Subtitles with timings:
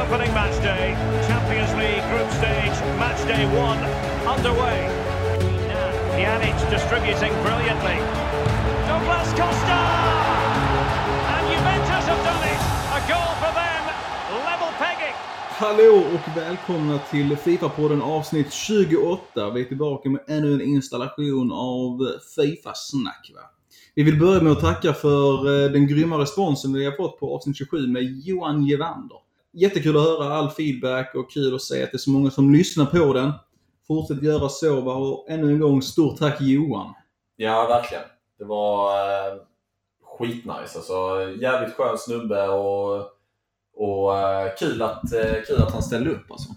[0.00, 0.96] opening match day.
[1.28, 3.80] Champions League group stage match day one
[4.32, 4.78] underway.
[6.16, 7.98] Pjanic distributing brilliantly.
[8.88, 9.80] Douglas Costa!
[11.34, 12.60] And Juventus have done it!
[12.96, 13.82] A goal for them,
[14.48, 15.16] level pegging.
[15.50, 19.50] Hallå och välkomna till Fifa-podden avsnitt 28.
[19.50, 21.98] Vi är tillbaka med ännu en installation av
[22.36, 23.30] Fifa-snack.
[23.34, 23.40] Va?
[23.94, 27.34] Vi vill börja med att tacka för eh, den grymma responsen vi har fått på
[27.34, 29.29] avsnitt 27 med Johan Gevander.
[29.52, 32.52] Jättekul att höra all feedback och kul att se att det är så många som
[32.52, 33.32] lyssnar på den.
[33.86, 34.94] Fortsätt göra så va?
[34.94, 36.94] och ännu en gång stort tack Johan.
[37.36, 38.04] Ja, verkligen.
[38.38, 39.34] Det var eh,
[40.18, 40.76] skitnice.
[40.76, 42.96] Alltså, jävligt skön snubbe och,
[43.74, 46.30] och eh, kul, att, eh, kul att han ställde upp.
[46.30, 46.48] Alltså.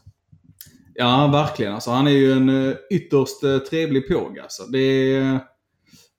[0.96, 1.74] Ja, verkligen.
[1.74, 4.40] Alltså, han är ju en eh, ytterst eh, trevlig påg.
[4.40, 4.64] Alltså.
[4.64, 4.80] Det,
[5.16, 5.40] är,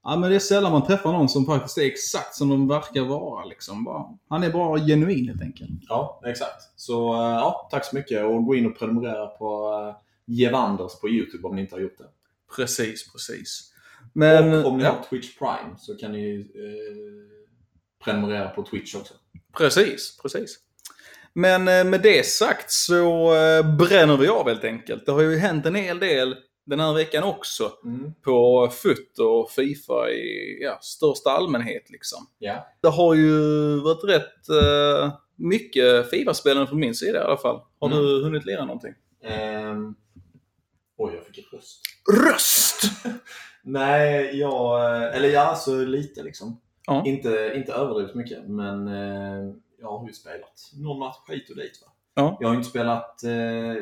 [0.04, 3.02] ja, men det är sällan man träffar någon som faktiskt är exakt som de verkar
[3.02, 3.44] vara.
[3.44, 3.84] Liksom.
[3.84, 5.70] Bara, han är bara genuin helt enkelt.
[5.88, 6.62] Ja, exakt.
[6.77, 9.96] Så eh, ja, tack så mycket och gå in och prenumerera på uh,
[10.27, 12.08] Gevanders på Youtube om ni inte har gjort det.
[12.56, 13.70] Precis, precis.
[14.12, 18.94] Men, och om ni ja, har Twitch Prime så kan ni eh, prenumerera på Twitch
[18.94, 19.14] också.
[19.56, 20.58] Precis, precis.
[21.33, 25.06] Men eh, med det sagt så eh, bränner vi av helt enkelt.
[25.06, 26.36] Det har ju hänt en hel del
[26.67, 27.73] den här veckan också.
[28.25, 32.27] På FUT och Fifa i ja, största allmänhet liksom.
[32.39, 32.67] Ja.
[32.83, 33.31] Det har ju
[33.81, 37.61] varit rätt eh, mycket Fifa-spelande från min sida i alla fall.
[37.81, 37.98] Har Mm.
[38.03, 38.95] du hunnit lira någonting?
[39.25, 39.95] Ehm,
[40.97, 41.81] oj, jag fick en röst.
[42.27, 42.83] Röst!
[43.62, 44.85] Nej, jag...
[45.17, 46.61] Eller ja, alltså lite liksom.
[46.87, 47.03] Ja.
[47.07, 51.83] Inte, inte överdrivet mycket, men eh, jag har ju spelat någon match hit och dit.
[51.87, 51.92] Va?
[52.15, 52.37] Ja.
[52.41, 53.33] Jag har ju inte spelat, eh,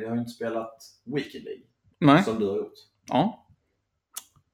[0.03, 1.63] jag har inte spelat Weekend League,
[2.07, 2.25] Nej.
[2.25, 2.73] som du har gjort.
[3.09, 3.39] Ja.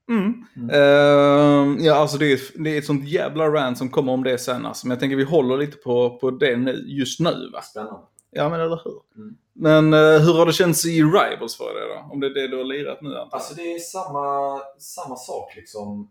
[0.09, 0.45] Mm.
[0.57, 0.71] Mm.
[0.71, 4.39] Ehm, ja, alltså det är, det är ett sånt jävla rant som kommer om det
[4.39, 4.67] sen.
[4.67, 4.87] Alltså.
[4.87, 7.51] Men jag tänker vi håller lite på, på det nu, just nu.
[7.53, 7.63] Va?
[7.63, 8.01] Spännande.
[8.31, 9.23] Ja, men eller hur?
[9.23, 9.37] Mm.
[9.53, 12.13] Men eh, hur har det känts i Rivals för dig då?
[12.13, 13.37] Om det är det du har lirat nu antar.
[13.37, 16.11] Alltså det är samma, samma sak liksom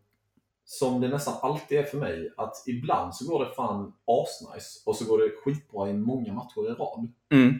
[0.66, 2.34] som det nästan alltid är för mig.
[2.38, 6.72] Att ibland så går det fan asnice och så går det skitbra i många matcher
[6.72, 7.12] i rad.
[7.32, 7.54] Mm.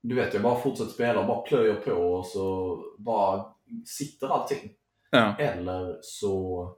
[0.00, 3.44] Du vet, jag bara fortsätter spela och bara plöjer på och så bara
[3.86, 4.70] sitter allting.
[5.10, 5.36] Ja.
[5.38, 6.68] Eller så,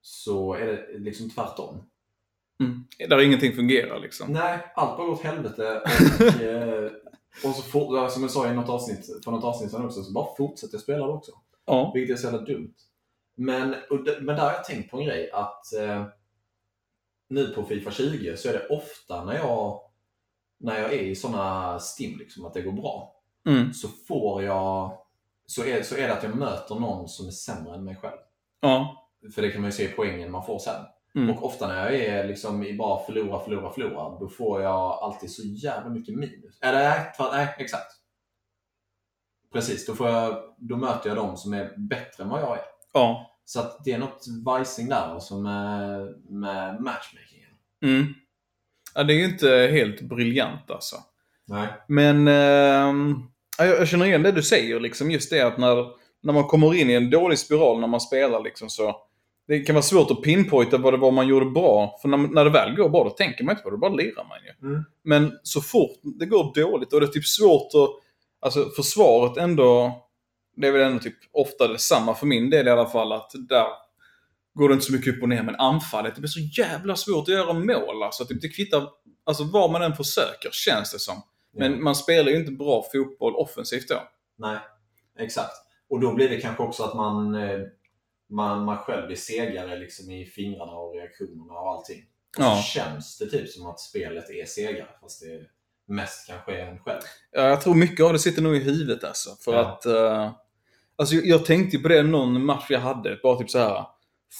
[0.00, 1.82] så är det liksom tvärtom.
[2.60, 2.84] Mm.
[3.08, 4.32] Där ingenting fungerar liksom.
[4.32, 5.80] Nej, allt bara går åt helvete.
[5.84, 6.90] Och, eh,
[7.44, 10.02] och så fort, ja, som jag sa i något avsnitt, för något avsnitt sedan också,
[10.02, 11.32] så bara fortsätter jag spela det också.
[11.66, 11.90] Ja.
[11.94, 12.74] Vilket är så jävla dumt.
[13.36, 16.06] Men, det, men där har jag tänkt på en grej att eh,
[17.28, 19.80] nu på Fifa 20 så är det ofta när jag,
[20.58, 23.12] när jag är i såna stim, liksom, att det går bra,
[23.46, 23.72] Mm.
[23.72, 24.98] så får jag
[25.46, 28.16] så är, så är det att jag möter någon som är sämre än mig själv.
[28.60, 29.06] Ja.
[29.34, 30.84] För det kan man ju se i poängen man får sen.
[31.14, 31.30] Mm.
[31.30, 35.32] Och ofta när jag är liksom i bara förlora, förlora, förlora, då får jag alltid
[35.32, 36.58] så jävla mycket minus.
[36.60, 37.92] Eller nej, exakt.
[39.52, 42.64] Precis, då, får jag, då möter jag de som är bättre än vad jag är.
[42.92, 43.30] Ja.
[43.44, 47.50] Så att det är något vajsing där alltså med, med matchmakingen.
[47.82, 48.14] Mm.
[48.96, 50.96] Ja, det är ju inte helt briljant alltså.
[51.46, 51.68] Nej.
[51.88, 52.26] Men
[53.58, 55.86] jag, jag känner igen det du säger, liksom just det att när,
[56.22, 58.96] när man kommer in i en dålig spiral när man spelar liksom så.
[59.48, 61.98] Det kan vara svårt att pinpointa vad det var man gjorde bra.
[62.02, 63.94] För när, när det väl går bra, då tänker man inte på det, då bara
[63.94, 64.68] lirar man ju.
[64.68, 64.84] Mm.
[65.04, 67.90] Men så fort det går dåligt och det är typ svårt att...
[68.40, 70.02] Alltså försvaret ändå...
[70.56, 73.66] Det är väl ändå typ ofta detsamma för min del i alla fall att där
[74.56, 75.42] går det inte så mycket upp och ner.
[75.42, 78.02] Men anfallet, det blir så jävla svårt att göra mål.
[78.02, 78.88] Alltså typ det kvittar...
[79.24, 81.22] Alltså vad man än försöker känns det som.
[81.58, 81.78] Men Ja.
[81.78, 84.02] man spelar ju inte bra fotboll offensivt då.
[84.38, 84.58] Nej,
[85.18, 85.52] exakt.
[85.90, 87.58] Och då blir det kanske också att man, eh,
[88.30, 92.04] man, man själv blir segare liksom i fingrarna och reaktionerna och allting.
[92.38, 92.56] Och Ja.
[92.56, 95.40] så känns det typ som att spelet är segare, fast det
[95.94, 97.00] mest kanske är en själv.
[97.32, 99.30] Ja, jag tror mycket av det sitter nog i huvudet alltså.
[99.44, 99.60] För Ja.
[99.60, 99.86] att...
[99.86, 100.32] eh,
[100.96, 103.18] alltså jag, jag tänkte på det någon match jag hade.
[103.22, 103.84] Bara typ så här.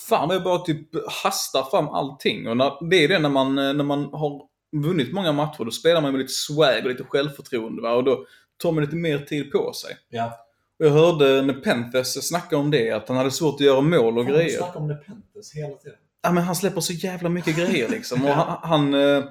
[0.08, 0.88] Fan jag bara typ
[1.22, 2.48] hastar fram allting.
[2.48, 4.42] Och när, det är det när man, eh, när man har
[4.76, 5.64] vunnit många matcher.
[5.64, 7.82] Då spelar man med lite swag och lite självförtroende.
[7.82, 7.92] Va?
[7.92, 9.96] Och då tar man lite mer tid på sig.
[10.08, 10.32] Ja.
[10.78, 12.90] Och jag hörde när Penthers snacka om det.
[12.90, 14.58] Att han hade svårt att göra mål och Fan, grejer.
[14.58, 15.98] Snackar om Nepenthes hela tiden.
[16.22, 18.24] Ja, men han släpper så jävla mycket grejer liksom.
[18.24, 18.58] Och han...
[18.62, 19.24] han eh,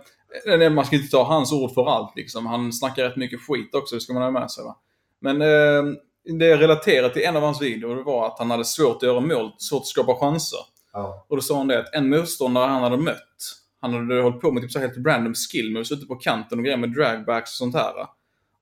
[0.45, 2.45] nej, man ska inte ta hans ord för allt liksom.
[2.45, 4.77] Han snackar rätt mycket skit också, det ska man ha med sig va.
[5.19, 8.95] Men eh, det jag relaterade till en av hans videor var att han hade svårt
[8.95, 10.59] att göra mål, svårt att skapa chanser.
[10.93, 11.25] Ja.
[11.29, 13.37] Och då sa han det att en motståndare han hade mött,
[13.81, 16.59] han hade hållit på med typ så här helt random skill moves ute på kanten
[16.59, 17.93] och grejer med dragbacks och sånt här.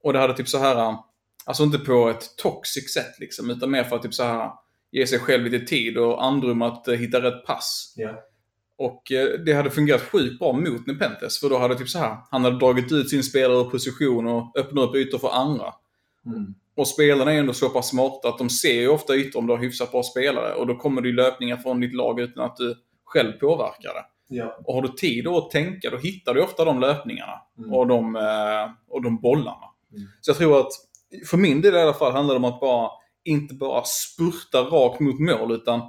[0.03, 0.95] Och det hade typ så här,
[1.45, 4.51] alltså inte på ett toxic sätt liksom, utan mer för att typ så här
[4.91, 7.93] ge sig själv lite tid och andrum att eh, hitta rätt pass.
[7.97, 8.23] Ja.
[8.77, 11.39] Och eh, det hade fungerat sjukt bra mot Nepenthes.
[11.39, 14.57] För då hade typ så här, han hade dragit ut sin spelare ur position och
[14.57, 15.73] öppnat upp ytor för andra.
[16.25, 16.55] Mm.
[16.75, 19.53] Och spelarna är ändå så pass smarta att de ser ju ofta ytor om du
[19.53, 20.53] har hyfsat bra spelare.
[20.53, 22.75] Och då kommer det ju löpningar från ditt lag utan att du
[23.05, 24.05] själv påverkar det.
[24.27, 24.57] Ja.
[24.65, 27.41] Och har du tid att tänka, då hittar du ofta de löpningarna.
[27.57, 27.73] Mm.
[27.73, 29.69] Och, de, eh, och de bollarna.
[29.91, 30.07] Mm.
[30.21, 30.71] Så jag tror att,
[31.29, 32.89] för min del i alla fall, handlar det om att bara,
[33.23, 35.81] inte bara spurta rakt mot mål, utan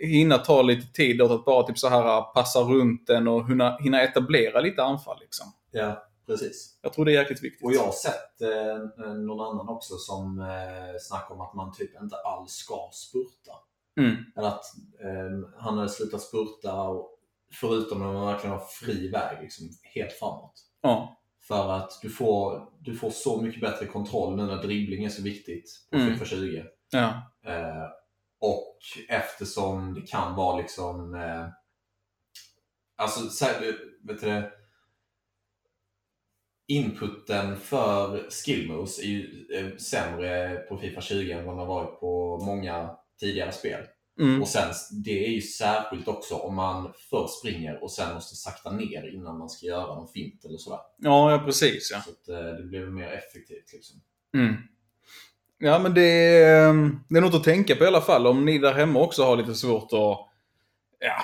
[0.00, 3.76] hinna ta lite tid åt att bara typ så här passa runt den och hinna,
[3.80, 5.18] hinna etablera lite anfall.
[5.20, 5.46] Liksom.
[5.70, 6.78] ja, precis.
[6.82, 7.64] Jag tror det är jäkligt viktigt.
[7.64, 12.02] Och jag har sett eh, någon annan också som eh, snackar om att man typ
[12.02, 13.52] inte alls ska spurta.
[14.00, 14.16] Mm.
[14.36, 14.64] Eller att
[15.04, 17.16] eh, han hade slutat spurta och,
[17.52, 20.54] förutom när man verkligen har fri väg liksom, helt framåt.
[20.80, 21.16] Ja.
[21.42, 25.22] För att du får, du får så mycket bättre kontroll nu när dribbling är så
[25.22, 26.12] viktigt på Mm.
[26.12, 26.64] Fifa 20.
[26.90, 27.06] Ja.
[27.46, 27.84] Eh,
[28.40, 28.78] och
[29.08, 31.14] eftersom det kan vara liksom...
[31.14, 31.46] Eh,
[32.96, 33.60] alltså, så här,
[34.02, 34.59] vet du det?
[36.70, 41.66] Inputen för skill moves är ju eh, sämre på Fifa 20 än vad den har
[41.66, 42.90] varit på många
[43.20, 43.80] tidigare spel.
[44.20, 44.42] Mm.
[44.42, 44.72] Och sen,
[45.04, 49.38] det är ju särskilt också om man först springer och sen måste sakta ner innan
[49.38, 50.78] man ska göra någon fint eller sådär.
[50.98, 52.00] Ja, ja, precis ja.
[52.00, 54.00] Så att eh, det blir mer effektivt liksom.
[54.34, 54.54] Mm.
[55.58, 56.02] Ja, men det
[56.42, 58.26] är, det är något att tänka på i alla fall.
[58.26, 60.18] Om ni där hemma också har lite svårt att,
[60.98, 61.22] ja,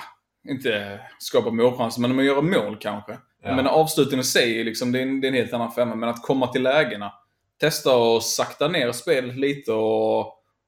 [0.49, 3.17] inte skapa målchanser, men att göra mål kanske.
[3.43, 3.55] Ja.
[3.55, 5.95] Men avslutningen i sig, liksom, det, är en, det är en helt annan femma.
[5.95, 7.13] Men att komma till lägena.
[7.59, 10.19] Testa att sakta ner spelet lite och,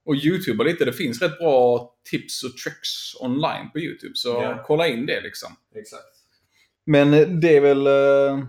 [0.06, 0.86] och YouTuba lite.
[0.86, 4.12] Det finns rätt bra tips och tricks online på YouTube.
[4.16, 4.64] Så Ja.
[4.68, 5.50] kolla in det liksom.
[5.76, 6.04] Exakt.
[6.86, 7.88] Men eh, det är väl...
[7.88, 8.46] eh,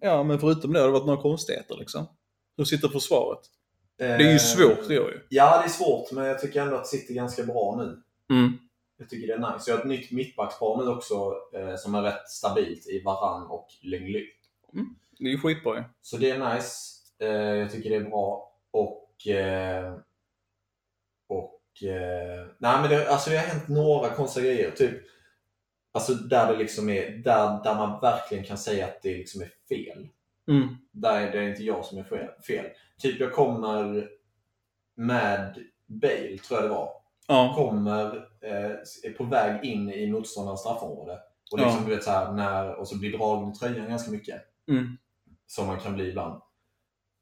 [0.00, 2.06] Ja, men förutom det har det varit några konstigheter liksom.
[2.56, 3.38] Hur sitter försvaret?
[3.98, 5.20] Det är ju svårt, det gör ju.
[5.28, 8.02] Ja, det är svårt, men jag tycker ändå att det sitter ganska bra nu.
[8.36, 8.52] Mm.
[8.98, 9.70] Jag tycker det är nice.
[9.70, 13.68] Jag har ett nytt mittbackspar nu också eh, som är rätt stabilt i Varann och
[13.82, 14.26] Lengly.
[15.18, 15.84] Det är ju skitbra ju.
[16.02, 16.96] Så det är nice.
[17.18, 18.52] Eh, jag tycker det är bra.
[18.70, 19.26] Och...
[19.26, 19.94] Eh,
[21.26, 21.82] och...
[21.82, 24.70] Eh, nej men det, alltså det har hänt några konstiga grejer.
[24.70, 25.02] Typ,
[25.92, 27.10] alltså där det liksom är...
[27.10, 30.08] Där, där man verkligen kan säga att det liksom är fel.
[30.48, 30.76] Mm.
[30.92, 32.28] Där är det inte jag som är fel.
[32.46, 32.66] fel.
[32.98, 34.08] Typ jag kommer
[34.94, 37.05] med Bale, tror jag det var.
[37.28, 37.52] Ja.
[37.56, 38.70] kommer, eh,
[39.02, 41.18] är på väg in i motståndarens straffområde.
[41.52, 41.88] Och, liksom, Ja.
[41.88, 44.42] du vet, så här, när, och så blir dragen i tröjan ganska mycket.
[44.68, 44.96] Mm.
[45.46, 46.40] Som man kan bli ibland.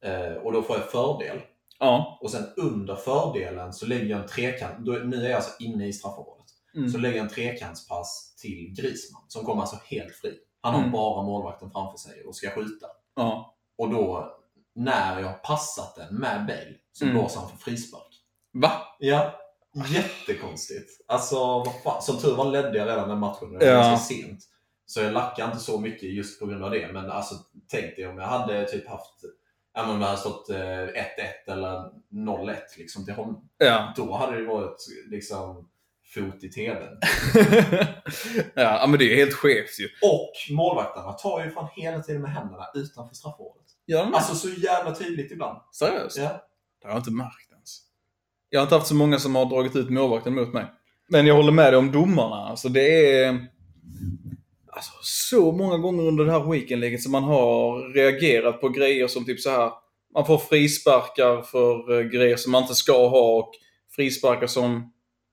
[0.05, 1.41] Eh, och då får jag fördel.
[1.79, 2.19] Ja.
[2.21, 4.79] Och sen under fördelen så lägger jag en trekant.
[4.87, 6.45] Då, nu är jag alltså inne i straffområdet.
[6.77, 6.89] Mm.
[6.89, 9.23] Så lägger jag en trekantspass till Grisman.
[9.29, 10.39] Som kommer alltså helt fri.
[10.61, 10.93] Han har Mm.
[10.93, 12.87] bara målvakten framför sig och ska skjuta.
[13.17, 13.55] Ja.
[13.79, 14.33] Och då,
[14.75, 17.17] när jag har passat den med Bale, så Mm.
[17.17, 18.21] blåser han för frispark.
[18.53, 18.71] Va?
[18.99, 19.35] Ja,
[19.89, 20.91] jättekonstigt.
[21.09, 21.65] Alltså.
[22.01, 23.53] Som tur var ledde jag redan den matchen.
[23.53, 23.73] Det var Ja.
[23.81, 24.41] ganska sent.
[24.87, 26.93] Så jag lackade inte så mycket just på grund av det.
[26.93, 27.35] Men alltså,
[27.71, 29.15] tänk dig om jag hade typ haft
[29.77, 30.89] Ja, men om det hade stått eh, 1-1
[31.47, 33.49] eller 0-1 liksom, till honom.
[33.59, 33.93] Ja.
[33.97, 34.77] Då hade det varit
[35.11, 35.69] liksom
[36.15, 36.99] fot i TVn.
[38.55, 39.89] ja, men det är helt skevt ju.
[40.03, 43.67] Och målvakterna tar ju fan hela tiden med händerna utanför straffområdet.
[44.15, 45.59] Alltså så jävla tydligt ibland.
[45.73, 46.19] Seriöst?
[46.19, 46.47] Ja.
[46.83, 47.54] Det har jag inte märkt.
[48.51, 50.67] Jag har inte haft så många som har dragit ut målvakten mot mig.
[51.09, 52.37] Men jag håller med dig om domarna.
[52.37, 53.47] Alltså det är...
[54.73, 59.25] Alltså så många gånger under det här weekendläget som man har reagerat på grejer som
[59.25, 59.71] typ så här.
[60.15, 63.51] Man får frisparkar för eh, grejer som man inte ska ha och
[63.97, 64.93] frisparkar som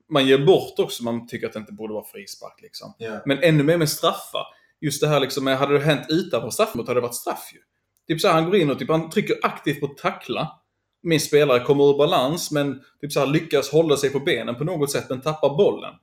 [0.10, 1.04] man ger bort också.
[1.04, 2.94] Man tycker att det inte borde vara frispark liksom.
[2.98, 3.22] Ja.
[3.26, 4.46] Men ännu mer med straffar.
[4.82, 7.60] Just det här liksom, hade det hänt utanför straffområdet hade det varit straff ju.
[8.08, 10.61] Typ så här, han går in och typ, han trycker aktivt på tackla.
[11.04, 14.64] Min spelare kommer ur balans men typ så här, lyckas hålla sig på benen på
[14.64, 15.94] något sätt men tappar bollen.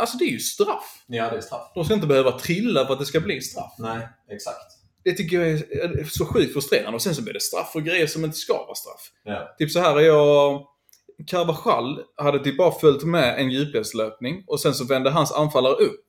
[0.00, 1.04] Alltså det är ju straff.
[1.06, 1.72] ja, det är straff.
[1.74, 3.72] De ska inte behöva trilla för att det ska bli straff.
[3.78, 4.66] Nej, exakt.
[5.04, 6.94] Det tycker jag är så sjukt frustrerande.
[6.94, 9.10] Och sen så blir det straff för grejer som inte ska vara straff.
[9.24, 9.54] Ja.
[9.58, 10.66] Typ så här är jag...
[11.26, 16.04] Carvajal hade typ bara följt med en djupledslöpning och sen så vände hans anfallare upp.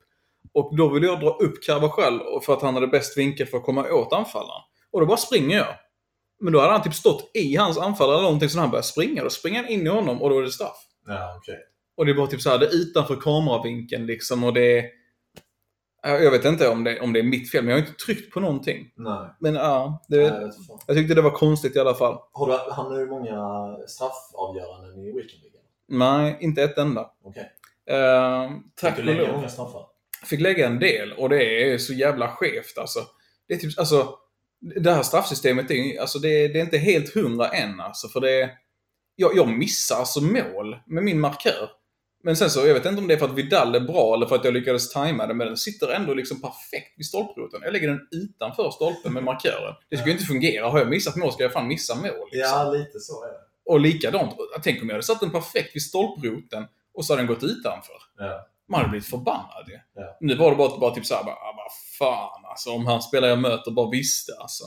[0.54, 3.64] Och då ville jag dra upp Carvajal för att han hade bäst vinkel för att
[3.64, 4.62] komma åt anfallaren.
[4.92, 5.76] Och då bara springer jag.
[6.40, 8.88] Men då hade han typ stått i hans anfallare eller någonting så när han började
[8.88, 9.24] springa.
[9.24, 10.78] Då springer han in i honom och då är det straff.
[11.08, 11.60] Ja, okej.
[11.98, 14.86] Och det är bara typ så här, det är utanför kameravinkeln liksom och det är...
[16.02, 18.06] Ja, Jag vet inte om det, om det är mitt fel, men jag har inte
[18.06, 18.92] tryckt på någonting.
[18.96, 19.30] Nej.
[19.40, 20.52] Men ja, det, Nej, jag
[20.88, 22.18] jag tyckte det var konstigt i alla fall.
[22.32, 25.62] Har du, han du många straffavgöranden i weekendligan?
[25.88, 27.12] Nej, inte ett enda.
[27.24, 27.52] Okej.
[27.92, 29.86] Uh, tack Fick du lägga många straffar?
[30.26, 33.00] Fick lägga en del och det är så jävla skevt alltså.
[33.48, 34.18] Det är typ, alltså,
[34.76, 38.08] det här straffsystemet är, alltså, det, det är inte helt hundra än alltså.
[38.08, 38.52] För det
[39.16, 41.70] jag, jag missar alltså mål med min markör.
[42.24, 44.26] Men sen så, jag vet inte om det är för att Vidal är bra eller
[44.26, 47.62] för att jag lyckades tajma det, men den sitter ändå liksom perfekt vid stolproten.
[47.64, 49.76] Jag lägger den utanför stolpen med markören.
[49.90, 50.70] Det ska ju inte fungera.
[50.70, 52.30] Har jag missat mål ska jag fan missa mål.
[52.32, 52.40] Liksom.
[52.40, 53.40] Ja, lite så är det.
[53.66, 57.28] Och likadant, tänk om jag hade satt den perfekt vid stolproten och så hade den
[57.28, 57.96] gått utanför.
[58.18, 58.48] Ja.
[58.68, 59.80] Man hade blivit förbannad ju.
[59.94, 60.18] Ja.
[60.20, 62.70] Nu var det bara, bara typ såhär, bara, ah, vad fan alltså.
[62.70, 64.64] Om han spelare jag möter bara visste alltså.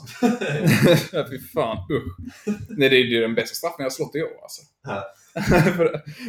[1.11, 2.47] Ja, Fy fan, usch.
[2.69, 4.61] Nej, det är ju den bästa straffen jag har slått i år alltså.
[4.83, 5.03] Ja.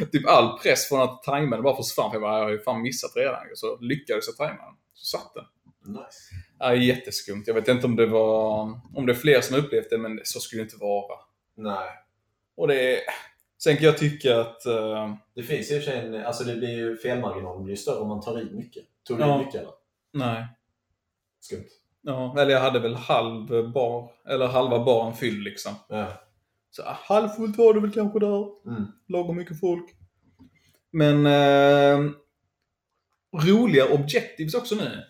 [0.11, 2.11] Typ all press från att tajma den bara försvann.
[2.11, 3.39] För jag bara, jag har ju fan missat redan.
[3.55, 4.75] Så lyckades jag tajma den.
[4.93, 5.45] Så satt den.
[5.85, 6.19] Nice.
[6.59, 7.43] Ja, jätteskumt.
[7.45, 8.61] Jag vet inte om det var...
[8.95, 11.19] Om det är fler som upplevt det, men så skulle det inte vara.
[11.57, 11.89] Nej.
[12.55, 12.99] Och det är...
[13.63, 14.65] Sen kan jag tycka att...
[14.65, 18.21] eh, Det finns sig en, alltså det blir ju felmarginalen blir ju större om man
[18.21, 18.83] tar i mycket.
[19.07, 19.35] Tog du Ja.
[19.41, 19.71] i mycket eller?
[20.13, 20.45] nej.
[21.39, 21.67] Skumt.
[22.01, 25.71] Ja, eller jag hade väl halv bar, eller halva baren fylld liksom.
[25.89, 26.07] Ja.
[26.69, 28.45] Så ah, halvfullt var det väl kanske där.
[28.67, 28.85] Mm.
[29.07, 29.85] Lagom mycket folk.
[30.91, 32.11] Men eh,
[33.47, 35.03] roliga objectives också nu.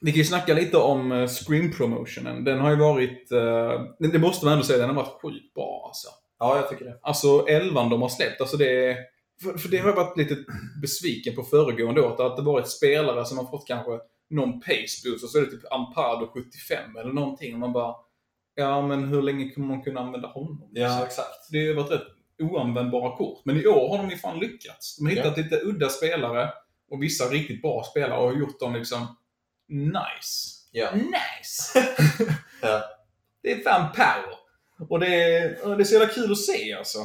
[0.00, 2.44] Vi kan ju snacka lite om eh, Scream-promotionen.
[2.44, 5.54] Den har ju varit, eh, det det måste man ändå säga, den har varit sjukt
[5.54, 6.08] bra alltså.
[6.38, 6.98] Ja, jag tycker det.
[7.02, 8.96] Alltså elvan de har släppt, alltså det är...
[9.42, 10.36] För, för det har jag varit lite
[10.82, 12.26] besviken på föregående år.
[12.26, 13.90] Att det varit spelare som har fått kanske
[14.30, 17.54] någon pace boost och så är det typ Ampado 75 eller någonting.
[17.54, 17.94] Och man bara...
[18.54, 20.70] Ja, men hur länge kommer man kunna använda honom?
[20.72, 21.50] Ja, exakt.
[21.50, 22.06] Det har varit rätt
[22.42, 23.44] oanvändbara kort.
[23.44, 24.96] Men i år har de ju fan lyckats.
[24.96, 26.50] De har hittat lite udda spelare
[26.90, 29.16] och vissa riktigt bra spelare och har gjort dem liksom
[29.68, 30.54] nice.
[30.72, 30.90] Ja.
[30.94, 31.78] Nice!
[32.62, 32.82] Ja.
[33.42, 34.43] Det är fan power.
[34.88, 36.98] Och det är, det är så jävla kul att se alltså.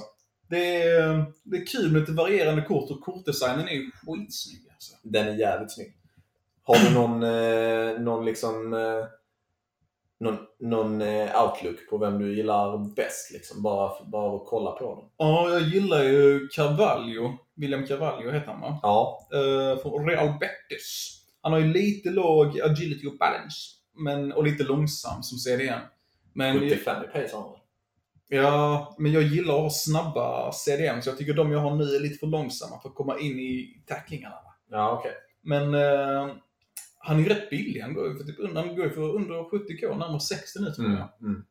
[0.50, 4.96] Det är, det är kul med lite varierande kort och kortdesignen är ju skitsnygg alltså.
[5.04, 5.94] Den är jävligt snygg.
[6.64, 9.06] Har du någon, eh, någon liksom eh,
[10.20, 13.32] någon, någon eh, outlook på vem du gillar bäst?
[13.34, 13.64] Liksom?
[13.64, 15.10] Bara, bara att kolla på dem.
[15.18, 17.38] Ja, jag gillar ju Carvalho.
[17.56, 18.80] William Carvalho heter han va?
[18.84, 19.28] Ja.
[19.34, 21.20] Eh, från Real Betis.
[21.42, 23.76] Han har ju lite låg agility och balance.
[23.96, 25.80] Men, och lite långsam som CDM.
[26.34, 27.59] Men, 75 i pace har han?
[28.30, 31.84] Ja, men jag gillar att ha snabba CDM, så jag tycker de jag har nu
[31.96, 34.36] är lite för långsamma för att komma in i tacklingarna.
[34.70, 35.14] Ja, okej.
[35.42, 36.36] Men eh,
[36.98, 37.82] han är ju rätt billig.
[37.82, 40.72] Han går ju för, typ, under- han går ju för under 70k, närmare 60 nu
[40.72, 40.96] tror jag.
[40.98, 41.10] Mm.
[41.22, 41.46] Mm.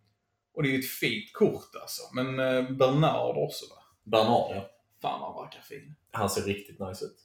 [0.54, 2.02] Och det är ju ett fint kort alltså.
[2.14, 3.82] Men eh, Bernard också va?
[4.04, 4.70] Bernard, ja.
[5.02, 5.94] Fan vad han verkar fin.
[6.12, 7.16] Han ser riktigt nice ut.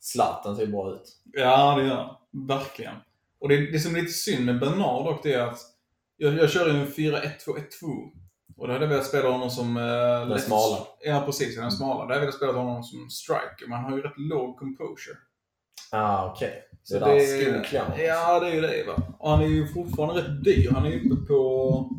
[0.00, 1.20] Zlatan ser bra ut.
[1.32, 2.16] Ja, det gör han.
[2.48, 2.94] Verkligen.
[3.38, 5.58] Och det, det som är lite synd med Bernard dock, det är att
[6.16, 7.22] jag, jag kör ju en 4-1-2-1-2.
[8.62, 9.76] Och då hade jag velat spela honom som...
[9.76, 10.76] Eh, Den lätt- smala.
[11.00, 11.56] Ja, precis.
[11.56, 11.94] Den smala.
[11.94, 13.66] Då hade jag velat spela honom som striker.
[13.68, 15.16] Men han har ju rätt låg composure.
[15.90, 16.62] Ah, okej.
[16.82, 17.98] Så Det är där klämmer.
[17.98, 19.02] Ja, det är ju det va.
[19.18, 20.70] Och han är ju fortfarande rätt dyr.
[20.70, 21.90] Han är ju uppe på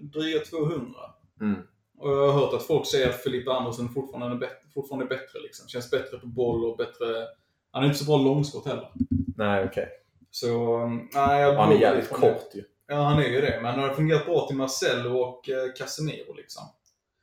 [0.00, 1.00] dryga 200.
[1.40, 1.58] Mm.
[1.98, 5.08] Och jag har hört att folk säger att Filippa Andersen fortfarande är bättre, fortfarande är
[5.08, 5.68] bättre liksom.
[5.68, 7.06] Känns bättre på boll och bättre...
[7.70, 8.88] Han är inte så bra långskott heller.
[9.36, 9.88] Nej, okej.
[10.30, 12.64] Så, um, nej, jag Han är jävligt kort ju.
[12.86, 13.60] Ja, han är ju det.
[13.62, 16.62] Men han har fungerat bra till Marcelo och eh, Casemiro liksom.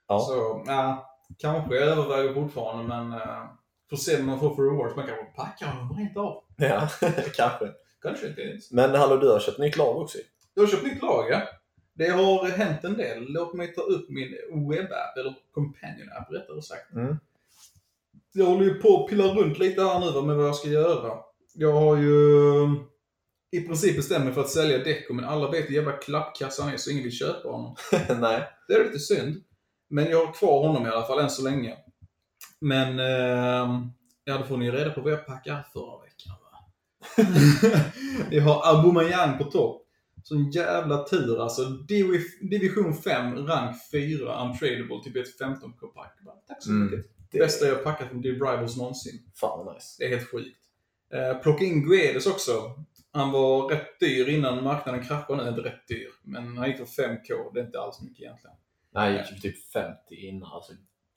[0.07, 0.19] Ja.
[0.19, 3.45] Så, ja, kanske jag överväger fortfarande, men uh,
[3.89, 4.95] får se vad man får för rewards.
[4.95, 6.43] Man kanske packar honom rent av.
[6.57, 6.89] Ja,
[7.35, 7.71] kanske.
[8.01, 8.71] Kanske inte ens.
[8.71, 10.17] Men hallå, du har köpt nytt lag också.
[10.55, 11.41] Du har köpt nytt lag, ja?
[11.93, 13.25] Det har hänt en del.
[13.27, 14.35] Låt mig ta upp min
[14.69, 16.93] webbapp, eller companion app rättare sagt.
[16.93, 17.17] Mm.
[18.33, 21.17] Jag håller ju på att pilla runt lite här nu med vad jag ska göra.
[21.53, 22.13] Jag har ju
[23.57, 26.73] i princip bestämt mig för att sälja Deco, men alla vet hur jävla klappkass han
[26.73, 27.75] är så ingen vill köpa honom.
[28.19, 28.43] Nej.
[28.67, 29.43] Det är lite synd.
[29.89, 31.77] Men jag har kvar honom i alla fall än så länge.
[32.61, 33.81] Men eh,
[34.23, 36.33] ja, då får ni reda på vad jag packade förra veckan.
[36.43, 36.59] Va?
[38.31, 39.79] jag har Aubameyang på topp.
[40.23, 41.61] Sån jävla tur alltså.
[41.61, 46.17] Divi- Division 5, rank 4, untradable, typ ett 15 k pack.
[46.47, 46.85] Tack så Mm.
[46.85, 47.05] mycket.
[47.31, 49.19] Det bästa jag packat från Div Rivals någonsin.
[49.39, 49.95] Fan vad nice.
[49.99, 50.57] Det är helt sjukt.
[51.13, 52.51] Eh, plocka in Guedes också.
[53.13, 55.43] Han var rätt dyr innan marknaden kraschade.
[55.43, 57.53] Nu inte rätt dyr, men han gick för 5K.
[57.53, 58.55] Det är inte alls mycket egentligen.
[58.93, 60.73] Nej, jag gick typ 50 innan, alltså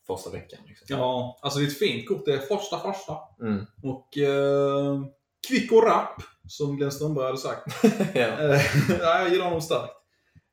[0.06, 0.58] första veckan.
[0.66, 0.86] Liksom.
[0.88, 2.24] Ja, alltså det är ett fint kort.
[2.24, 3.16] Det är första första.
[3.40, 3.66] Mm.
[3.82, 5.00] Och eh,
[5.48, 7.66] kvick och rapp, som Glenn Strömberg hade sagt.
[8.14, 8.20] ja.
[8.20, 9.92] Eh, ja, jag gillar honom starkt.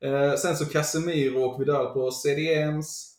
[0.03, 3.09] Eh, sen så Casemiro och Vidal på CDMs.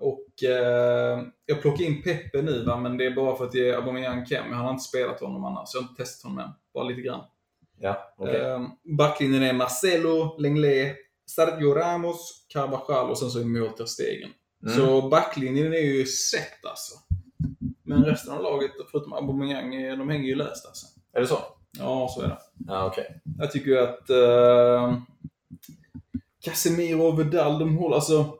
[0.00, 3.72] Och eh, jag plockar in Pepe nu va, men det är bara för att ge
[3.72, 4.50] Aubameyang Kem.
[4.50, 5.70] Jag har inte spelat honom annars.
[5.74, 6.50] Jag har inte testat honom än.
[6.74, 7.24] Bara lite grann.
[7.80, 8.40] Ja, okej.
[8.40, 8.60] Eh,
[8.98, 14.30] backlinjen är Marcelo, Lenglet, Sergio Ramos, Carvajal och sen så är till stegen.
[14.62, 14.76] Mm.
[14.76, 16.94] Så backlinjen är ju sett alltså.
[17.82, 20.86] Men resten av laget, förutom Aubameyang, de hänger ju löst alltså.
[21.12, 21.38] Är det så?
[21.78, 22.38] Ja, så är det.
[22.66, 23.20] Ja, okej.
[23.38, 24.98] Jag tycker ju att uh,
[26.44, 28.34] Casemiro och Vidal, de håller alltså...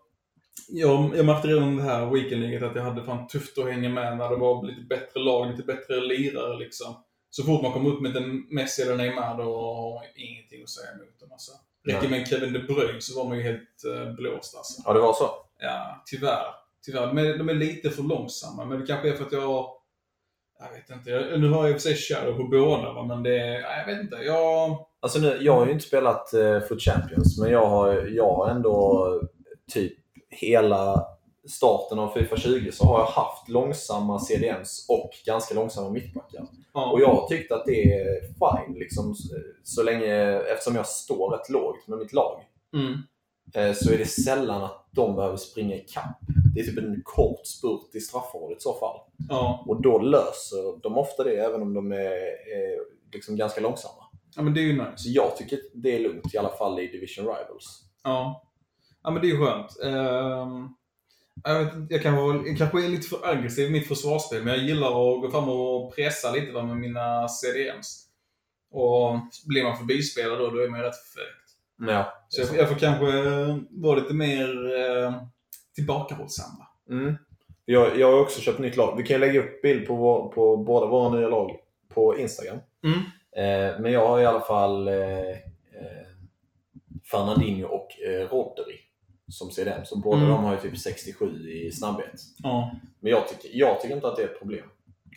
[0.71, 4.16] Jag, jag märkte redan det här weekendliget att jag hade fan tufft att hänga med
[4.16, 6.95] när det var lite bättre lag, lite bättre lirare liksom.
[7.31, 10.71] Så fort man kom upp med en Messi eller Neymar då har man ingenting att
[10.71, 11.33] säga emot dem.
[11.33, 11.53] Alltså.
[11.85, 14.83] Räcker med Kevin De Bruyne så var man ju helt uh, blåst alltså.
[14.85, 15.31] Ja, det var så.
[15.59, 16.47] Ja, tyvärr.
[16.85, 17.07] Tyvärr.
[17.07, 19.75] De är, de är lite för långsamma, men det kanske är för att jag...
[20.61, 21.11] Jag vet inte.
[21.11, 23.61] Jag, nu har jag i och för sig shadow på båda, va, men det...
[23.61, 24.17] Jag vet inte.
[24.17, 24.87] Jag...
[25.01, 28.51] Alltså nu, jag har ju inte spelat eh, Foot Champions, men jag har, jag har
[28.51, 29.09] ändå
[29.73, 29.93] typ
[30.31, 31.07] hela
[31.49, 36.47] starten av Fifa 20 så har jag haft långsamma CDMs och ganska långsamma mittbackar.
[36.75, 36.90] Ja.
[36.93, 39.14] Och jag har tyckt att det är fine, liksom,
[39.62, 42.40] så länge, eftersom jag står rätt lågt med mitt lag,
[42.75, 42.93] Mm.
[43.55, 46.19] eh, så är det sällan att de behöver springa ikapp.
[46.55, 48.97] Det är typ en kort spurt i straffområdet i så fall.
[49.28, 49.64] Ja.
[49.67, 51.97] Och då löser de ofta det, även om de är,
[52.57, 52.78] är
[53.12, 54.02] liksom ganska långsamma.
[54.37, 54.93] ja, men det är ju nice.
[54.97, 57.83] Så jag tycker det är lugnt, i alla fall i Division Rivals.
[58.05, 58.45] Ja.
[59.02, 59.78] Ja, men det är ju skönt.
[59.85, 60.69] Ehm,
[61.45, 64.54] jag, vet, jag, kanske, var- jag kanske är lite för aggressiv i mitt försvarsspel, men
[64.54, 68.04] jag gillar att gå fram och pressa lite va, med mina CDMs.
[68.71, 69.14] Och
[69.47, 71.28] blir man förbispelad då, då är man ju rätt förföljd.
[71.95, 72.12] Ja.
[72.28, 74.49] Så jag, får- jag får kanske eh, vara lite mer
[74.80, 75.14] eh,
[75.75, 76.50] tillbakahållsam.
[76.90, 77.14] Mm.
[77.64, 78.97] Jag, jag har också köpt nytt lag.
[78.97, 81.57] Vi kan lägga upp bild på, vår, på båda våra nya lag
[81.95, 82.59] på Instagram.
[82.85, 82.99] Mm.
[83.37, 85.37] Eh, men jag har i alla fall eh, eh,
[87.11, 88.78] Fernandinho och eh, Rodri
[89.29, 89.85] som CDM.
[89.85, 90.29] Så båda Mm.
[90.31, 92.21] de har ju typ 67 i snabbhet.
[92.39, 92.71] Ja.
[93.01, 94.65] Men jag tycker, jag tycker inte att det är ett problem.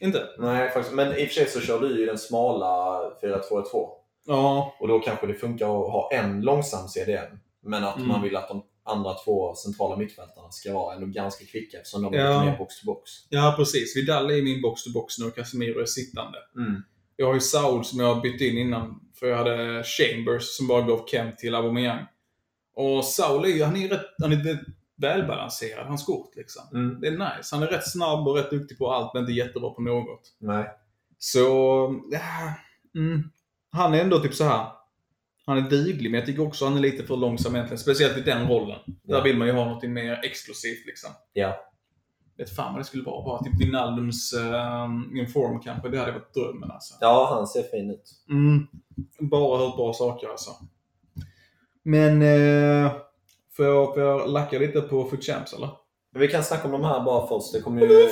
[0.02, 0.28] Inte?
[0.40, 0.96] Nej, faktiskt.
[0.96, 3.90] Men i och för sig så kör du ju den smala 4-2-2.
[4.26, 4.76] Ja.
[4.80, 7.38] Och då kanske det funkar att ha en långsam CDM.
[7.64, 8.08] Men att Mm.
[8.08, 12.14] man vill att de andra två centrala mittfältarna ska vara ändå ganska kvicka eftersom de
[12.14, 12.40] är Ja.
[12.40, 13.10] lite mer box-to-box.
[13.30, 13.98] Ja, precis.
[13.98, 16.38] Vidal är i min box-to-box nu och Casemiro är sittande.
[16.58, 16.82] Mm.
[17.16, 19.00] Jag har ju Saul som jag har bytt in innan.
[19.20, 22.06] För jag hade Chambers som bara gav Kemp till Aubameyang.
[22.82, 24.60] Och Saul är ju, han är rätt, han är
[25.02, 26.64] välbalanserad, hans kort liksom.
[26.74, 27.02] Mm.
[27.02, 27.56] Det är nice.
[27.56, 30.36] Han är rätt snabb och rätt duktig på allt, men inte jättebra på något.
[30.40, 30.66] Nej.
[31.18, 31.40] Så,
[32.12, 32.54] ja,
[32.96, 33.24] mm.
[33.72, 34.68] Han är ändå typ så här.
[35.46, 37.80] Han är duglig, men jag tycker också han är lite för långsam egentligen.
[37.80, 38.80] Speciellt i den rollen.
[38.86, 39.16] Ja.
[39.16, 41.10] Där vill man ju ha något mer exklusivt liksom.
[41.34, 41.56] Ja.
[42.38, 43.26] Vet fan vad det skulle vara.
[43.26, 45.90] Bara typ Wijnaldums uh, inform kanske.
[45.90, 46.94] Det hade varit drömmen alltså.
[47.02, 48.12] Ja, han ser fin ut.
[48.30, 48.68] Mm.
[49.20, 50.52] Bara hört bra saker alltså.
[51.84, 52.92] Men, eh,
[53.56, 55.70] får, jag, får jag lacka lite på Foot Champs eller?
[56.14, 57.54] Vi kan snacka om de här bara först.
[57.54, 58.10] Det kom ju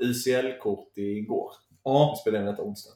[0.00, 1.52] UCL-kort igår.
[1.84, 2.14] Ja.
[2.16, 2.92] Vi spelade in detta onsdag.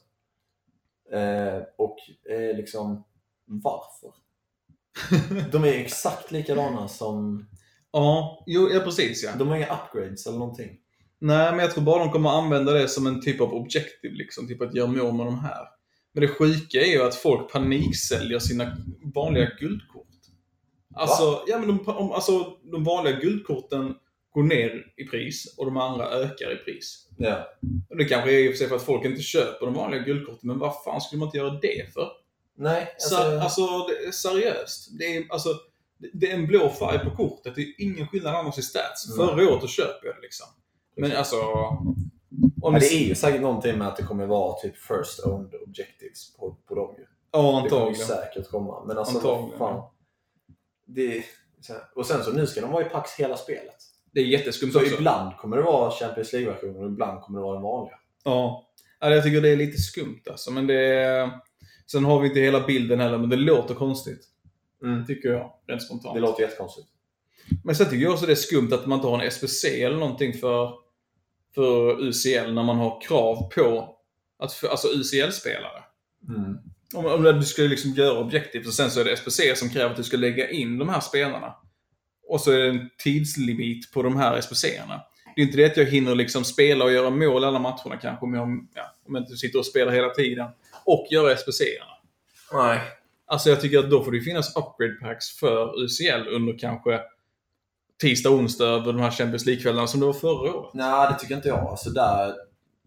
[1.11, 1.97] Eh, och
[2.29, 3.03] eh, liksom,
[3.45, 4.11] varför?
[5.51, 7.45] De är exakt likadana som...
[7.91, 9.31] Ja, jo, ja precis ja.
[9.37, 10.77] De har inga upgrades eller någonting.
[11.19, 14.47] Nej, men jag tror bara de kommer använda det som en typ av objektiv, liksom.
[14.47, 15.67] Typ att göra mål med de här.
[16.15, 18.77] Men det sjuka är ju att folk paniksäljer sina
[19.15, 20.07] vanliga guldkort.
[20.95, 23.95] Alltså, ja, men de, om, alltså, de vanliga guldkorten
[24.31, 27.07] går ner i pris och de andra ökar i pris.
[27.17, 27.47] Ja.
[27.89, 30.01] Och det kanske är i och för sig för att folk inte köper de vanliga
[30.01, 32.09] guldkorten, men vad fan skulle man inte göra det för?
[32.57, 33.39] Nej, Alltså, alltså...
[33.39, 34.97] alltså det är seriöst.
[34.99, 35.49] Det är, alltså,
[36.13, 37.55] det- är en blå färg på kortet.
[37.55, 39.07] Det är ingen skillnad annars i stats.
[39.09, 39.27] Nej.
[39.27, 40.47] Förra året köper jag det liksom.
[40.97, 41.37] Men alltså...
[42.61, 45.53] Om ja, det är ju säkert någonting med att det kommer vara typ first owned
[45.67, 47.05] objectives på, på dem ju.
[47.31, 48.07] Ja, Det kommer antagligen.
[48.07, 48.85] säkert komma.
[48.85, 49.83] Men alltså, Antagligen, fan.
[50.85, 51.23] Det.
[51.95, 53.75] Och sen så nu ska de vara i Pax hela spelet.
[54.11, 54.93] Det är jätteskumt Så också.
[54.95, 57.95] ibland kommer det vara Champions League-versionen och ibland kommer det vara den vanliga.
[58.23, 58.65] Ja.
[58.99, 59.09] ja.
[59.13, 60.51] Jag tycker det är lite skumt alltså.
[60.51, 61.31] Men det är...
[61.91, 64.21] Sen har vi inte hela bilden heller, men det låter konstigt.
[65.07, 66.15] Tycker jag, rent spontant.
[66.15, 66.87] Det låter jättekonstigt.
[67.63, 69.97] Men sen tycker jag också det är skumt att man inte har en SPC eller
[69.97, 70.73] någonting för,
[71.55, 73.95] för UCL när man har krav på
[74.39, 75.83] att, alltså UCL-spelare.
[76.29, 76.57] Mm.
[76.93, 79.89] Om, om du skulle liksom göra objektivt och sen så är det SPC som kräver
[79.89, 81.55] att du ska lägga in de här spelarna.
[82.27, 85.01] Och så är det en tidslimit på de här SPC-erna.
[85.35, 88.25] Det är inte det att jag hinner liksom spela och göra mål alla matcherna kanske
[88.25, 90.47] om jag, ja, om jag inte sitter och spelar hela tiden.
[90.85, 91.91] Och göra SPC-erna.
[92.53, 92.79] Nej.
[93.27, 96.99] Alltså jag tycker att då får det finnas upgrade packs för UCL under kanske
[98.01, 100.73] tisdag, onsdag över de här Champions League-kvällarna som det var förra året.
[100.73, 101.59] Nej, det tycker inte jag.
[101.59, 102.33] Alltså där,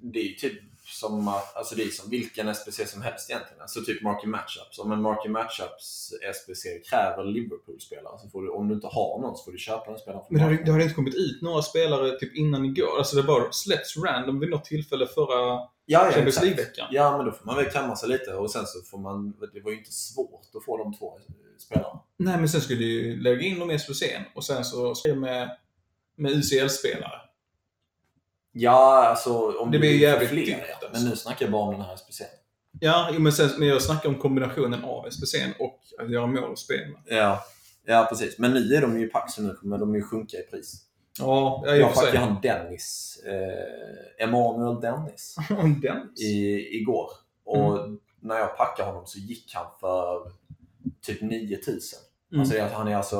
[0.00, 0.62] det är ju typ
[1.00, 3.60] som, att- alltså det är som vilken SPC som helst egentligen.
[3.62, 4.78] Alltså typ Marky Matchups.
[4.78, 9.36] Om en Marky Matchups SPC kräver Liverpool-spelare, så får du, om du inte har någon
[9.36, 10.24] så får du köpa den spelaren.
[10.26, 12.98] från Men det har, det har inte kommit ut några spelare typ innan igår.
[12.98, 16.42] Alltså det bara släppts random vid något tillfälle förra ja, ja, Champions.
[16.42, 16.86] League-veckan.
[16.90, 19.60] Ja, men då får man väl kamma sig lite och sen så får man, det
[19.60, 21.18] var ju inte svårt att få de två
[21.58, 22.00] spelarna.
[22.16, 25.56] Nej, men sen skulle du ju lägga in dem i SPC'n och sen så med,
[26.16, 27.20] med UCL-spelare.
[28.60, 30.74] Ja, alltså om Det blir vill jävligt fler, dyrt, ja.
[30.86, 30.88] alltså.
[31.02, 32.24] Men nu snackar jag bara om den här SPCn.
[32.80, 36.58] Ja, men, sen, men jag snackar om kombinationen av SPC'n och att göra mål och
[36.58, 36.98] spela.
[37.06, 37.40] Ja.
[37.86, 38.38] ja, precis.
[38.38, 40.84] Men nu är de ju i pack så nu kommer de ju sjunka i pris.
[41.18, 42.16] Ja, jag Jag sig.
[42.16, 45.36] han Dennis, eh, Emanuel Dennis,
[45.82, 46.10] Den.
[46.16, 47.10] i, igår.
[47.44, 47.98] Och Mm.
[48.20, 50.32] när jag packade honom så gick han för
[51.06, 51.98] typ 9000.
[52.32, 52.40] Mm.
[52.40, 53.16] Alltså, han är alltså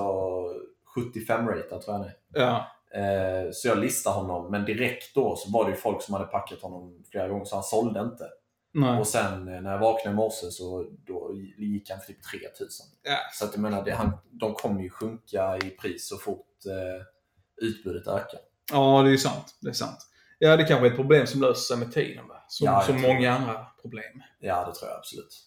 [0.97, 2.15] 75-ratad tror jag han är.
[2.35, 2.67] Ja.
[2.95, 6.27] Eh, så jag listade honom, men direkt då så var det ju folk som hade
[6.27, 8.29] packat honom flera gånger så han sålde inte.
[8.73, 8.99] Nej.
[8.99, 12.87] Och sen eh, när jag vaknade i morse så då gick han för typ 3000.
[13.03, 13.17] Ja.
[13.33, 17.67] Så att jag menar, det, han, de kommer ju sjunka i pris så fort eh,
[17.67, 18.41] utbudet ökar.
[18.73, 19.59] ja, det är sant.
[19.61, 19.99] Det är sant.
[20.39, 22.25] Ja, det kanske är ett problem som löser sig med tiden.
[22.49, 24.23] Som, Ja, som många andra problem.
[24.39, 25.45] Ja, det tror jag absolut.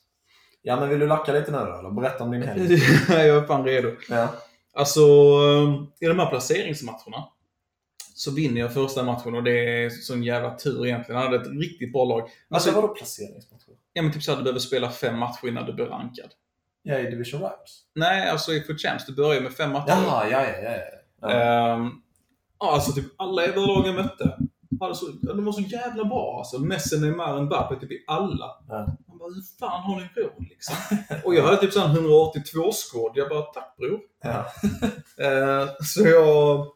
[0.62, 1.80] Ja, men vill du lacka lite nu då?
[1.80, 2.74] Eller berätta om din helg.
[3.10, 3.92] jag är fan redo.
[4.10, 4.28] Ja.
[4.74, 5.02] Alltså,
[6.00, 7.28] i de här placeringsmatcherna
[8.16, 11.22] så vinner jag första matchen och det är sån jävla tur egentligen.
[11.22, 12.22] Jag hade ett riktigt bra lag.
[12.22, 13.74] Alltså, Alltså, vadå placeringsmatcher?
[13.94, 16.30] ja, men typ såhär, du behöver spela fem matcher innan du blir rankad.
[16.84, 17.84] Ja, i Division Rivals.
[17.96, 19.90] Nej, alltså i Foot Champs, du börjar med fem matcher.
[19.90, 20.72] Jaha, ja, ja, ja.
[21.22, 21.92] ja.
[22.60, 24.38] ja, alltså typ alla jag mötte.
[24.80, 26.60] hade så, ja, de var så jävla bra alltså.
[26.60, 28.46] Messi, Neymar, Mbappé, typ i alla.
[28.68, 28.98] Ja.
[29.22, 30.76] Bara, hur fan har ni råd liksom?
[31.26, 33.12] Och jag hade typ sån 182-skåd.
[33.16, 34.00] Jag bara, tack bror.
[34.24, 34.46] Ja.
[35.18, 36.68] Eh, så jag,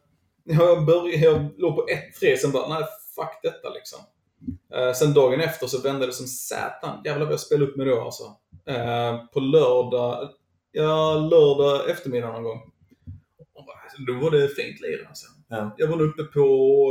[0.44, 1.86] jag, började, jag låg på
[2.22, 2.84] 1-3, sen bara, nej
[3.16, 3.98] fuck detta liksom.
[4.74, 7.02] Eh, sen dagen efter så vände det som satan.
[7.04, 8.24] Jävlar vad jag spelade upp mig då alltså.
[8.66, 10.30] Eh, på lördag,
[10.72, 12.60] ja lördag eftermiddag någon gång.
[14.06, 15.26] Då var det fint lir alltså.
[15.48, 15.74] Ja.
[15.78, 16.40] Jag var uppe på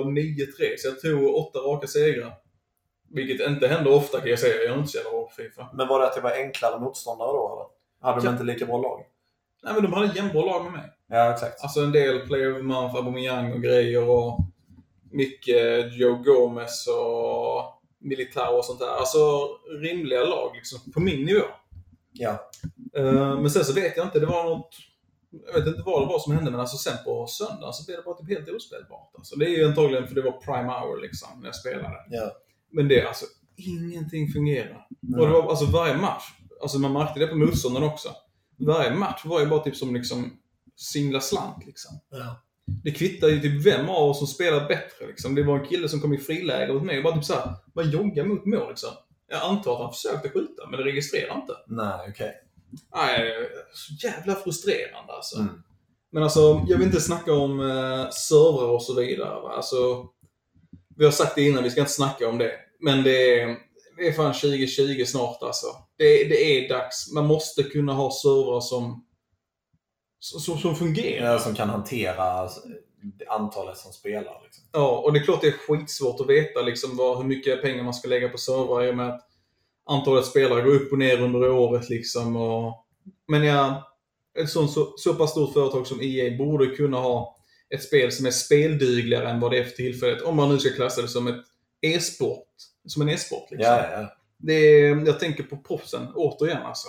[0.03, 2.33] 9-3, så jag tog åtta raka segrar.
[3.15, 4.63] Vilket inte händer ofta kan jag säga.
[4.63, 5.69] Jag är inte så jävla bra på Fifa.
[5.73, 8.09] Men var det att det var enklare motståndare då, eller?
[8.11, 8.31] Hade de Ja.
[8.31, 9.01] inte lika bra lag?
[9.63, 10.83] Nej men de hade jämnbra lag med mig.
[11.07, 11.63] Ja, exakt.
[11.63, 14.39] Alltså en del Player of the Month, Aubameyang och grejer och
[15.11, 18.87] mycket Joe Gomez och Militao och sånt där.
[18.87, 19.47] Alltså
[19.81, 21.45] rimliga lag liksom, på min nivå.
[22.11, 22.49] Ja.
[22.95, 24.75] Eh, men sen så vet jag inte, det var något...
[25.47, 27.97] Jag vet inte vad det var som hände, men alltså sen på söndagen så blev
[27.97, 29.11] det bara typ helt ospelbart.
[29.17, 31.95] Alltså, det är ju antagligen för det var prime hour liksom, när jag spelade.
[32.09, 32.31] Ja.
[32.75, 34.87] Men det alltså, ingenting fungerar.
[35.17, 36.23] Och det var alltså varje match,
[36.61, 38.09] alltså man märkte det på motståndaren också.
[38.57, 40.33] Varje match var ju bara typ som liksom
[40.75, 41.99] singla slant liksom.
[42.09, 42.41] Ja.
[42.83, 45.35] Det kvittar ju typ vem av oss som spelar bättre liksom.
[45.35, 47.85] Det var en kille som kom i friläge mot mig och bara typ såhär, bara
[47.85, 48.89] jogga mot mål liksom.
[49.27, 51.53] Jag antar att han försökte skjuta, men det registrerar inte.
[51.67, 52.33] Nej, okej.
[52.95, 53.33] Nej,
[53.73, 55.39] så jävla frustrerande alltså.
[55.39, 55.63] Mm.
[56.11, 59.41] Men alltså, jag vill inte snacka om eh, servrar och så vidare.
[59.41, 59.53] Va?
[59.55, 60.09] Alltså,
[60.97, 62.51] vi har sagt det innan, vi ska inte snacka om det.
[62.79, 63.57] Men det är,
[63.97, 65.67] det är fan 2020 snart alltså.
[65.97, 67.11] Det, det är dags.
[67.11, 69.05] Man måste kunna ha servrar som,
[70.19, 71.31] som, som fungerar.
[71.31, 72.49] Ja, som kan hantera
[73.27, 74.41] antalet som spelar.
[74.43, 74.63] Liksom.
[74.71, 77.83] Ja, och det är klart det är skitsvårt att veta liksom vad, hur mycket pengar
[77.83, 79.27] man ska lägga på servrar i och med att
[79.85, 81.89] antalet spelare går upp och ner under året.
[81.89, 82.85] Liksom och,
[83.27, 83.91] men ja,
[84.39, 87.37] ett sånt så, så pass stort företag som EA borde kunna ha
[87.69, 90.21] ett spel som är speldygligare än vad det är för tillfället.
[90.21, 91.45] Om man nu ska klassa det som ett
[91.81, 92.44] e-sport.
[92.87, 93.73] Som en e-sport liksom.
[93.73, 94.15] Ja, ja.
[94.37, 96.87] Det är, jag tänker på proffsen återigen alltså.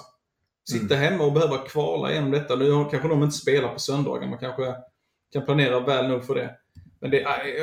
[0.71, 1.11] Sitta Mm.
[1.13, 2.57] hemma och behöva kvala igenom detta.
[2.57, 4.29] Nu kanske de inte spelar på söndagar.
[4.29, 4.75] Man kanske
[5.33, 6.57] kan planera väl nog för det.
[7.01, 7.21] Men det,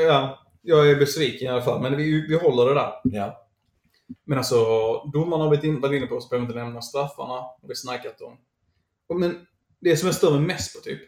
[0.08, 1.82] ja, jag är besviken i alla fall.
[1.82, 2.91] Men vi, vi håller det där.
[3.04, 3.39] ja.
[4.26, 4.56] Men alltså,
[5.13, 7.34] domarna har vi varit in- varit inne på, så behöver vi inte nämna straffarna.
[7.34, 8.38] har vi snackat om.
[9.19, 9.46] Men
[9.80, 11.00] det som jag stör mig mest på typ,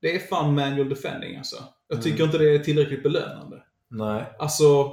[0.00, 1.56] det är fan manual defending alltså.
[1.88, 2.26] Jag tycker Mm.
[2.26, 3.62] inte det är tillräckligt belönande.
[3.88, 4.24] Nej.
[4.38, 4.92] Alltså,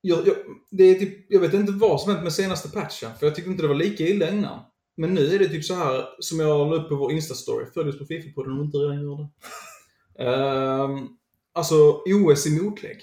[0.00, 0.36] jag, jag,
[0.70, 3.50] det är typ, jag vet inte vad som hänt med senaste patchen, för jag tyckte
[3.50, 4.60] inte det var lika illa innan.
[4.96, 7.72] Men nu är det typ så här som jag la upp på vår Insta-story.
[7.74, 9.28] Följ oss på Fifa-podden om du inte redan gör det.
[10.18, 11.08] Ehm,
[11.52, 12.96] alltså, OS i motlägg.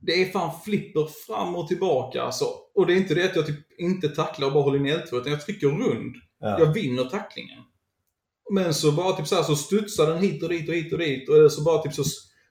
[0.00, 2.44] Det är fan flipper fram och tillbaka alltså.
[2.74, 4.92] Och det är inte det att jag typ inte tacklar och bara håller in i
[4.92, 6.14] L2, utan jag trycker rund.
[6.40, 6.60] Ja.
[6.60, 7.62] Jag vinner tacklingen.
[8.50, 10.98] Men så bara typ så här så studsar den hit och dit och hit och
[10.98, 11.28] dit.
[11.28, 12.02] Och så bara typ så,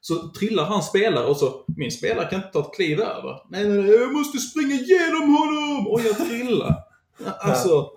[0.01, 3.41] så trillar han spelare och så, min spelare kan inte ta ett kliv över.
[3.49, 5.87] Nej, nej, nej, jag måste springa igenom honom!
[5.87, 6.75] Och jag trillar.
[7.39, 7.91] Alltså,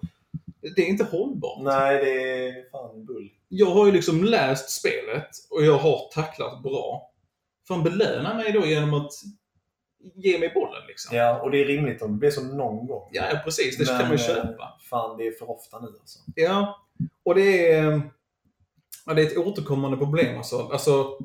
[0.77, 1.63] det är inte hållbart.
[1.63, 3.31] Nej, det är fan bull.
[3.49, 7.11] Jag har ju liksom läst spelet och jag har tacklat bra.
[7.69, 9.13] Fan belöna mig då genom att
[10.15, 11.17] ge mig bollen liksom.
[11.17, 13.09] Ja, och det är rimligt om det blir så någon gång.
[13.13, 13.79] Ja, ja, precis.
[13.79, 14.79] Det Men, kan man ju eh, köpa.
[14.91, 16.19] Fan, det är för ofta nu alltså.
[16.35, 16.87] Ja,
[17.23, 18.11] och det är,
[19.07, 20.69] ja, det är ett återkommande problem alltså.
[20.73, 21.19] alltså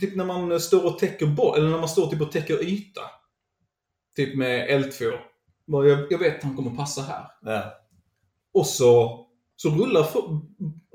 [0.00, 3.00] typ när man står och täcker boll, eller när man står typ och täcker yta.
[4.16, 5.12] Typ med L2.
[5.66, 7.24] Bara, Jag, jag vet att han kommer passa här.
[7.42, 7.74] Ja.
[8.54, 9.20] Och så,
[9.56, 10.22] så rullar för,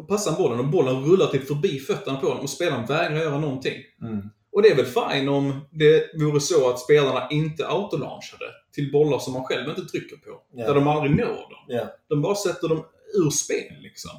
[0.08, 3.78] passar bollen och bollen rullar typ förbi fötterna på honom och spelaren vägrar göra någonting.
[4.02, 4.30] Mm.
[4.52, 9.20] Och det är väl fine om det vore så att spelarna inte autolaunchade till bollar
[9.20, 10.42] som man själv inte trycker på.
[10.54, 10.68] Ja.
[10.68, 11.66] Där de aldrig når dem.
[11.68, 11.88] Ja.
[12.10, 14.12] De bara sätter dem ur spel liksom.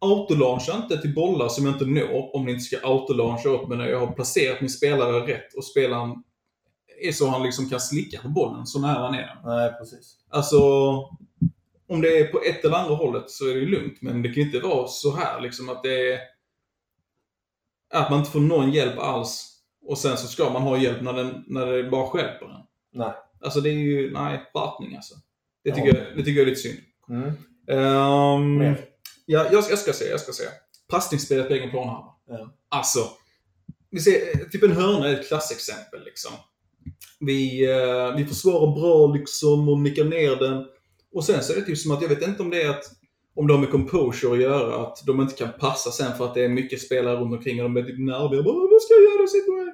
[0.00, 3.78] Autolauncha inte till bollar som jag inte når om ni inte ska autolauncha upp mig
[3.78, 6.22] när jag har placerat min spelare rätt och spelaren
[7.00, 9.40] är så han liksom kan slicka på bollen så nära han är.
[9.44, 10.16] Nej, precis.
[10.30, 10.58] Alltså,
[11.88, 14.02] om det är på ett eller andra hållet så är det ju lugnt.
[14.02, 16.18] Men det kan inte vara så här liksom att det är...
[17.94, 19.54] Att man inte får någon hjälp alls.
[19.86, 22.62] Och sen så ska man ha hjälp när, den, när det bara stjälper en.
[22.92, 23.12] Nej.
[23.40, 25.14] Alltså det är ju, nej, skärpning alltså.
[25.64, 25.94] Det tycker, Ja.
[26.08, 26.78] jag, det tycker jag är lite synd.
[27.08, 28.58] Mm.
[28.58, 28.80] Mer
[29.28, 30.50] ja, jag, jag ska säga, jag ska säga.
[30.88, 32.08] Passningsspelet på egen planhalva.
[32.28, 32.34] Ja.
[32.34, 33.00] Eh, alltså,
[33.90, 36.32] vi ser, eh, typ en hörna är ett klassexempel liksom.
[37.20, 40.64] Vi, eh, vi försvarar bra liksom och nickar ner den.
[41.14, 42.84] Och sen så är det typ som att, jag vet inte om det är att
[43.34, 46.34] om det har med composure att göra, att de inte kan passa sen för att
[46.34, 48.42] det är mycket spelare runt omkring och de är typ nerviga.
[48.42, 49.26] Bara, Vad ska jag göra?
[49.26, 49.68] Sitt med.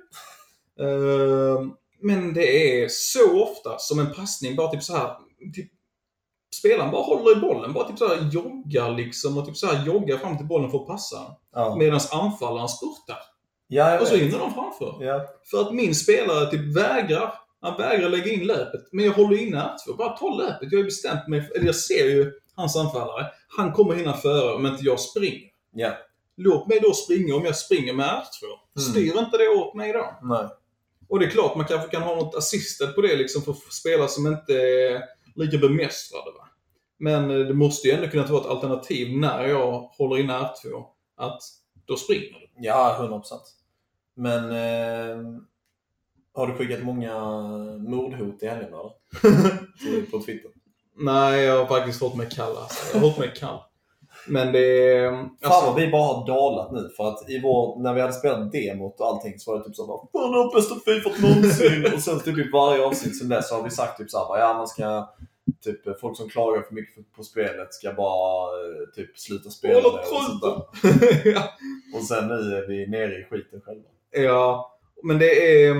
[0.81, 1.63] Eh,
[2.01, 5.17] men det är så ofta som en passning bara typ så här
[5.55, 5.71] typ,
[6.65, 9.87] spelaren bara håller i bollen, bara typ så här joggar liksom och typ så här
[9.87, 11.33] joggar fram till bollen för att passa den.
[11.55, 11.77] Ja.
[11.77, 13.19] Medan anfallaren spurtar.
[13.69, 15.05] Ja, Och så hinner de framför.
[15.05, 15.21] Ja.
[15.51, 17.35] För att min spelare typ vägrar.
[17.61, 18.81] Han vägrar lägga in löpet.
[18.93, 19.97] Men jag håller inne R2.
[19.97, 20.73] Bara ta löpet.
[20.73, 21.51] Jag har bestämt mig.
[21.57, 23.27] Eller jag ser ju hans anfallare.
[23.57, 25.51] Han kommer hinna före om inte jag springer.
[25.73, 25.93] Ja.
[26.37, 28.45] Låt mig då springa om jag springer med R2.
[28.77, 28.91] Mm.
[28.91, 30.19] Styr inte det åt mig då?
[30.23, 30.49] Nej.
[31.09, 34.09] Och det är klart, man kanske kan ha något assisted på det liksom för spelare
[34.09, 35.03] som inte är
[35.35, 36.31] lika bemästrade.
[36.31, 36.44] Va?
[36.99, 40.85] Men eh, det måste ju ändå kunna vara ett alternativ när jag håller inne R2.
[41.17, 41.43] Att
[41.85, 42.49] då springer du.
[42.57, 43.43] Ja, 100 procent.
[44.17, 45.41] Men eh,
[46.35, 47.19] har du skickat många
[47.79, 48.91] mordhot i helgen eller?
[50.11, 50.51] På Twitter?
[50.97, 52.87] Nej, jag har faktiskt hållit mig kall alltså.
[52.93, 53.59] Jag har hållit mig kall.
[54.29, 55.11] Men det är...
[55.11, 56.91] Fan Alltså, vad vi bara har dalat nu.
[56.97, 59.77] För att i vår, när vi hade spelat demot och allting så var det typ
[59.77, 61.95] såhär bara Fan, det bästa Fifa någonsin!
[61.95, 64.55] och sen typ i varje avsnitt sen dess så har vi sagt typ såhär ja
[64.55, 65.09] man ska
[65.65, 69.87] Typ folk som klagar för mycket på- spelet ska bara eh, typ sluta spela det
[69.89, 70.63] och sånt där.
[71.35, 71.51] ja.
[71.95, 73.89] Och sen nu är vi nere i skiten själva.
[74.11, 75.75] ja, men det är...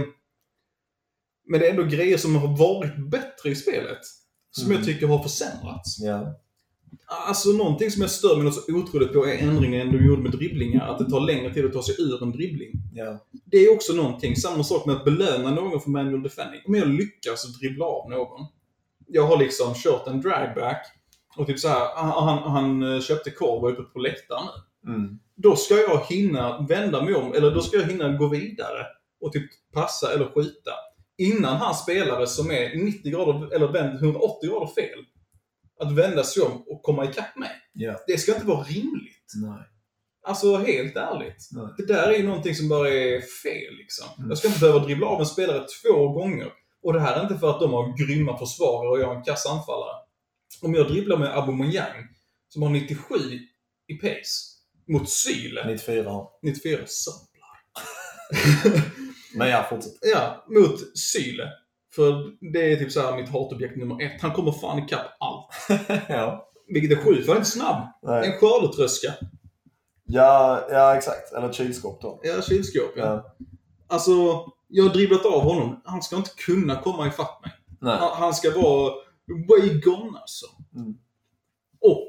[1.47, 3.99] Men det är ändå grejer som har varit bättre i spelet.
[4.51, 4.77] Som Mm.
[4.77, 5.99] jag tycker har försämrats.
[6.01, 6.41] Ja.
[7.07, 10.31] Alltså någonting som jag stör mig något så otroligt på är ändringen du gjorde med
[10.33, 10.89] dribblingar.
[10.89, 12.73] Att det tar längre tid att ta sig ur en dribbling.
[12.95, 13.27] Ja.
[13.45, 16.61] Det är också någonting, samma sak med att belöna någon för manual defending.
[16.67, 18.47] Om jag lyckas dribbla av någon.
[19.07, 20.87] Jag har liksom kört en dragback
[21.37, 22.51] och typ så här, han, han,
[22.83, 24.49] han köpte korv och var uppe på läktaren.
[24.87, 25.19] Mm.
[25.37, 28.87] Då ska jag hinna vända mig om, eller då ska jag hinna gå vidare
[29.21, 30.71] och typ passa eller skjuta.
[31.19, 34.99] Innan hans spelare som är 90 grader, eller vänd 180 grader fel,
[35.81, 37.51] att vända sig om och komma ikapp mig.
[37.73, 37.95] Ja.
[38.07, 39.33] Det ska inte vara rimligt.
[39.43, 39.69] Nej.
[40.27, 41.49] Alltså helt ärligt.
[41.53, 41.69] Nej.
[41.77, 44.07] Det där är ju någonting som bara är fel liksom.
[44.19, 44.29] Mm.
[44.29, 46.53] Jag ska inte behöva dribbla av en spelare två gånger.
[46.85, 49.25] Och det här är inte för att de har grymma försvarare och jag är en
[49.25, 49.97] kass anfallare.
[50.63, 52.09] Om jag dribblar med Aubameyang,
[52.49, 53.15] som har 97
[53.89, 54.55] i pace,
[54.89, 57.55] mot Syle, 94 har 94 sablar.
[59.37, 59.93] Men ja, fortsätt.
[60.01, 61.49] ja, mot Syle.
[61.95, 64.23] För det är typ så här mitt hatobjekt nummer ett.
[64.23, 65.47] Han kommer fan ikapp allt.
[66.09, 66.51] ja.
[66.69, 67.89] Vilket är sjukt, för han är inte snabb.
[68.03, 68.27] Nej.
[68.27, 69.15] En skördetröska.
[70.05, 71.33] Ja, ja, exakt.
[71.33, 72.21] Eller ett kylskåp då.
[72.23, 73.05] Ja, kylskåp ja.
[73.05, 73.37] Ja.
[73.87, 75.81] Alltså, jag har dribblat av honom.
[75.85, 77.53] Han ska inte kunna komma ifatt mig.
[77.81, 77.99] Nej.
[78.01, 78.95] Han, ska vara
[79.49, 80.47] way gone alltså.
[80.75, 80.95] Mm.
[81.81, 82.09] Och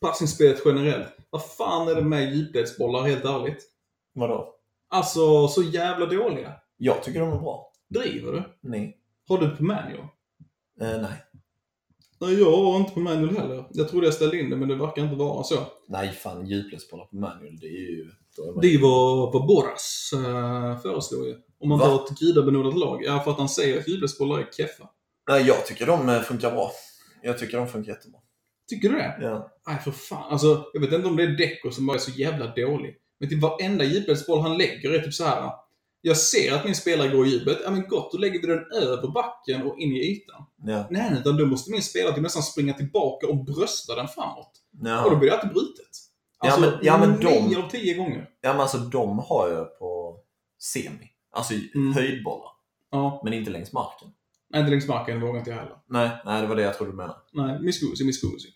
[0.00, 1.08] passningsspelet generellt.
[1.30, 3.62] Vad fan är det med djupledsbollar helt ärligt?
[4.12, 4.54] Vadå?
[4.88, 6.52] Alltså, så jävla dåliga.
[6.76, 7.72] Jag tycker de är bra.
[7.88, 8.42] Driver du?
[8.60, 8.98] Nej.
[9.28, 10.08] Har du på manual?
[10.80, 11.24] Eh, nej.
[12.20, 13.64] Nej, jag har inte på manual heller.
[13.70, 15.56] Jag trodde jag ställde in det, men det verkar inte vara så.
[15.88, 18.10] Nej, fan djupledsbollar på manual, det är ju...
[18.62, 21.36] Det är vad, Boras uh, föreslår ju.
[21.60, 21.86] Om man Va?
[21.86, 23.04] tar ett gudabenådat lag.
[23.04, 24.88] Ja, för att han säger att djupledsbollar är keffa.
[25.28, 26.70] Nej, jag tycker de eh, funkar bra.
[27.22, 28.20] Jag tycker de funkar jättebra.
[28.68, 29.18] Tycker du det?
[29.20, 29.50] Ja.
[29.66, 30.32] Nej, för fan.
[30.32, 32.96] Alltså, jag vet inte om det är Deco som bara är så jävla dålig.
[33.20, 35.50] Men typ varenda djupledsboll han lägger är typ så här.
[36.02, 37.58] Jag ser att min spelare går i djupet.
[37.64, 40.44] Ja men gott, då lägger vi den över backen och in i ytan.
[40.66, 40.86] Ja.
[40.90, 44.50] Nej, utan då måste min spelare typ nästan springa tillbaka och brösta den framåt.
[44.82, 45.04] Ja.
[45.04, 45.86] Och då blir det alltid brutet.
[46.42, 48.28] Ja, Alltså, men- ja, men de- av tio gånger.
[48.40, 50.16] ja, men alltså de har jag på
[50.58, 51.10] semi.
[51.32, 51.92] Alltså Mm.
[51.92, 52.50] höjdbollar.
[52.90, 53.20] Ja.
[53.24, 54.08] Men inte längs marken.
[54.50, 55.76] Nej, inte längs marken vågar inte jag heller.
[55.88, 57.18] Nej, nej, det var det jag trodde du menade.
[57.32, 58.48] Nej, miscusi, miscusi.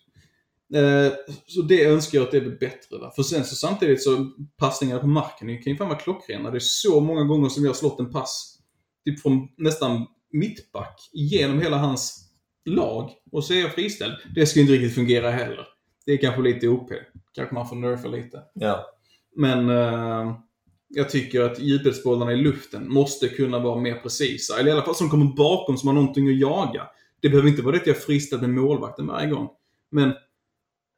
[0.73, 1.13] Eh,
[1.47, 2.97] så det önskar jag att det blir bättre.
[2.97, 3.11] Va?
[3.15, 6.51] För sen så samtidigt så passningar på marken det kan ju fan vara klockrena.
[6.51, 8.59] Det är så många gånger som jag har slått en pass
[9.05, 12.29] typ från nästan mittback genom hela hans
[12.65, 14.13] lag och så är jag friställd.
[14.35, 15.67] Det ska ju inte riktigt fungera heller.
[16.05, 16.89] Det är kanske lite OP.
[17.33, 18.43] Kanske man får nerfa lite.
[18.53, 18.85] Ja.
[19.35, 20.37] Men eh,
[20.87, 24.59] jag tycker att djupledsbollarna i luften måste kunna vara mer precisa.
[24.59, 26.87] Eller i alla fall som kommer bakom som har någonting att jaga.
[27.21, 29.49] Det behöver inte vara det att jag är friställd med målvakten varje gång.
[29.91, 30.13] Men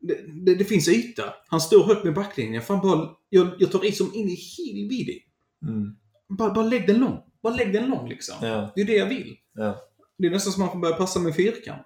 [0.08, 1.34] det, det, det finns yta.
[1.48, 2.62] Han står högt med backlinjen.
[2.62, 5.20] Fan bara, jag, jag tar i som in i helvidi.
[5.67, 5.96] Mm.
[6.38, 7.20] Bara, bara lägg den lång.
[7.43, 8.36] Bara lägg den lång liksom.
[8.41, 8.72] Ja.
[8.76, 9.38] Det är det jag vill.
[9.54, 9.78] Ja.
[10.17, 11.86] Det är nästan som att man får börja passa med fyrkant.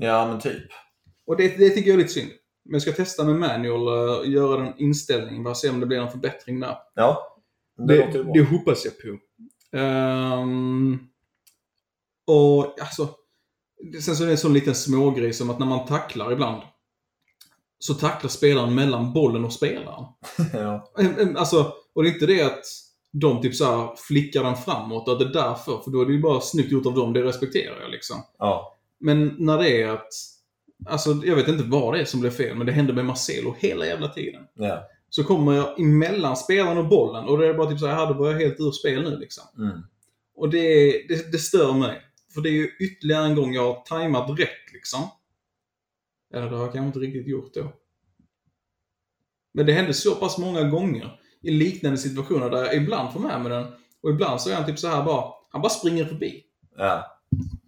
[0.00, 0.62] ja, men typ.
[1.26, 2.30] Och det, det tycker jag är lite synd.
[2.64, 5.42] Men jag ska testa med manual och göra den inställningen.
[5.44, 6.76] Bara se om det blir en förbättring där.
[6.94, 7.36] Ja,
[7.78, 8.32] det, Det, låter bra.
[8.32, 9.18] det hoppas jag på.
[9.76, 10.98] Ehm,
[12.26, 13.08] och alltså,
[14.00, 16.62] sen så är det en sån liten smågrej som att när man tacklar ibland
[17.78, 20.04] så tacklar spelaren mellan bollen och spelaren.
[20.52, 20.92] ja.
[21.36, 22.64] Alltså, och det är inte det att
[23.12, 25.78] de typ så flickar den framåt, att det är därför.
[25.84, 28.16] För då är det ju bara snyggt gjort av dem, det respekterar jag liksom.
[28.38, 28.72] ja.
[29.00, 30.08] Men när det är att,
[30.86, 33.54] alltså jag vet inte vad det är som blir fel, men det händer med Marcelo
[33.58, 34.42] hela jävla tiden.
[34.54, 34.88] Ja.
[35.10, 38.06] Så kommer jag emellan spelaren och bollen och det är bara typ så här, "Ja,
[38.06, 39.44] då var jag helt ur spel nu liksom.
[39.58, 39.80] Mm.
[40.36, 42.02] Och det, det, det stör mig.
[42.34, 45.00] För det är ju ytterligare en gång jag har tajmat rätt liksom.
[46.34, 47.72] Eller det har jag kanske inte riktigt gjort då.
[49.54, 53.40] Men det hände så pass många gånger i liknande situationer där jag ibland får med
[53.40, 53.66] mig den
[54.02, 56.42] och ibland så är han typ så här bara, han bara springer förbi.
[56.76, 57.20] Ja.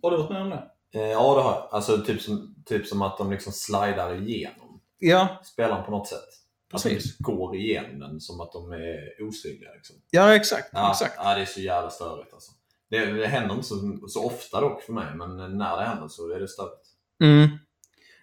[0.02, 0.70] Har du varit med om det?
[0.94, 1.68] Eh, ja, det har jag.
[1.70, 4.68] Alltså typ som, typ som att de liksom slidar igenom
[4.98, 6.28] Ja, spelaren på något sätt.
[6.72, 7.18] Alltså Precis.
[7.18, 9.72] de går igenom den som att de är osynliga.
[9.74, 9.96] Liksom.
[10.10, 10.68] ja exakt.
[10.72, 11.14] Ja, exakt.
[11.16, 12.52] ja, det är så jävla störigt alltså.
[12.90, 16.30] Det, det händer inte så, så ofta dock för mig, men när det händer så
[16.30, 16.88] är det störigt.
[17.22, 17.48] Mm.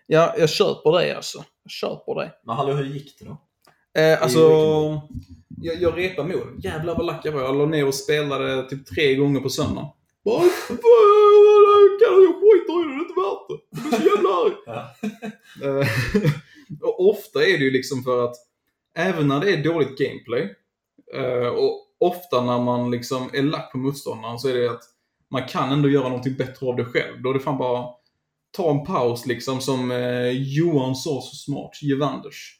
[0.07, 1.43] Ja, jag köper det alltså.
[1.63, 2.31] Jag köper det.
[2.43, 3.37] Men hallå, hur gick det då?
[4.01, 5.01] Eh, alltså, weekenden.
[5.61, 6.47] jag, jag repade mål.
[6.63, 7.41] Jävlar vad lack jag var.
[7.41, 9.89] Jag la ner och spelade typ tre gånger på söndagen.
[10.25, 10.41] Bara,
[11.99, 13.59] kan jag skiter i det, det är inte värt det.
[13.71, 14.53] Jag blir så jävla arg.
[15.61, 15.81] Ja.
[15.81, 15.87] Eh,
[16.81, 18.35] och ofta är det ju liksom för att
[18.97, 20.55] även när det är dåligt gameplay
[21.13, 24.83] eh, och ofta när man liksom är lack på motståndaren så är det att
[25.31, 27.21] man kan ändå göra någonting bättre av det själv.
[27.21, 27.85] Då är det fan bara
[28.55, 32.59] ta en paus liksom som eh, Johan sa så smart, Gevanders.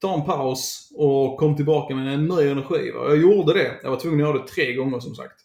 [0.00, 2.90] Ta en paus och kom tillbaka med en ny energi.
[2.90, 3.00] Va?
[3.08, 3.80] Jag gjorde det.
[3.82, 5.40] Jag var tvungen att göra det tre gånger som sagt.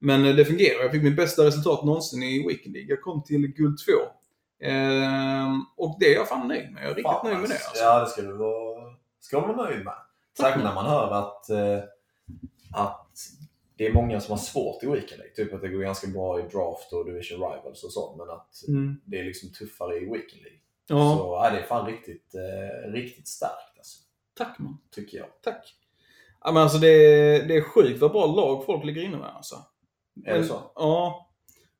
[0.00, 0.82] Men eh, det fungerar.
[0.82, 2.90] Jag fick mitt bästa resultat någonsin i Weekend League.
[2.90, 3.92] Jag kom till guld 2.
[4.66, 6.82] Ehm, och det är jag fan nöjd med.
[6.82, 7.54] Jag är riktigt Fan, nöjd med det.
[7.54, 7.68] alltså.
[7.68, 7.84] Alltså.
[7.84, 9.94] Ja, det ska du vara, ska vara nöjd med.
[10.38, 11.78] Särskilt när man hör att, eh,
[12.72, 13.06] att
[13.80, 15.34] det är många som har svårt i Weekend League.
[15.36, 18.14] Typ att det går ganska bra i Draft och Division Rivals och så.
[18.18, 19.00] Men att Mm.
[19.04, 20.58] det är liksom tuffare i Weekend League.
[20.88, 23.98] Ja, Så ja, det är fan riktigt, eh, riktigt starkt alltså,
[24.38, 24.78] tack man.
[24.94, 25.26] tycker jag.
[25.44, 25.74] Tack.
[26.44, 29.28] Ja, men alltså det, är- det är sjukt vad bra lag folk ligger inne med
[29.36, 29.54] alltså.
[30.26, 30.60] Är det Men- så?
[30.74, 31.26] Ja.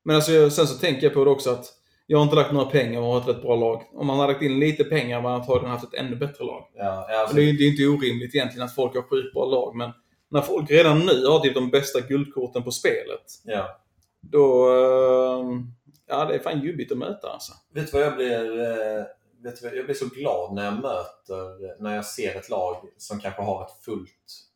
[0.03, 1.65] Men alltså, sen så tänker jag på det också att
[2.07, 3.83] jag har inte lagt några pengar och har ett rätt bra lag.
[3.93, 6.67] Om man hade lagt in lite pengar hade man antagligen haft ett ännu bättre lag.
[6.75, 9.75] Ja, alltså, det är det är inte orimligt egentligen att folk har sjukt bra lag,
[9.75, 9.91] men
[10.31, 13.81] när folk redan nu har typ de bästa guldkorten på spelet, ja.
[14.21, 14.69] då...
[14.69, 15.61] eh,
[16.07, 17.53] ja, det är fan jobbigt att möta alltså.
[17.73, 18.59] Vet du vad jag blir?
[18.59, 19.05] Eh,
[19.43, 22.75] vet du vad, jag blir så glad när jag möter, när jag ser ett lag
[22.97, 24.47] som kanske har ett fullt,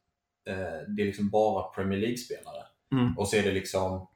[0.47, 2.63] eh, det är liksom bara Premier League-spelare.
[2.91, 3.17] Mm.
[3.17, 4.07] Och så är det liksom,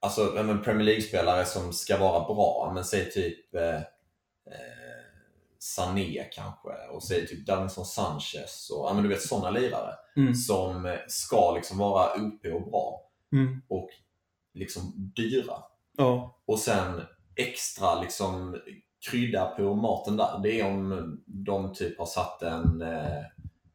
[0.00, 0.26] alltså
[0.64, 3.76] Premier League-spelare som ska vara bra, men säg typ eh,
[4.46, 4.77] eh,
[5.58, 10.34] Sané kanske och säg typ Davinson Sanchez och ja, men du vet sådana lirare Mm.
[10.34, 13.00] som eh, ska liksom vara OP och bra
[13.32, 13.62] Mm.
[13.68, 13.88] och
[14.54, 15.54] liksom dyra.
[15.96, 16.40] Ja.
[16.46, 17.02] Och sen
[17.36, 18.56] extra liksom
[19.10, 23.22] krydda på maten där, det är om de typ har satt en, eh,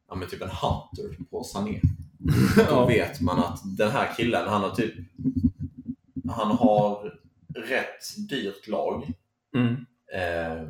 [0.08, 1.80] ja men typ en hunter på Sané.
[2.68, 4.94] Då vet man att den här killen, han har typ,
[6.30, 7.18] han har
[7.54, 9.12] rätt dyrt lag.
[9.56, 9.74] Mm.
[10.14, 10.68] Eh,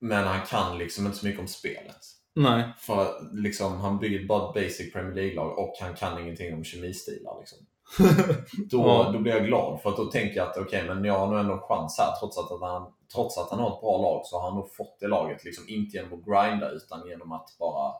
[0.00, 1.96] men han kan liksom inte så mycket om spelet.
[2.34, 2.64] Nej.
[2.78, 3.06] För
[3.42, 7.38] liksom, han bygger bara ett basic Premier League-lag och han kan ingenting om kemistilar.
[7.38, 7.58] Liksom.
[8.70, 11.26] Då, då blir jag glad för att då tänker jag att okej, men jag har
[11.26, 14.26] nog ändå en chans här trots att, han, trots att han har ett bra lag
[14.26, 15.44] så har han nog fått det laget.
[15.44, 17.92] Liksom, inte genom att grinda utan genom att bara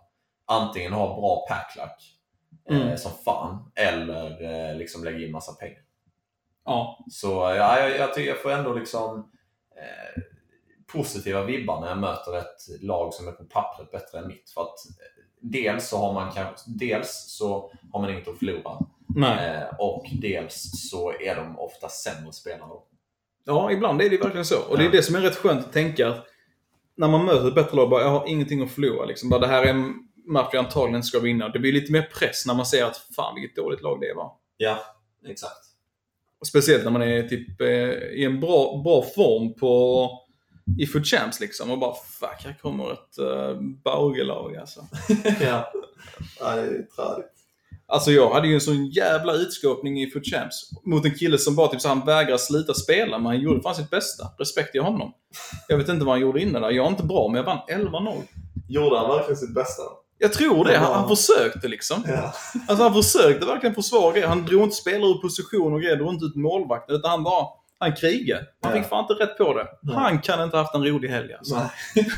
[0.46, 2.14] antingen ha bra packlack
[2.70, 2.96] eh, Mm.
[2.96, 5.82] som fan eller eh, liksom lägga in massa pengar.
[6.64, 6.98] Ja.
[7.10, 9.30] Så ja, jag, jag jag får ändå liksom
[9.76, 10.22] eh,
[10.92, 14.50] positiva vibbar när jag möter ett lag som är på pappret bättre än mitt.
[14.50, 18.78] För att eh, dels så har man kanske, dels så har man inget att förlora
[19.06, 19.56] Nej.
[19.56, 22.70] eh, och dels så är de ofta sämre spelare.
[23.44, 24.58] Ja, ibland är det verkligen så.
[24.70, 26.26] Och det är det som är rätt skönt att tänka att
[26.96, 29.06] när man möter ett bättre lag, bara, jag har ingenting att förlora.
[29.06, 29.28] Liksom.
[29.28, 29.94] Bara, det här är en
[30.26, 31.48] match jag antagligen ska vinna.
[31.48, 34.32] Det blir lite mer press när man ser att fan vilket dåligt lag det var.
[34.56, 34.78] Ja,
[35.28, 35.64] exakt.
[36.40, 37.68] Och speciellt när man är typ eh,
[38.18, 40.10] i en bra, bra form på
[40.78, 41.70] i Food Champs liksom.
[41.70, 44.80] Och bara fuck, här kommer ett uh, Bauge-lag alltså.
[45.40, 45.72] ja.
[46.40, 47.38] ja, det är träligt.
[47.90, 51.56] Alltså jag hade ju en sån jävla utskåpning i Foot Champs mot en kille som
[51.56, 54.24] bara typ så han vägrar slita spela, men han gjorde fan sitt bästa.
[54.38, 55.12] Respekt till honom.
[55.68, 56.70] Jag vet inte vad han gjorde innan där.
[56.70, 58.22] Jag är inte bra, men jag vann 11-0.
[58.68, 59.82] Gjorde han verkligen sitt bästa?
[60.18, 60.78] Jag tror det.
[60.78, 62.04] Han, han försökte liksom.
[62.06, 62.32] Ja.
[62.68, 64.28] Alltså han försökte verkligen försvara grejer.
[64.28, 66.96] Han drog inte spelare ur position och grejer, drog inte ut målvakten.
[66.96, 67.46] Utan han bara,
[67.78, 68.46] han krigade.
[68.62, 68.82] Han Ja.
[68.82, 69.66] fick fan inte rätt på det.
[69.82, 69.96] Nej.
[69.96, 71.54] Han kan inte ha haft en rolig helg alltså.
[71.54, 71.70] Nej.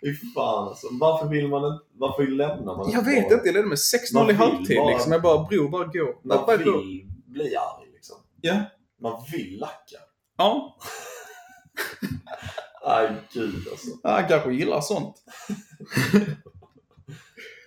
[0.00, 0.86] Fy fan alltså.
[1.00, 1.84] Varför vill man inte...
[1.92, 5.12] Varför lämnar man Jag vet inte, jag ledde med 6-0 Man i halvtid bara- liksom.
[5.12, 6.20] Jag bara, bror, bara gå.
[6.24, 8.16] Man Bara vill bli arg liksom.
[8.40, 8.60] Ja.
[9.00, 9.96] Man vill lacka.
[10.36, 10.76] Ja,
[12.84, 13.88] Aj, gud alltså.
[14.02, 15.16] han kanske gillar sånt.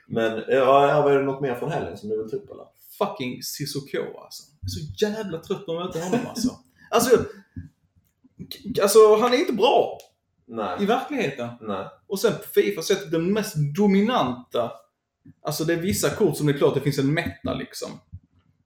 [0.08, 2.66] Men, ja, var det något mer från helgen som du vill ta upp eller?
[2.98, 4.44] Fucking Cissoko alltså.
[4.62, 6.50] Jag är så jävla trött på att möta honom alltså.
[6.92, 7.26] Alltså,
[8.82, 9.98] alltså han är inte bra
[10.48, 10.86] i Nej.
[10.86, 11.50] verkligheten.
[11.62, 11.88] Nej.
[12.08, 14.72] Och sen på Fifa sett den mest dominanta.
[15.42, 17.90] Alltså det är vissa kort som det är klart det finns en meta liksom.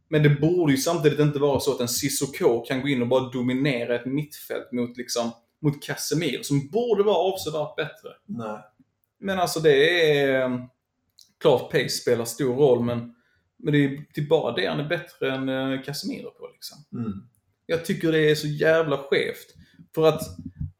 [0.08, 3.08] Men det borde ju samtidigt inte vara så att en Cissoko kan gå in och
[3.08, 8.10] bara dominera ett mittfält mot liksom mot Casemiro som borde vara avsevärt bättre.
[8.26, 8.60] Nej.
[9.20, 10.42] Men alltså det är...
[10.42, 10.66] eh,
[11.40, 13.16] Klart pace spelar stor roll men,
[13.58, 16.78] men det är typ bara det han är bättre än eh, Casemiro på liksom.
[16.94, 17.28] Mm.
[17.66, 19.48] Jag tycker det är så jävla skevt.
[19.96, 20.22] För att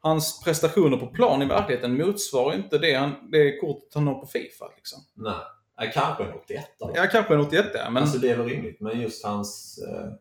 [0.00, 4.26] hans prestationer på plan i verkligheten motsvarar inte det, han, det kortet han har på
[4.26, 4.64] Fifa.
[4.76, 4.98] Liksom.
[5.14, 5.34] Nej.
[5.78, 6.92] Nej, kanske en 81 då.
[6.94, 8.80] Ja, kanske en 81 där, men Alltså det är väl rimligt.
[8.80, 10.12] Men just hans uh,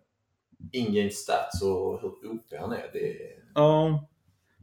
[0.72, 2.90] in-game stats och hur OP han är.
[2.94, 3.16] Det
[3.56, 4.08] ja.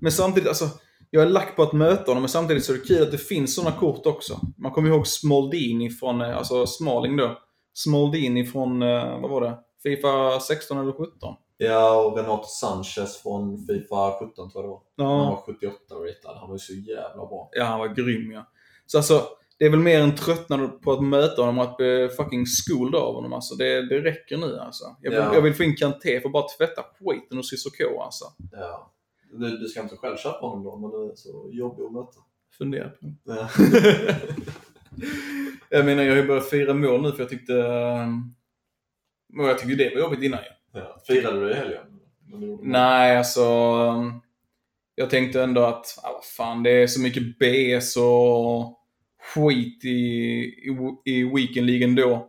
[0.01, 0.68] Men samtidigt, alltså,
[1.11, 3.18] jag är lack på att möta honom, men samtidigt så är det kul att det
[3.18, 4.40] finns sådana kort också.
[4.59, 7.38] Man kommer ihåg Smaldini från, eh, alltså Smalling då.
[7.72, 9.59] Smaldini från, eh, vad var det?
[9.82, 11.34] Fifa 16 eller 17?
[11.63, 14.83] Ja, och Renato Sanchez från Fifa 17 tror jag det var.
[15.09, 16.37] Han Ja, var 78 ratad.
[16.41, 17.49] Han var ju så jävla bra.
[17.53, 18.47] ja han var grym ja.
[18.87, 19.23] Så alltså,
[19.59, 23.03] det är väl mer en tröttnad på att möta honom och att bli fucking skolad
[23.03, 23.55] av honom alltså.
[23.55, 24.85] Det, det räcker nu alltså.
[25.03, 25.35] Jag vill, Ja.
[25.35, 28.25] jag vill få in Kanté för bara tvätta skiten ur Cissoko alltså.
[28.53, 28.93] Ja.
[29.33, 32.19] Du, du ska inte själv köpa honom då, men du är så jobbig att möta.
[32.59, 33.15] Fundera på det.
[33.25, 33.49] Ja.
[35.71, 37.55] jag menar, jag har ju börjat fira mål nu för jag tyckte...
[39.39, 40.47] Och jag tyckte det var jobbigt innan ju.
[40.47, 40.53] Ja.
[41.07, 41.83] Firade du i helgen?
[42.62, 43.43] Nej, alltså...
[43.43, 44.12] ehm,
[44.95, 48.77] Jag tänkte ändå att, ah, vad fan, det är så mycket BS och
[49.35, 52.27] skit i, i, i weekendligan då.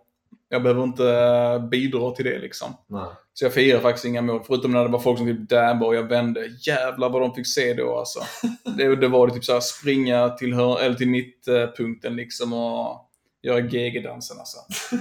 [0.50, 2.68] Jag behöver inte eh, bidra till det liksom.
[2.88, 3.06] Nej.
[3.34, 5.96] Så jag firar faktiskt inga mål, förutom när det var folk som typ dabbar och
[5.96, 6.48] jag vände.
[6.68, 8.20] Jävlar vad de fick se då alltså.
[8.78, 13.10] Det, det var det typ så här springa till, hör, eller till mittpunkten liksom och
[13.42, 14.58] göra GG-dansen alltså.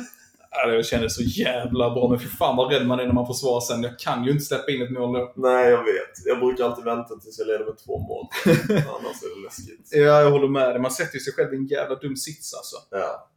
[0.66, 3.60] Det kändes så jävla bra, men för fan vad rädd man är när man försvarar
[3.60, 3.82] sen.
[3.82, 5.32] Jag kan ju inte släppa in ett mål då.
[5.36, 6.26] Nej, jag vet.
[6.26, 8.26] Jag brukar alltid vänta tills jag leder med två mål.
[8.70, 9.88] Annars är det läskigt.
[9.92, 10.78] Ja, jag håller med dig.
[10.78, 12.76] Man sätter ju sig själv i en jävla dum sits alltså.
[12.90, 13.30] Ja.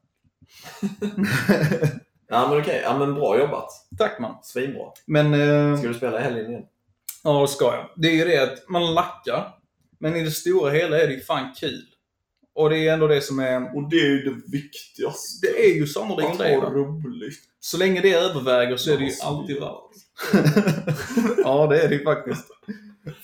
[2.29, 2.81] ja, men okej.
[2.83, 3.69] Ja, men bra jobbat.
[3.97, 4.35] Tack man.
[4.43, 4.85] Svinbra.
[5.05, 5.33] Men...
[5.33, 6.63] Eh, Ska du spela i helgen igen?
[7.23, 7.89] ja, det ska jag.
[7.95, 9.47] Det är ju det att man lackar.
[9.99, 11.85] Men i det stora hela är det ju fan kul.
[12.55, 13.75] Och det är ändå det som är...
[13.77, 15.47] Och det är ju det viktigaste.
[15.47, 16.55] Det är ju sannerligen Att det.
[16.55, 16.69] ha va?
[16.69, 17.39] roligt.
[17.59, 19.73] Så länge det överväger så är det ju alltid värt.
[21.43, 22.45] ja, det är det ju faktiskt.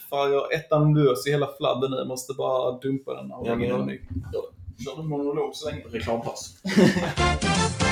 [0.10, 1.98] Fan, jag har ettan lös i hela fladden nu.
[1.98, 4.00] Jag måste bara dumpa den och Ja, lägga in men- en ny.
[4.86, 5.84] Kör du monolog så länge?
[5.92, 6.56] Reklampaus.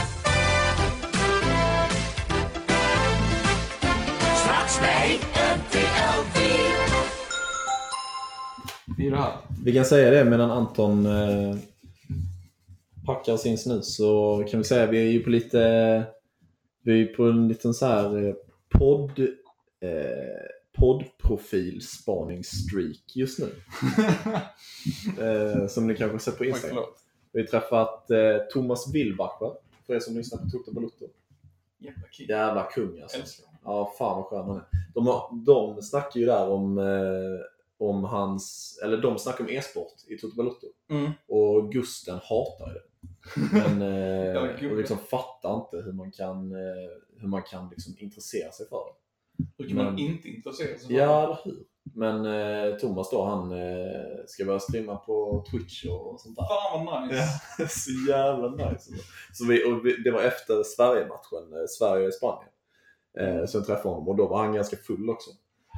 [8.98, 9.34] Här.
[9.64, 11.56] Vi kan säga det medan Anton eh,
[13.06, 16.04] packar sin snus så kan vi säga att vi är ju på lite
[16.82, 18.34] vi är på en liten så här eh,
[18.70, 19.20] podd
[19.80, 23.52] eh, poddprofilspaningsstreak just nu.
[25.26, 26.84] eh, som ni kanske sett på Instagram.
[27.32, 29.54] Vi har träffat eh, Thomas Wilbacher
[29.86, 31.06] för er som lyssnar på Toto Balutto.
[31.80, 32.02] Jävla.
[32.18, 33.18] Jävla kung alltså.
[33.18, 33.46] Älskar.
[33.64, 34.64] Ja, fan vad skön han är.
[34.94, 37.40] De, har, de snackar ju där om, eh,
[37.78, 40.68] om hans, eller de snackar om e-sport i Toto Balutto.
[40.90, 41.12] Mm.
[41.28, 42.82] Och Gusten hatar det.
[43.52, 43.82] Men
[44.36, 48.68] eh, och liksom fattar inte hur man kan, eh, hur man kan liksom intressera sig
[48.70, 48.94] för det.
[49.58, 51.64] Hur kan man inte intressera sig för Ja, eller hur?
[51.96, 56.46] Men eh, Thomas då, han eh, ska börja streama på Twitch och sånt där.
[56.48, 57.24] Fan vad nice.
[57.60, 58.92] Ja, så jävla nice.
[59.34, 62.50] Så vi, och vi, det var efter Sverige-matchen, eh, Sverige-Spanien.
[63.20, 65.32] Eh, så jag träffade honom och då var han ganska full också.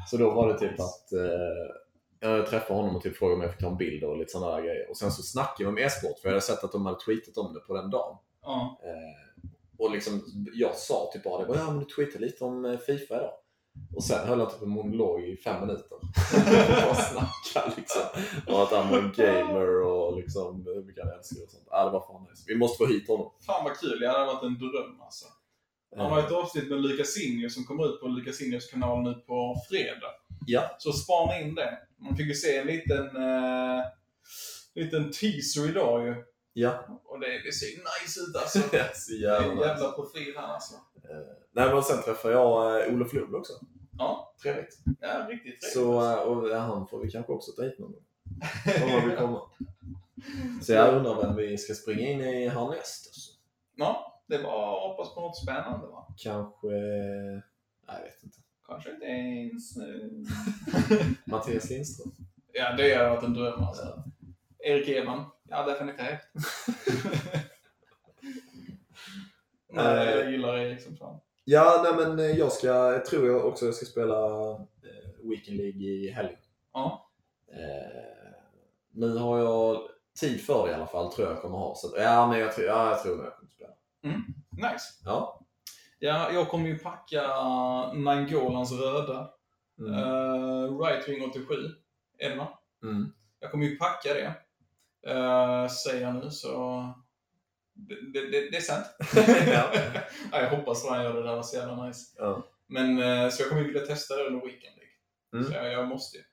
[0.08, 1.89] Så då var det typ att eh,
[2.20, 4.56] jag träffade honom och typ frågade om jag fick ta en bild och lite sådana
[4.56, 4.90] där grejer.
[4.90, 7.38] Och sen så snackade vi om e-sport för jag hade sett att de hade tweetat
[7.38, 8.18] om det på den dagen.
[8.84, 12.78] Eh, och liksom, jag sa typ bara det, ja men du tweetade lite om eh,
[12.78, 13.34] Fifa idag.
[13.96, 15.98] Och sen höll han typ en monolog i fem minuter.
[16.86, 18.02] Bara snacka liksom.
[18.48, 21.68] Och att han var en gamer och liksom mycket han älskar och sånt.
[21.70, 22.44] Ja, det var fan nice.
[22.48, 23.32] Vi måste få hit honom.
[23.46, 25.26] Fan vad kul, det hade varit en dröm alltså.
[25.98, 29.14] Han har ett avsnitt med Lukas Sinjo som kommer ut på Lukas Sinjos kanal nu
[29.14, 30.12] på fredag.
[30.46, 30.76] Ja.
[30.80, 31.78] Så spana in det.
[31.98, 33.84] Man fick ju se en liten, eh,
[34.76, 36.16] liten teaser idag ju.
[36.54, 37.02] Ja.
[37.06, 38.60] Och det, det ser nice ut alltså.
[38.72, 39.68] Det är så jävla nice.
[39.68, 40.76] jävla profil här alltså.
[40.76, 43.54] Eh, Nej men sen träffade jag eh, Olof Lund också.
[43.98, 44.78] Ja, Trevligt.
[45.02, 45.74] ja riktigt trevligt.
[45.74, 48.04] Så eh, och han får vi kanske också ta hit någon gång.
[48.84, 49.42] Om han vill komma.
[50.62, 53.08] Så jag undrar vem vi ska springa in i härnäst.
[53.08, 53.32] Alltså.
[53.76, 56.14] Ja, det var hoppas på något spännande va?
[56.18, 56.68] Kanske...
[56.68, 57.42] Nej,
[57.88, 58.38] jag vet inte.
[58.70, 59.78] Kanske inte ens...
[59.78, 62.12] eh, Mattias Lindström.
[62.54, 64.04] Ja, det hade varit en dröm alltså.
[64.60, 65.26] Erik Edman?
[65.50, 66.20] Ja, definitivt.
[69.72, 71.20] Nej, jag gillar Erik som fan.
[71.44, 75.58] Ja, nej men eh, jag ska, jag tror jag också jag ska spela eh, Weekend
[75.58, 76.40] League i helgen.
[76.74, 77.10] Ja.
[77.52, 78.36] Eh,
[78.92, 79.82] nu har jag
[80.20, 81.76] tid för det i alla fall, tror jag kommer ha.
[81.76, 83.72] Så, ja, men jag tror, ja, jag tror jag kommer spela.
[84.72, 84.86] Nice.
[85.06, 85.39] Ja.
[86.00, 87.22] Ja, jag kommer ju packa
[87.94, 89.30] Nangolans röda.
[89.80, 89.94] Mm.
[89.94, 91.56] Uh, right Wing 87.
[92.18, 92.60] Är det va?
[92.84, 93.12] Mm.
[93.40, 94.34] Jag kommer ju packa det.
[95.14, 96.84] Uh, säger jag nu så...
[97.74, 98.86] Det, det, det, det är sant.
[99.48, 99.72] Ja.
[100.32, 102.16] ja, jag hoppas att han gör det där, var så jävla nice.
[102.18, 102.44] Ja.
[102.70, 104.96] Men eh, så jag kommer ju vilja testa det under Weekend League.
[105.34, 105.46] Mm.
[105.46, 106.24] Så jag, jag måste ju.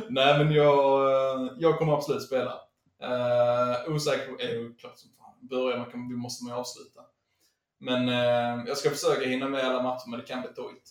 [0.08, 2.60] Nej men jag, eh, jag kommer absolut spela.
[3.02, 5.48] Uh, osäker på, ju klart som fan.
[5.48, 7.00] Börjar man kan, vi måste man ju avsluta.
[7.80, 10.82] Men eh, jag ska försöka hinna med alla matcher men det kan bli tojt.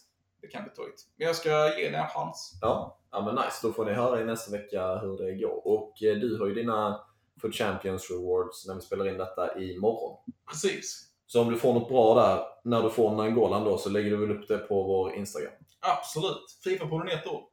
[0.41, 1.07] Det kan bli tojt.
[1.17, 2.59] Men jag ska ge det en chans.
[2.61, 2.99] Ja.
[3.11, 3.59] ja, men nice.
[3.67, 5.67] Då får ni höra i nästa vecka hur det går.
[5.67, 7.01] Och eh, du har ju dina
[7.41, 10.17] Food Champions Rewards när vi spelar in detta imorgon.
[10.49, 11.05] Precis.
[11.27, 14.17] Så om du får något bra där, när du får Nangolan då, så lägger du
[14.17, 15.53] väl upp det på vår Instagram?
[15.79, 16.59] Absolut.
[16.63, 17.43] Fifa-podden ett år.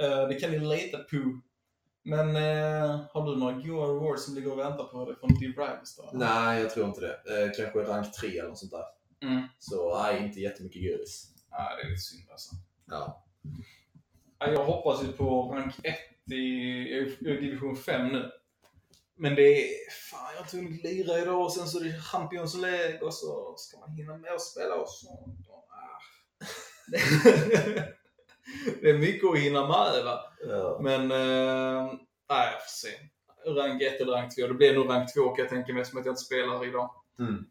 [0.00, 1.40] Eh, det kan ni leta på.
[2.02, 5.50] Men eh, har du några goa rewards som ligger och väntar på dig från Div
[5.50, 6.10] Rivals då?
[6.12, 7.44] Nej, jag tror inte det.
[7.44, 8.84] Eh, kanske rank 3 eller något sånt där.
[9.28, 9.42] Mm.
[9.58, 11.28] Så nej, inte jättemycket godis.
[11.50, 12.54] Nej, det är lite synd alltså.
[12.86, 13.24] Ja.
[14.38, 15.94] Ja, Jag hoppas ju på rank 1
[16.32, 18.30] i, i, i division 5 nu.
[19.16, 19.68] Men det är...
[20.10, 23.54] Fan, jag har tvungen lira idag och sen så är det Champions League och så
[23.56, 25.48] ska man hinna med att spela och sånt.
[25.48, 25.98] Och, ah.
[28.82, 30.20] det är mycket att hinna med va.
[30.48, 30.80] ja.
[30.82, 31.92] Men, eh,
[32.30, 32.88] nej jag får se.
[33.46, 34.46] Rank 1 eller rank 2.
[34.46, 36.90] Det blir nog rank 2 kan jag tänka mig som att jag inte spelar idag.
[37.18, 37.44] Mm.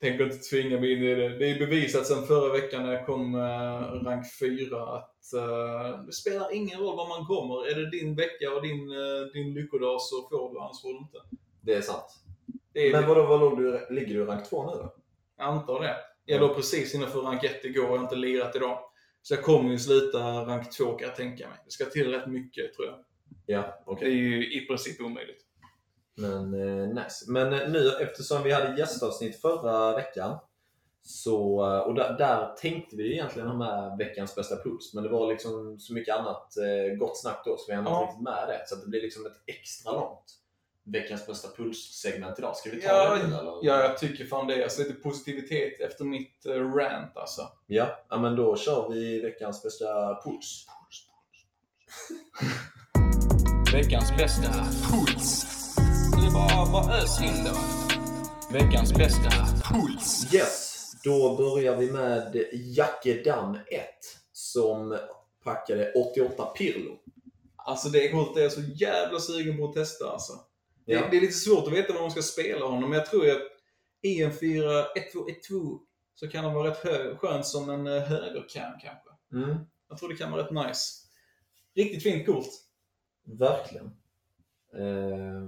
[0.00, 1.38] Tänker inte tvinga mig in i det.
[1.38, 6.12] Det är bevisat sedan förra veckan när jag kom eh, rank 4 att eh, det
[6.12, 7.70] spelar ingen roll var man kommer.
[7.70, 10.98] Är det din vecka och din, eh, din lyckodag så får du, annars får du
[10.98, 11.18] inte.
[11.60, 12.06] Det är sant.
[12.72, 14.94] Det är, Men vadå, vad låg du, ligger du i rank 2 nu då?
[15.38, 15.96] Jag antar det.
[16.24, 18.78] Jag låg precis innanför rank 1 igår och jag har inte lirat idag.
[19.22, 21.58] Så jag kommer ju sluta rank 2 kan jag tänka mig.
[21.64, 22.98] Det ska till rätt mycket tror jag.
[23.46, 24.08] Ja, okej.
[24.10, 25.40] Det är ju i princip omöjligt.
[26.16, 27.24] Men eh, nice.
[27.32, 30.38] Men eh, nu eftersom vi hade gästavsnitt förra veckan
[31.02, 35.10] så, eh, och där, där tänkte vi egentligen ha med veckans bästa puls men det
[35.10, 38.02] var liksom så mycket annat eh, gott snack då så vi hann inte Ja.
[38.06, 38.62] riktigt med det.
[38.68, 40.24] Så att det blir liksom ett extra långt
[40.84, 42.56] veckans bästa puls-segment idag.
[42.56, 43.52] Ska vi ta Ja, det nu eller?
[43.62, 44.62] ja, jag tycker fan det.
[44.64, 47.42] Alltså lite positivitet efter mitt uh, rant alltså.
[47.66, 50.66] Ja, ja, men då kör vi veckans bästa puls.
[53.72, 54.52] Veckans bästa
[54.90, 55.46] puls.
[56.20, 57.60] Det är bara, bara ös in det va.
[58.52, 59.30] Veckans bästa
[59.64, 60.34] puls.
[60.34, 63.60] Yes, då börjar vi med Jacke Damm 1
[64.32, 64.98] som
[65.44, 66.98] packade 88 Pirlo.
[67.56, 70.32] Alltså det kortet är jag så jävla sugen på att testa alltså.
[70.84, 71.00] Ja.
[71.00, 73.30] Det, det är lite svårt att veta när man ska spela honom, men jag tror
[73.30, 73.42] att
[74.02, 75.78] i en 4-1-2-1-2
[76.14, 79.10] så kan han vara rätt hö- skön som en uh, högercam kanske.
[79.32, 79.56] Mm.
[79.88, 81.02] Jag tror det kan vara rätt nice.
[81.74, 82.46] Riktigt fint kort.
[83.38, 83.86] Verkligen.
[84.74, 85.46] Eh,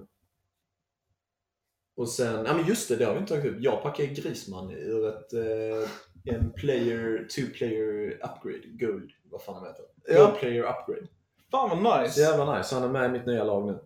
[1.96, 3.60] och sen, ja men just det, det har vi inte tagit upp.
[3.60, 5.90] Jag packade Grisman ur ett, eh,
[6.34, 9.84] en player, two player upgrade, Gold, vad fan de heter.
[10.08, 10.26] Ja.
[10.26, 11.06] Gold player upgrade.
[11.50, 12.20] Fan vad Så nice!
[12.20, 13.78] jävla nice, han är med i mitt nya lag nu.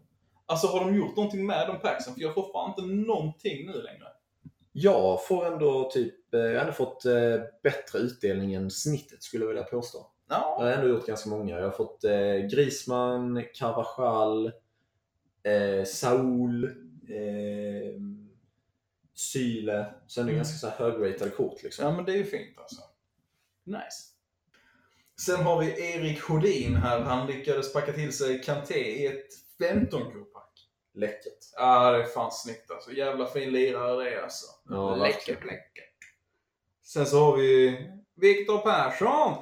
[0.49, 2.14] Alltså har de gjort någonting med de packsen?
[2.14, 4.07] För jag får fan inte någonting nu längre.
[4.72, 9.44] Jag får ändå typ, eh, jag har ändå fått eh, bättre utdelning än snittet skulle
[9.44, 10.07] jag vilja påstå.
[10.28, 10.57] Ja.
[10.61, 11.57] Jag har ändå gjort ganska många.
[11.57, 14.46] Jag har fått eh, Grisman, Carvajal,
[15.42, 16.64] eh, Saul,
[17.09, 18.01] eh,
[19.14, 19.84] Syle.
[20.09, 20.36] Sen är det Mm.
[20.36, 21.84] ganska så högratade kort liksom.
[21.84, 22.82] Ja men det är ju fint alltså.
[23.64, 24.05] Nice.
[25.26, 27.01] Sen har vi Erik Hodin här.
[27.01, 29.26] Han lyckades packa till sig Kanté i ett
[29.59, 30.38] 15 pack
[30.99, 31.38] Läckert.
[31.57, 32.92] Ja, det är fan snyggt alltså.
[32.92, 34.46] Jävla fin lirare det är alltså.
[34.68, 35.99] Ja, läckert, läckert.
[36.82, 37.78] Sen så har vi
[38.16, 39.34] Viktor Persson!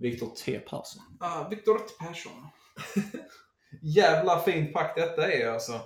[0.00, 0.58] Viktor T.
[0.58, 1.02] Persson.
[1.20, 2.32] Ah, Viktor Persson.
[3.82, 5.80] Jävla fint pack detta är alltså.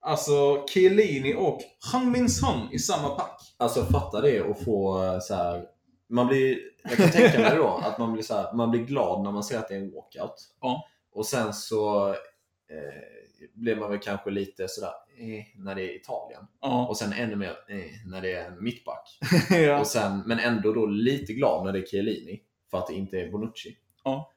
[0.00, 1.60] Alltså, Chiellini och
[1.92, 3.54] Han Min Son i samma pack.
[3.56, 5.66] Alltså fatta det och få eh, så här.
[6.08, 9.22] Man blir, jag kan tänka mig då att man blir, så här, man blir glad
[9.22, 10.54] när man ser att det är en walkout.
[10.60, 10.88] Ja.
[11.12, 13.17] Och sen så eh,
[13.54, 16.42] blir man väl kanske lite sådär eh, när det är Italien.
[16.60, 16.86] Ja.
[16.86, 19.18] Och sen ännu mer eh, när det är en mittback.
[19.50, 19.80] ja.
[19.80, 22.42] Och sen, men ändå då lite glad när det är Chiellini.
[22.70, 23.78] För att det inte är Bonucci.
[24.04, 24.32] Ja.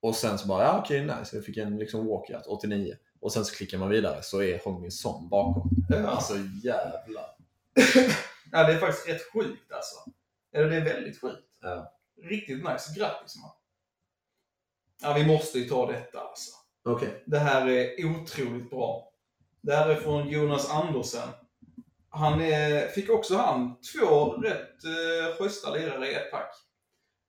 [0.00, 2.96] Och sen så bara, ja okej nice, jag fick en liksom walkout, 89.
[3.20, 5.70] Och sen så klickar man vidare så är Hong Son bakom.
[5.88, 6.06] Ja.
[6.06, 6.34] Alltså
[6.64, 7.36] jävlar.
[8.52, 9.96] ja, det är faktiskt rätt sjukt alltså.
[10.52, 11.48] Eller det är väldigt sjukt.
[11.60, 11.94] Ja.
[12.22, 12.94] Riktigt nice.
[12.96, 13.50] Grattis man.
[15.02, 16.50] Ja, vi måste ju ta detta alltså.
[16.88, 17.22] Okej.
[17.26, 19.12] Det här är otroligt bra.
[19.60, 21.28] Det här är från Jonas Andersen.
[22.10, 26.54] Han är, fick också han två rätt uh, schyssta lirare i ett pack.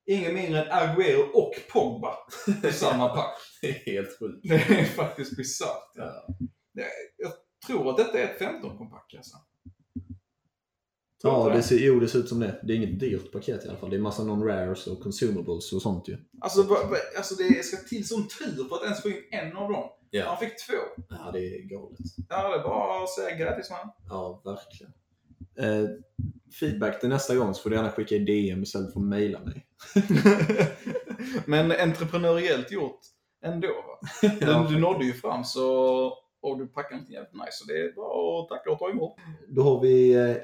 [0.05, 2.17] Ingen mindre än Agüero och Pogba
[2.63, 3.37] i samma pack.
[3.61, 4.39] Det är helt sjukt.
[4.43, 5.91] Det är faktiskt bisarrt.
[5.93, 6.27] Ja.
[7.17, 7.31] Jag
[7.67, 9.37] tror att detta är ett 15-kompack alltså.
[11.21, 12.59] Tror Ja, inte det ser, jo det ser ut som det.
[12.63, 13.89] Det är inget dyrt paket i alla fall.
[13.89, 16.17] Det är massa non-rares och consumables och sånt ju.
[16.41, 19.57] Alltså, va, va, alltså det ska till sån tur för att ens få in en
[19.57, 19.89] av dem.
[20.25, 21.03] Han fick två.
[21.09, 21.99] Ja, det är galet.
[22.29, 23.91] Ja, det är bara att säga grattis man.
[24.09, 24.93] Ja, verkligen.
[25.59, 25.89] Eh,
[26.59, 29.39] feedback till nästa gång så får du gärna skicka i DM istället för att mejla
[29.39, 29.67] mig.
[31.45, 32.99] Men entreprenöriellt gjort
[33.45, 33.67] ändå.
[33.67, 33.99] Va?
[34.67, 35.67] Du, du nådde ju fram så,
[36.41, 37.51] och du packade någonting jävligt nice.
[37.51, 39.15] Så det är bara att tacka och ta emot.
[39.47, 40.35] Då har vi eh,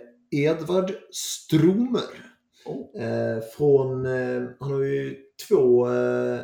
[0.44, 2.36] Edvard Stromer.
[2.66, 3.02] Oh.
[3.04, 5.18] Eh, från, eh, han har ju
[5.48, 6.42] två, eh,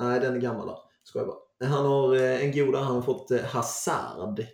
[0.00, 0.90] nej den är gammal då.
[1.04, 1.68] Ska jag bara.
[1.68, 4.46] Han har eh, en goda, han har fått eh, Hazard.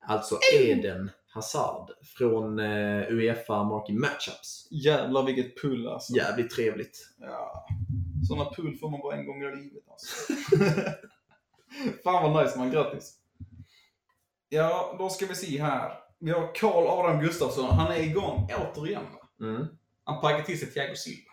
[0.00, 1.90] Alltså Eden Hazard.
[2.18, 4.68] Från eh, Uefa Marking Matchups.
[4.70, 6.16] Jävlar vilket pull alltså.
[6.16, 6.98] Jävligt trevligt.
[7.18, 7.66] Ja.
[8.28, 10.32] Sådana pull får man bara en gång i livet alltså.
[12.04, 13.14] Fan vad nice man, grattis.
[14.48, 16.05] Ja, då ska vi se här.
[16.18, 17.64] Vi har Karl Adam Gustafsson.
[17.64, 19.04] Han är igång återigen.
[19.40, 19.66] Mm.
[20.04, 21.32] Han packar till sig Thiago Silva.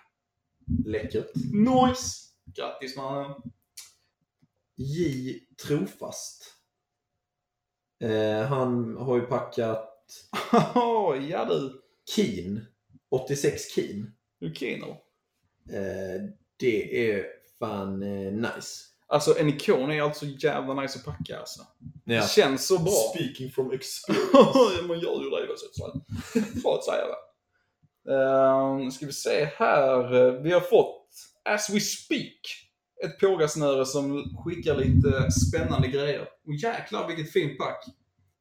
[0.86, 1.32] Läckert.
[1.54, 2.24] Nice!
[2.46, 3.34] Grattis mannen.
[4.76, 6.44] J Trofast.
[8.00, 9.90] Eh, han har ju packat
[11.30, 11.82] ja du.
[12.16, 12.66] Keen.
[13.10, 14.16] 86 Keen.
[14.40, 14.90] Du Kino.
[15.70, 16.22] Eh,
[16.58, 17.26] det är
[17.60, 18.93] fan eh, nice.
[19.14, 21.62] Alltså en ikon är alltså jävla nice att packa alltså.
[22.06, 22.22] Ja.
[22.22, 22.94] Det känns så bra.
[23.16, 24.84] Speaking from experience.
[24.88, 26.62] Man gör ju det så att säga.
[26.62, 27.16] Så att säga va.
[28.10, 30.32] Uh, ska vi se här.
[30.44, 31.08] Vi har fått,
[31.50, 32.40] as we speak,
[33.06, 36.22] ett pågasnöre som skickar lite spännande grejer.
[36.48, 37.86] Och jäklar vilket fint pack.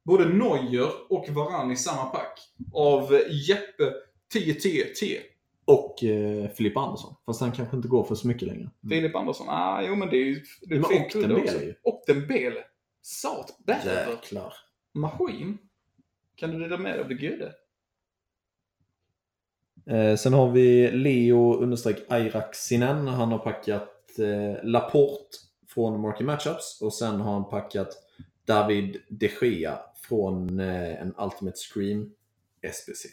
[0.05, 2.41] Både Neuer och Varann i samma pack.
[2.75, 3.93] Av Jeppe
[4.35, 5.21] 10TT.
[5.65, 7.15] Och eh, Filip Andersson.
[7.27, 8.71] Fast han kanske inte går för så mycket längre.
[8.89, 9.47] Filip Andersson.
[9.51, 11.63] Ah, jo men det är ju det är Men fint också.
[11.63, 11.75] ju.
[11.83, 12.65] Och Dembele.
[13.03, 13.59] Sat.
[13.67, 14.11] Bäver.
[14.11, 14.55] Jäklar.
[14.95, 15.59] Maskin.
[16.37, 17.53] Kan du dela med dig av det goda?
[19.87, 23.09] Eh, sen har vi Leo understreck Airaksinen.
[23.09, 25.39] Han har packat eh, Laporte
[25.69, 26.83] från Market Matchups.
[26.83, 27.89] Och sen har han packat
[28.45, 32.11] David de Gea från eh, en Ultimate Scream
[32.63, 33.07] SBC.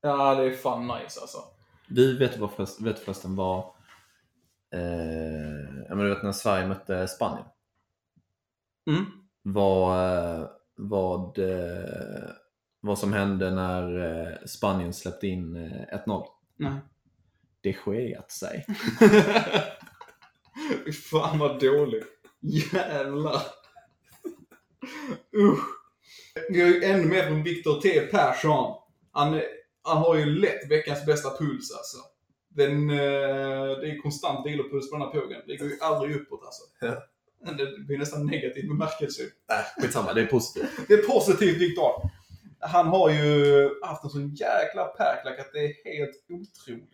[0.00, 1.38] Ja, det är fan nice alltså.
[1.88, 3.58] Du vet, vad förresten, vet förresten vad...
[4.74, 7.46] Eh, ja, men du vet när Sverige mötte Spanien.
[8.90, 9.04] Mm.
[9.42, 9.96] Vad,
[10.40, 10.46] eh,
[10.76, 12.30] vad, eh,
[12.80, 16.26] vad som hände när eh, Spanien släppte in eh, 1-0.
[16.56, 16.78] Nej.
[17.60, 18.66] Det skeat sig.
[20.84, 22.06] Fy fan vad dåligt.
[22.40, 23.42] Jävlar.
[25.36, 25.64] Usch.
[26.50, 28.74] Vi har ju ännu mer från Viktor T Persson.
[29.12, 29.40] Han,
[29.88, 31.98] han har ju lätt veckans bästa puls alltså.
[32.48, 35.42] Den, eh, det är konstant vilopuls på den här pågen.
[35.46, 36.62] Det går ju aldrig uppåt alltså.
[36.80, 37.02] Ja.
[37.52, 39.22] Det blir nästan negativ bemärkelse.
[39.22, 40.70] Äh, skitsamma, det är positivt.
[40.88, 42.10] Det är positivt Viktor.
[42.60, 46.92] Han har ju haft en sån jäkla perklack att det är helt otroligt.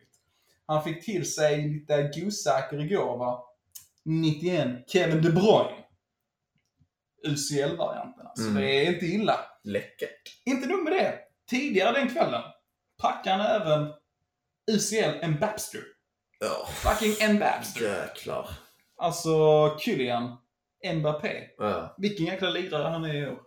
[0.66, 3.44] Han fick till sig lite godsaker igår va.
[4.02, 5.84] 91 Kevin De Bruyne.
[7.26, 8.48] UCL-varianten alltså.
[8.48, 8.62] Mm.
[8.62, 9.40] Det är inte illa.
[9.64, 10.40] Läckert.
[10.44, 11.18] Inte nog med det.
[11.50, 12.42] Tidigare den kvällen
[13.02, 13.92] packade han även
[14.72, 15.80] UCL Mbapster.
[16.40, 18.02] Ja, Fucking Mbapster.
[18.06, 18.50] jäklar.
[18.96, 19.36] Alltså
[19.78, 20.36] Kylian
[20.94, 21.48] Mbappé.
[21.58, 21.94] Ja.
[21.98, 23.40] Vilken jäkla lirare han är i år.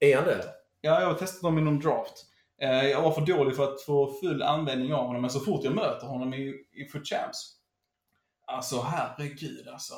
[0.00, 0.44] Är han det?
[0.80, 2.24] Ja, jag har testat honom i någon draft.
[2.60, 5.64] Eh, Jag var för dålig för att få full användning av honom, men så fort
[5.64, 7.56] jag möter honom i, i Foot Champs.
[8.46, 9.94] Alltså herregud alltså.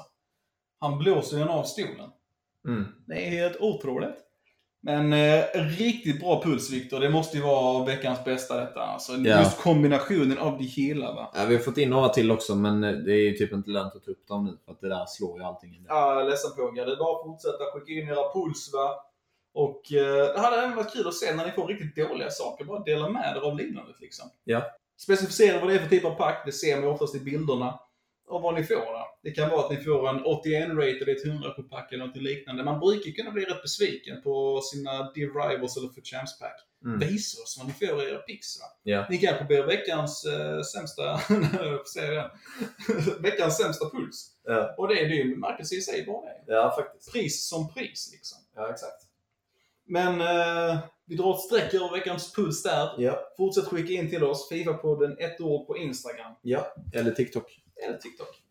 [0.81, 2.11] Han blåser ju av stolen.
[2.69, 2.85] Mm.
[3.07, 4.17] Det är helt otroligt.
[4.87, 7.01] Men eh, riktigt bra puls Viktor.
[7.01, 8.81] Det måste ju vara veckans bästa detta.
[8.81, 9.39] Alltså, Ja.
[9.39, 11.33] Just kombinationen av det hela va.
[11.35, 13.97] Ja, vi har fått in några till också, men det är ju typ inte lönt
[13.97, 14.59] att ta upp dem nu.
[14.65, 15.75] För att det där slår ju allting.
[15.75, 15.87] in.
[15.89, 16.87] Ja, jag är ledsen er.
[16.87, 19.05] Det är bara att fortsätta skicka in era puls va.
[19.55, 22.65] Och eh, det hade även varit kul att se när ni får riktigt dåliga saker.
[22.65, 24.31] Bara dela med er av lidandet liksom.
[24.45, 24.63] Ja.
[24.99, 26.43] Specificera vad det är för typ av pack.
[26.47, 27.81] Det ser man ju oftast i bilderna.
[28.29, 29.07] Och vad ni får där.
[29.23, 32.17] Det kan vara att ni får en 81-rated i ett 100 på pack eller något
[32.17, 32.65] liknande.
[32.65, 36.61] Man brukar kunna bli rätt besviken på sina Div Rivals eller för Champs pack.
[36.85, 36.99] Mm.
[36.99, 38.67] Visa oss vad ni får i era pix va.
[38.83, 39.07] Ja.
[39.11, 41.19] Ni kanske blir veckans eh, sämsta,
[41.95, 42.31] säga
[43.21, 44.31] veckans sämsta puls.
[44.45, 44.75] Ja.
[44.79, 46.55] Och det är ju märkelse i sig bara det.
[46.55, 47.13] ja, faktiskt.
[47.13, 48.39] Pris som pris liksom.
[48.55, 49.03] Ja, exakt.
[49.87, 52.91] Men eh, vi drar ett streck över veckans puls där.
[52.99, 53.19] Ja.
[53.37, 56.75] Fortsätt skicka in till oss, Fifa-podden ett ord på Instagram ja.
[56.93, 57.61] Eller TikTok.
[57.85, 58.43] Eller TikTok.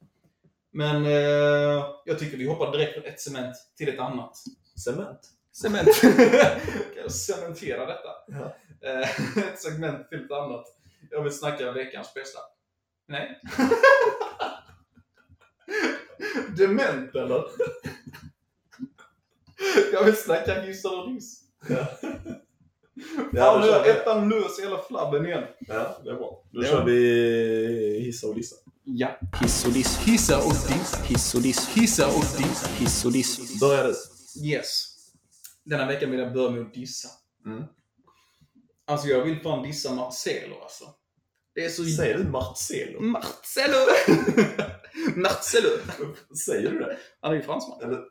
[0.72, 4.38] Men eh, jag tycker vi hoppar direkt från ett cement till ett annat.
[4.84, 5.20] Cement.
[5.52, 6.02] Cement.
[6.02, 8.10] Kan jag cementera detta?
[8.28, 8.56] Ja.
[8.90, 10.66] Eh, ett segment till ett annat.
[11.12, 12.40] Jag vill snacka veckans bästa.
[13.08, 13.42] Nej.
[16.58, 17.44] Dement eller?
[19.94, 21.42] Jag vill snacka hiss eller diss.
[23.34, 23.44] Ja.
[23.44, 25.44] Fan, nu är ettan lös hela flabben igen.
[25.60, 26.44] Ja, det är bra.
[26.52, 28.56] Då Det kör vi hissa och dissa.
[28.84, 29.20] Ja.
[29.42, 29.98] Hiss och diss.
[29.98, 30.96] Hissa och diss.
[31.04, 31.68] Hiss och diss.
[31.68, 32.68] Hissa och diss.
[32.80, 33.60] Hiss och diss.
[33.60, 33.94] Börja du.
[34.48, 34.96] Yes.
[35.64, 37.10] Denna veckan vill jag börja med att dissa.
[37.46, 37.64] Mm.
[38.88, 40.86] Alltså jag vill fan dissa Marcelo alltså.
[41.56, 41.84] Det är så...
[41.86, 43.02] Säger du Marcelo?
[43.02, 43.78] Marcelo!
[45.16, 45.70] Marcelo!
[46.46, 46.98] Säger du det?
[47.22, 47.82] Han är ju fransman.
[47.84, 48.06] Eller?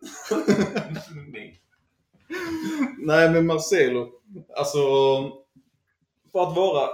[1.33, 1.61] Nej.
[2.99, 4.11] Nej men Marcelo.
[4.57, 4.79] Alltså...
[6.33, 6.89] För att vara...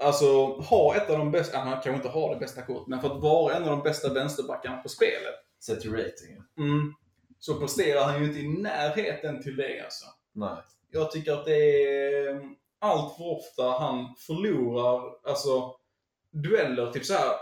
[0.00, 1.58] Alltså ha ett av de bästa...
[1.58, 4.12] Han kanske inte har det bästa kortet, men för att vara en av de bästa
[4.12, 5.34] vänsterbackarna på spelet.
[5.64, 6.42] Sett till rating.
[6.58, 6.94] Mm,
[7.38, 10.04] så presterar han ju inte i närheten till det alltså.
[10.32, 10.56] Nej.
[10.90, 12.40] Jag tycker att det är
[12.78, 15.74] allt för ofta han förlorar alltså
[16.30, 17.36] dueller, typ så här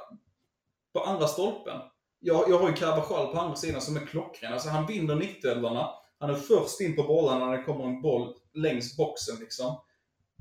[0.93, 1.81] på andra stolpen.
[2.21, 4.53] Jag, jag har ju Carvajal på andra sidan som är klockren.
[4.53, 5.91] Alltså han vinner nickduellerna.
[6.19, 9.81] Han är först in på bollarna när det kommer en boll längs boxen liksom.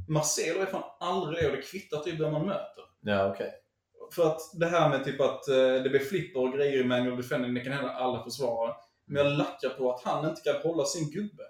[0.08, 2.84] Marcelo är fan aldrig det och det kvittar typ vem man möter.
[3.02, 3.52] Ja, okej.
[4.12, 7.18] För att det här med typ att eh, det blir flipper och grejer i manual
[7.18, 8.74] defending, det kan hända alla försvarare.
[9.06, 11.44] Men jag lackar på att han inte kan hålla sin gubbe.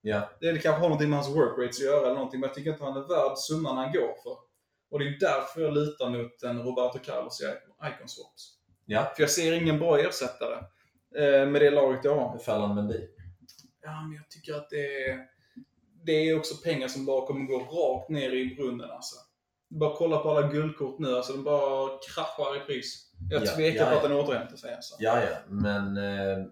[0.00, 0.30] Ja.
[0.40, 2.70] Det kanske har någonting med hans work rates att göra eller någonting, men jag tycker
[2.70, 4.36] inte han är värd summan han går för.
[4.90, 7.44] Och det är därför jag lutar mot en Roberto Carlos i
[7.88, 8.56] Icon Swaps.
[8.86, 9.12] Ja.
[9.16, 10.54] För jag ser ingen bra ersättare
[11.16, 12.38] eh, med det laget jag har.
[12.38, 13.08] Ferland Mendy.
[13.82, 15.26] Ja, men jag tycker att det är,
[16.04, 19.16] det är också pengar som bara kommer gå rakt ner i brunnen alltså.
[19.68, 23.12] Bara kolla på alla guldkort nu, alltså de bara kraschar i pris.
[23.30, 24.94] Jag Ja, tvekar ja, på att den återhämtar sig alltså.
[24.98, 25.36] Ja, ja.
[25.48, 26.46] Men eh,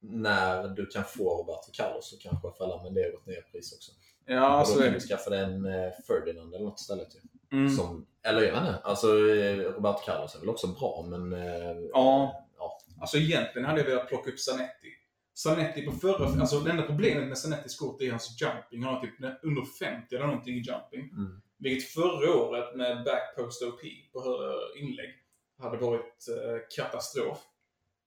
[0.00, 3.72] när du kan få Roberto Carlos så kanske Ferland Mendy har gått ner i pris
[3.72, 3.92] också.
[4.26, 5.04] Ja, och så då kan du det.
[5.04, 7.20] skaffa dig en eh, Ferdinand eller något istället ju.
[7.58, 7.76] Mm.
[7.76, 8.78] Som, eller jag vet inte.
[8.84, 11.32] Alltså, eh, Roberto Carlos är väl också bra, men...
[11.32, 12.46] Eh, Ja.
[12.58, 12.78] ja.
[13.00, 14.88] Alltså egentligen hade jag velat plocka upp Zanetti.
[15.34, 16.40] Zanetti på förra...
[16.40, 18.82] Alltså det enda problemet med Zanettis kort är hans jumping.
[18.82, 21.10] Han har typ under 50 eller någonting i jumping.
[21.12, 21.40] Mm.
[21.58, 23.80] Vilket förra året med backpost OP
[24.12, 25.10] på hö- inlägg
[25.58, 27.38] hade varit eh, katastrof.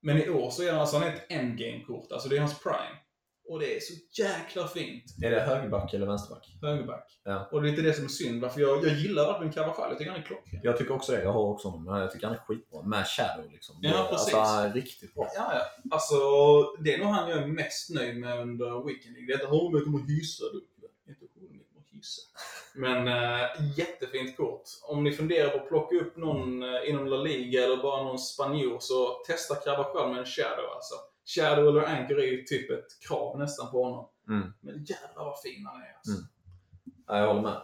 [0.02, 2.12] Men i år så är han alltså han ett endgame-kort.
[2.12, 2.96] Alltså det är hans prime.
[3.48, 5.04] Och det är så jäkla fint.
[5.22, 6.56] Är det högerback eller vänsterback?
[6.62, 7.20] Högerback.
[7.24, 7.48] Ja.
[7.52, 8.42] Och det är lite det som är synd.
[8.42, 9.90] Varför jag, jag gillar verkligen Carvajal.
[9.90, 10.60] Jag tycker han är klockren.
[10.62, 11.22] Jag tycker också det.
[11.22, 12.00] Jag har också honom.
[12.00, 12.82] Jag tycker han är skitbra.
[12.82, 13.76] Med Shadow liksom.
[13.80, 14.34] Ja, precis.
[14.34, 15.28] Alltså, riktigt bra.
[15.34, 15.60] Ja, ja.
[15.90, 16.16] Alltså,
[16.78, 19.26] det är nog han jag är mest nöjd med under Weekend League.
[19.26, 20.44] Det är inte Holmberg kommer att hysa.
[21.08, 22.22] Inte Holmberg kommer att hysa.
[22.74, 24.62] Men äh, jättefint kort.
[24.82, 28.18] Om ni funderar på att plocka upp någon äh, inom La Liga eller bara någon
[28.18, 30.94] spanjor så testa Carvajal med en Shadow alltså.
[31.26, 34.08] Shadow eller Anchor är ju typ ett krav nästan på honom.
[34.28, 34.52] Mm.
[34.60, 36.12] Men jävlar vad fin han är alltså.
[36.12, 36.24] Mm.
[37.06, 37.60] Ja, jag håller med.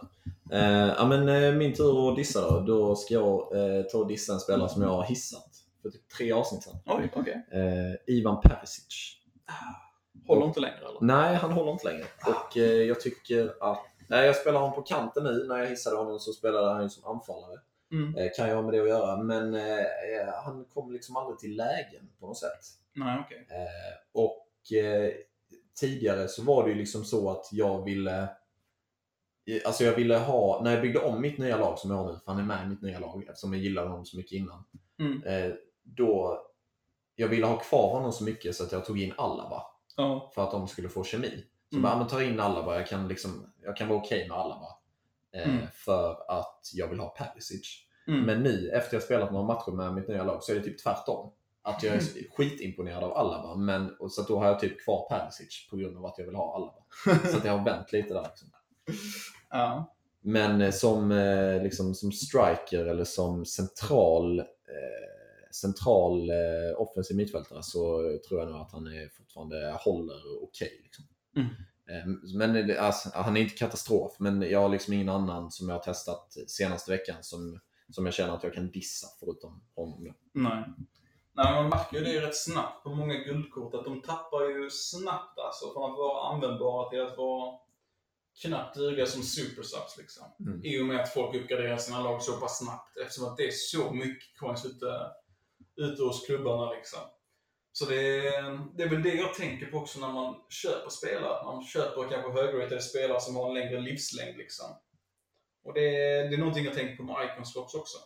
[0.51, 2.59] Eh, ja, men, eh, min tur att dissa då.
[2.59, 5.49] Då ska jag eh, ta och dissa en spelare som jag har hissat
[5.81, 6.79] för typ tre avsnitt sedan.
[6.85, 7.45] Oj, okej.
[7.51, 9.17] Eh, Ivan Perisic.
[10.27, 11.01] Håller inte längre eller?
[11.01, 12.05] Nej, han håller inte längre.
[12.25, 13.85] Och eh, jag tycker att...
[14.07, 15.45] Nej, jag spelar honom på kanten nu.
[15.47, 17.59] När jag hissade honom så spelade han ju som anfallare.
[17.91, 18.15] Mm.
[18.15, 19.23] Eh, kan jag ha med det att göra.
[19.23, 22.63] Men eh, eh, han kom liksom aldrig till lägen på något sätt.
[22.95, 23.47] Nej, okej.
[23.49, 25.11] Eh, och eh,
[25.79, 30.61] tidigare så var det ju liksom så att jag ville eh, Alltså jag ville ha,
[30.63, 32.65] när jag byggde om mitt nya lag som jag har nu, för han är med
[32.65, 34.63] i mitt nya lag eftersom jag gillade honom så mycket innan.
[34.99, 35.23] Mm.
[35.23, 36.41] Eh, då,
[37.15, 39.63] jag ville ha kvar honom så mycket så att jag tog in Alaba
[39.97, 40.31] Ja.
[40.35, 41.45] för att de skulle få kemi.
[41.69, 41.83] Så Mm.
[41.83, 44.67] bara, men ta in Alaba, jag kan, liksom, jag kan vara okej med Alaba.
[45.33, 45.67] Eh, Mm.
[45.73, 47.85] För att jag vill ha Perisic.
[48.07, 48.21] Mm.
[48.21, 50.83] Men nu, efter jag spelat några matcher med mitt nya lag, så är det typ
[50.83, 51.31] tvärtom.
[51.65, 52.01] Att jag är
[52.31, 56.05] skitimponerad av Alaba, men, och så då har jag typ kvar Perisic på grund av
[56.05, 56.83] att jag vill ha Alaba.
[57.31, 58.23] Så att jag har vänt lite där.
[58.23, 58.47] Liksom.
[59.49, 59.95] Ja.
[60.21, 64.45] Men eh, som, eh, liksom, som striker eller som central, eh,
[65.51, 70.81] central eh, offensiv mittfältare så tror jag nog att han är fortfarande håller okej.
[70.83, 71.05] liksom.
[71.35, 71.47] Mm.
[71.89, 75.75] Eh, Men alltså, han är inte katastrof, men jag har liksom ingen annan som jag
[75.75, 77.59] har testat senaste veckan som,
[77.89, 80.13] som jag känner att jag kan dissa förutom honom.
[80.33, 80.63] Nej.
[81.35, 85.39] Nej, man märker ju det rätt snabbt på många guldkort att de tappar ju snabbt
[85.39, 87.59] alltså från att vara användbara till att vara
[88.41, 90.23] knappt duga som supersubs liksom.
[90.39, 90.61] Mm.
[90.65, 93.51] I och med att folk uppgraderar sina lag så pass snabbt eftersom att det är
[93.51, 95.11] så mycket coins ute,
[95.75, 96.99] ute hos klubbarna liksom.
[97.71, 101.45] Så det är, det är väl det jag tänker på också när man köper spelare.
[101.45, 104.65] Man köper kanske högratade spelare som har en längre livslängd liksom.
[105.63, 107.97] Och det, är- det är någonting jag tänker på med Icon Swaps också.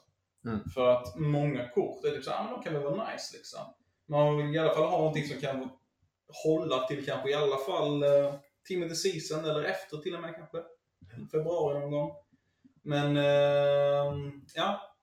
[0.48, 0.70] Mm.
[0.74, 3.60] För att många kort är typ såhär, men de kan väl vara nice liksom.
[4.06, 5.70] Man vill i alla fall ha någonting som kan
[6.44, 8.04] hålla till kanske i alla fall
[8.68, 10.58] team of the season eller efter till och med kanske.
[11.32, 12.12] Februari någon gång.
[12.84, 14.14] Men eh,
[14.56, 14.96] ja,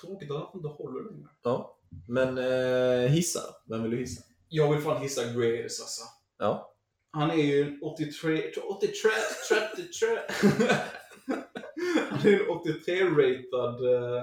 [0.00, 1.28] tråkigt att det inte håller längre.
[1.42, 1.78] Ja.
[2.08, 4.22] Men eh, hissa Vem vill du hissa?
[4.48, 6.02] Jag vill fan hissa Graves alltså.
[6.38, 6.74] Ja.
[7.10, 9.10] Han är ju 83, 83,
[9.48, 10.08] 33.
[12.10, 14.22] han är en 83-ratad uh,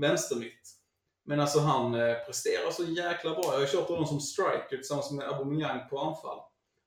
[0.00, 0.74] vänstermitt.
[1.24, 3.44] Men alltså han eh, presterar så jäkla bra.
[3.44, 6.38] Jag har kört honom som striker tillsammans med Aubameyang på anfall.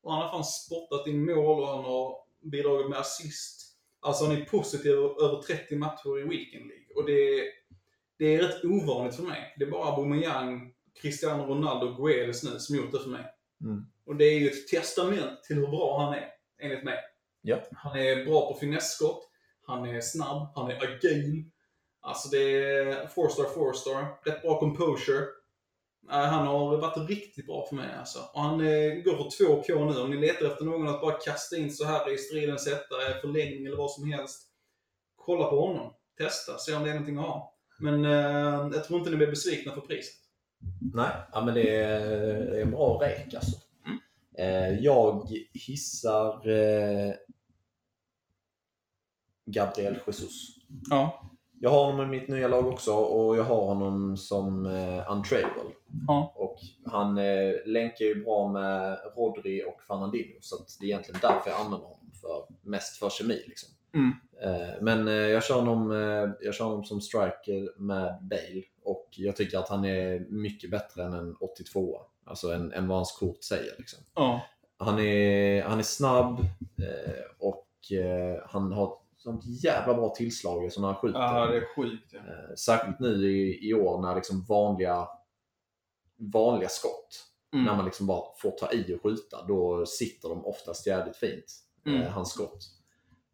[0.01, 3.61] Och han har fan spottat in mål och han har bidragit med assist.
[3.99, 6.95] Alltså han är positiv över 30 matcher i Weekend League.
[6.95, 7.43] Och det är,
[8.17, 9.55] det är rätt ovanligt för mig.
[9.57, 13.25] Det är bara Aubameyang, Cristiano Ronaldo och Guedes nu som gjort det för mig.
[13.63, 13.85] Mm.
[14.05, 16.29] Och det är ju ett testament till hur bra han är,
[16.61, 16.97] enligt mig.
[17.41, 17.63] Ja.
[17.71, 19.29] Han är bra på finesskott,
[19.67, 21.50] han är snabb, han är agil.
[22.01, 24.05] Alltså det är 4-star, 4-star.
[24.25, 25.25] Rätt bra composure.
[26.07, 28.19] Han har varit riktigt bra för mig alltså.
[28.33, 29.99] Och han eh, går för 2K nu.
[29.99, 33.21] Om ni letar efter någon att bara kasta in så här i stridens hetta, eh,
[33.21, 34.47] förlängning eller vad som helst.
[35.15, 35.93] Kolla på honom.
[36.17, 37.55] Testa, se om det är någonting att ha.
[37.79, 40.15] Men eh, jag tror inte ni blir besvikna för priset.
[40.93, 41.99] Nej, ja, men det är,
[42.45, 43.57] det är en bra rek alltså.
[44.37, 47.13] Eh, jag hissar eh,
[49.45, 50.47] Gabriel Jesus.
[50.89, 51.30] Ja.
[51.63, 55.71] Jag har honom i mitt nya lag också och jag har honom som eh, untradable.
[56.07, 56.33] Ja.
[56.35, 61.19] Och han eh, länkar ju bra med Rodri och Fernandinho så att det är egentligen
[61.21, 62.11] därför jag använder honom.
[62.21, 63.69] För, mest för kemi liksom.
[63.93, 64.11] Mm.
[64.43, 69.07] Eh, men eh, jag, kör honom, eh, jag kör honom som striker med Bale och
[69.11, 73.11] jag tycker att han är mycket bättre än en 82 Alltså än, än vad hans
[73.11, 73.75] kort säger.
[73.77, 73.99] Liksom.
[74.15, 74.41] Ja.
[74.77, 76.39] Han, är, han är snabb
[76.77, 81.19] eh, och eh, han har sånt jävla bra tillslag som han skjuter.
[81.19, 82.13] Ja, det är sjukt.
[82.13, 82.19] Ja.
[82.19, 85.07] Eh, Särskilt nu i, i år när liksom vanliga,
[86.17, 87.65] vanliga skott, Mm.
[87.65, 91.45] när man liksom bara får ta i och skjuta, då sitter de oftast jävligt fint,
[91.85, 92.01] Mm.
[92.01, 92.59] eh, hans skott.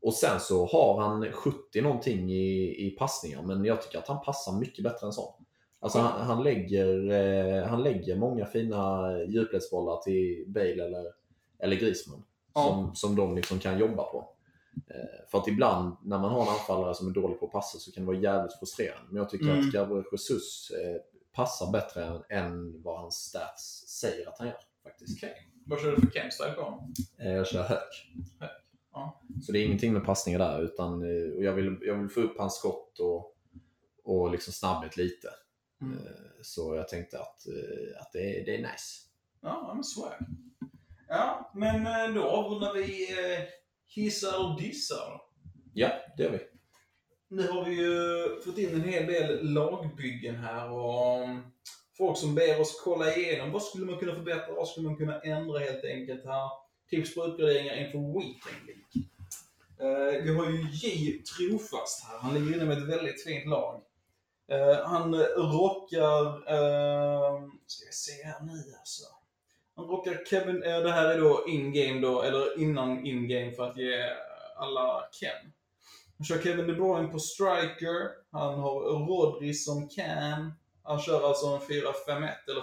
[0.01, 4.21] Och sen så har han 70 någonting i, i passningar, men jag tycker att han
[4.21, 5.35] passar mycket bättre än så.
[5.79, 11.05] Alltså han, han, lägger, eh, han lägger många fina djupledsbollar till Bale eller,
[11.59, 12.23] eller Griezmann
[12.53, 12.63] Ja.
[12.67, 14.29] som, som de liksom kan jobba på.
[14.89, 17.77] Eh, för att ibland när man har en anfallare som är dålig på att passa
[17.79, 19.07] så kan det vara jävligt frustrerande.
[19.09, 19.59] Men jag tycker Mm.
[19.59, 21.01] att Gabriel Jesus eh,
[21.33, 24.57] passar bättre än, vad hans stats säger att han gör.
[24.83, 25.17] faktiskt.
[25.23, 25.51] Okej.
[25.65, 26.93] Vad kör du för camstyle på honom?
[27.19, 27.77] Eh, jag kör hög.
[28.39, 28.49] Hög,
[28.93, 29.21] ja.
[29.41, 30.93] Så det är ingenting med passningar där utan
[31.35, 33.35] och jag, vill, jag vill få upp hans skott och,
[34.03, 35.27] och liksom snabbhet lite.
[35.81, 35.97] Mm.
[36.41, 37.45] Så jag tänkte att,
[38.01, 39.03] att det, är, det är nice.
[39.41, 40.13] Ja, men swag.
[41.07, 43.07] Ja, men då avrundar vi
[43.87, 45.21] hissar och dissar.
[45.73, 46.39] Ja, det gör vi.
[47.29, 51.43] Nu har vi ju fått in en hel del lagbyggen här och um,
[51.97, 55.19] folk som ber oss kolla igenom vad skulle man kunna förbättra, vad skulle man kunna
[55.19, 56.49] ändra helt enkelt här.
[56.89, 59.07] Tips på uppgraderingar inför Weekend League.
[59.79, 62.17] Eh, vi har ju J Trofast här.
[62.19, 63.81] Han ligger inne med ett väldigt fint lag.
[64.51, 69.16] Eh, han rockar, uh, ska vi se här nu alltså.
[69.77, 73.77] Han rockar Kevin, eh, det här är då in-game då, eller innan in-game för att
[73.77, 74.09] ge
[74.55, 75.53] alla Ken.
[76.17, 78.09] Han kör Kevin De Bruyne på striker.
[78.31, 80.53] Han har Rodri som cam.
[80.83, 82.61] Han kör alltså en 4-5-1 eller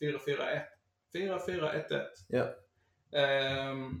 [0.00, 0.62] 4-4-1.
[1.14, 2.00] 4-4-1-1.
[2.28, 2.44] Ja.
[3.18, 4.00] Ehm,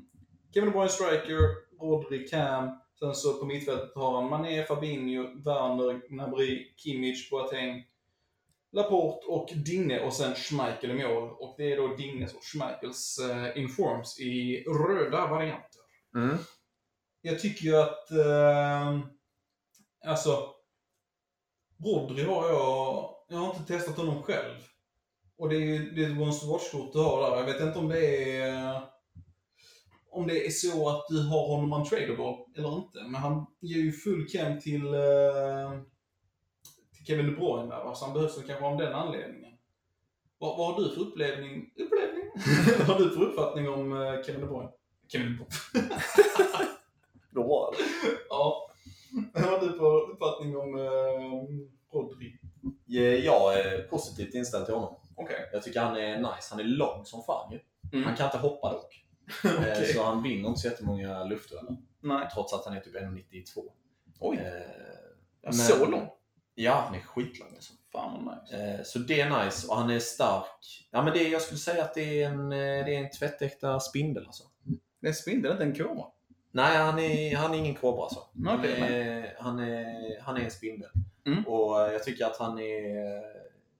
[0.54, 1.38] Kevin De Bruyne striker,
[1.80, 2.70] Rodri cam.
[2.98, 7.84] Sen så på mittfältet har han Mané, Fabinho, Werner, Gnabry, Kimmich, Boateng,
[8.72, 11.30] Laporte och Digne och sen Schmeichel i mål.
[11.30, 15.80] Och det är då Dignes och Schmeichels eh, informs i röda varianter.
[16.16, 16.38] Mm.
[17.22, 18.10] Jag tycker ju att...
[18.10, 18.98] Eh,
[20.06, 20.48] alltså...
[21.84, 23.14] Rodri har jag...
[23.28, 24.56] Jag har inte testat honom själv.
[25.38, 27.36] Och det är ju det är ett Once Watch-kort du har där.
[27.36, 28.82] Jag vet inte om det är
[30.12, 33.02] om det är så att du har honom untradable eller inte.
[33.02, 35.91] Men han ger ju full cam till, eh, till
[37.06, 37.94] Kevin De Bruyne där, va?
[37.94, 39.52] så han behövs kanske av den anledningen.
[40.38, 41.70] Vad, vad har du för upplevning?
[41.76, 42.30] Upplevning?
[42.78, 44.70] vad har du för uppfattning om eh, Kevin De Bruyne?
[45.08, 45.88] Kevin De Bruyne?
[47.34, 47.40] Det.
[48.28, 48.70] ja.
[49.34, 52.38] Vad har du för uppfattning om eh, Rodri?
[53.24, 54.94] Jag är positivt inställd till honom.
[55.16, 55.48] Okej.
[55.52, 56.48] Jag tycker han är nice.
[56.50, 57.60] Han är lång som fan ju.
[57.92, 58.04] Mm.
[58.04, 58.98] Han kan inte hoppa dock.
[59.44, 59.86] Eh, Okej.
[59.94, 61.76] Så han vinner inte så jättemånga luftdueller.
[62.00, 62.28] Nej.
[62.34, 63.44] Trots att han är typ 1,92.
[64.20, 64.36] Oj.
[64.36, 64.42] Eh,
[65.42, 66.08] men- Så lång?
[66.54, 67.72] Ja, han är skitlång alltså.
[67.92, 68.56] Fan vad nice.
[68.78, 70.88] Eh, Så det är nice och han är stark.
[70.90, 73.80] Ja, men det, jag skulle säga att det är en, eh, det är en tvättäkta
[73.80, 74.44] spindel alltså.
[75.00, 76.04] Det är spindel, inte en kobra.
[76.50, 78.20] Nej, han är, han är ingen kobra alltså.
[78.44, 80.90] Han, Okej, är, han, är, han är en spindel.
[81.26, 81.46] Mm.
[81.46, 83.22] Och jag tycker att han är,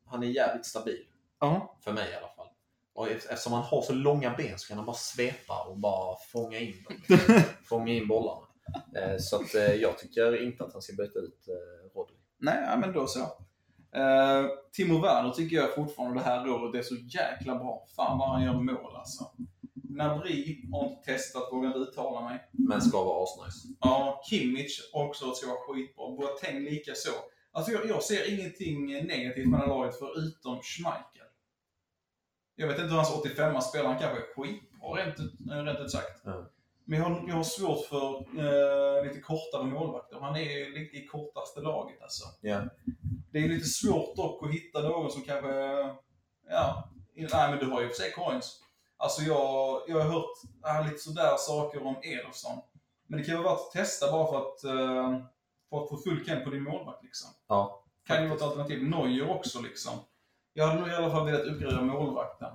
[0.05, 1.05] han är jävligt stabil.
[1.41, 1.77] Ja.
[1.85, 2.47] För mig i alla fall.
[2.95, 6.16] Och eft- eftersom han har så långa ben så kan han bara svepa och bara
[6.33, 7.18] fånga in dem.
[7.64, 8.47] fånga in bollarna.
[8.97, 11.49] Eh, Så eh, jag tycker inte att han ska byta ut.
[12.43, 13.20] Nej, ja, men då så.
[13.20, 17.86] Uh, Timo Werner tycker jag fortfarande det här året är så jäkla bra.
[17.97, 19.24] Fan vad han gör mål alltså.
[19.74, 22.49] Nabri har inte testat, vågar inte uttala mig.
[22.53, 23.76] Men ska vara asnice.
[23.80, 26.16] Ja, Kimmich också ska vara skitbra.
[26.16, 27.11] Boateng lika så.
[27.53, 31.28] Alltså jag, jag ser ingenting negativt med det här laget förutom Schmeichel.
[32.55, 35.90] Jag vet inte hur hans 85 spelar, han kanske är skitbra rent ut, rent ut
[35.90, 36.20] sagt.
[36.24, 36.51] Ja.
[36.93, 40.16] Men jag har, jag har svårt för eh, lite kortare målvakter.
[40.20, 42.24] Han är lite i kortaste laget alltså.
[42.40, 42.61] Ja.
[43.30, 45.53] Det är lite svårt dock att hitta någon som kanske,
[46.49, 48.61] ja, nej men du har ju för sig coins.
[48.97, 50.30] Alltså jag, jag har hört
[50.66, 52.59] äh, lite sådär saker om Ederson.
[53.07, 55.24] Men det kan vara värt att testa bara för att, eh,
[55.70, 57.30] för att få full cam på din målvakt liksom.
[57.49, 57.84] Ja.
[58.07, 58.82] Kan ju vara ett alternativ.
[58.82, 59.93] Neuer också liksom.
[60.53, 62.53] Jag hade nog i alla fall velat uppgradera målvakten.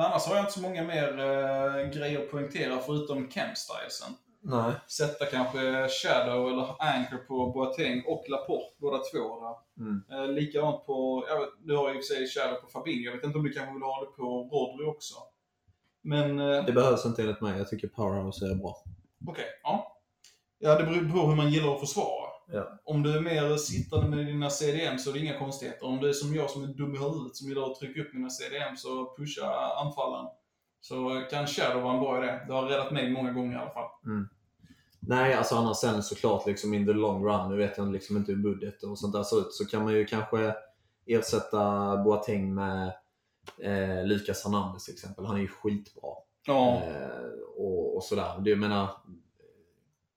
[0.00, 4.12] Men annars har jag inte så många mer eh, grejer att poängtera förutom cam-stylesen.
[4.40, 4.72] Nej.
[4.88, 9.84] Sätta kanske Shadow eller Anchor på Boateng och Laporte, båda två där.
[9.84, 10.02] Mm.
[10.10, 13.04] Eh, likadant på, jag vet, du har ju i och för sig Shadow på Fabinho.
[13.04, 14.22] Jag vet inte om du kanske vill ha det på
[14.52, 15.14] Rodri också.
[16.02, 17.58] Men eh, Det behövs inte enligt mig.
[17.58, 18.76] Jag tycker Powerhouse är bra.
[19.28, 19.96] Okej, ja.
[20.58, 22.29] Ja, det beror på hur man gillar att försvara.
[22.52, 22.80] Ja.
[22.84, 25.86] Om du är mer sittande med dina CDM så är det inga konstigheter.
[25.86, 28.30] Om du är som jag som är dum i huvudet som att trycka upp mina
[28.30, 30.26] CDM så pusha anfallen.
[30.80, 32.40] Så kan Shadow vara en bra idé.
[32.46, 33.90] Det har räddat mig många gånger i alla fall.
[35.00, 38.32] Nej, alltså annars sen såklart liksom in the long run, nu vet jag liksom inte
[38.32, 40.54] hur budget och sånt där ser ut, så kan man ju kanske
[41.06, 42.92] ersätta Boateng med
[43.62, 45.24] eh, Lucas Hernandez till exempel.
[45.24, 46.10] Han är ju skitbra.
[46.46, 46.82] Ja.
[46.82, 48.40] Eh, och, och sådär.
[48.40, 48.88] Det, jag menar,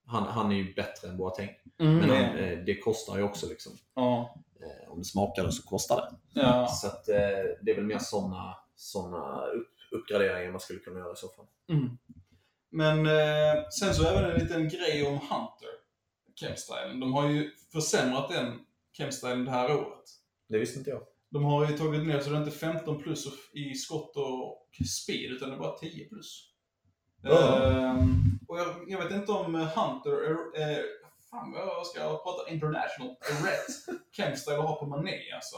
[0.05, 1.49] han, han är ju bättre än Boateng.
[1.80, 3.71] Mm, Men det- eh, det kostar ju också liksom.
[3.95, 4.36] ja.
[4.61, 6.41] Eh, om det smakar det så kostar det.
[6.41, 6.67] ja.
[6.67, 7.15] Så att, eh,
[7.61, 11.45] det är väl mer sådana såna upp, uppgraderingar man skulle kunna göra i så fall.
[11.69, 11.97] Mm.
[12.71, 15.69] Men eh, sen så även en liten grej om Hunter.
[16.36, 16.99] Chemstylen.
[16.99, 18.59] De har ju försämrat den
[18.97, 20.03] Chemstylen det här året.
[20.49, 21.01] Det visste inte jag.
[21.30, 25.32] De har ju tagit ner så det är inte 15 plus i skott och speed,
[25.32, 26.49] utan det är bara 10 plus.
[27.21, 27.63] Ja.
[27.71, 30.32] Ehm, och jag, jag vet inte om Hunter är...
[30.71, 30.84] Eh,
[31.34, 33.15] fan vad jag ska prata international.
[33.45, 35.55] Rätt Chemstyle att ha på Mané alltså.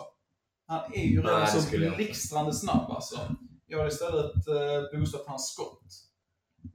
[0.67, 3.19] Han är ju redan så blixtrande snabb alltså.
[3.67, 5.83] Jag har istället eh, boostat hans skott.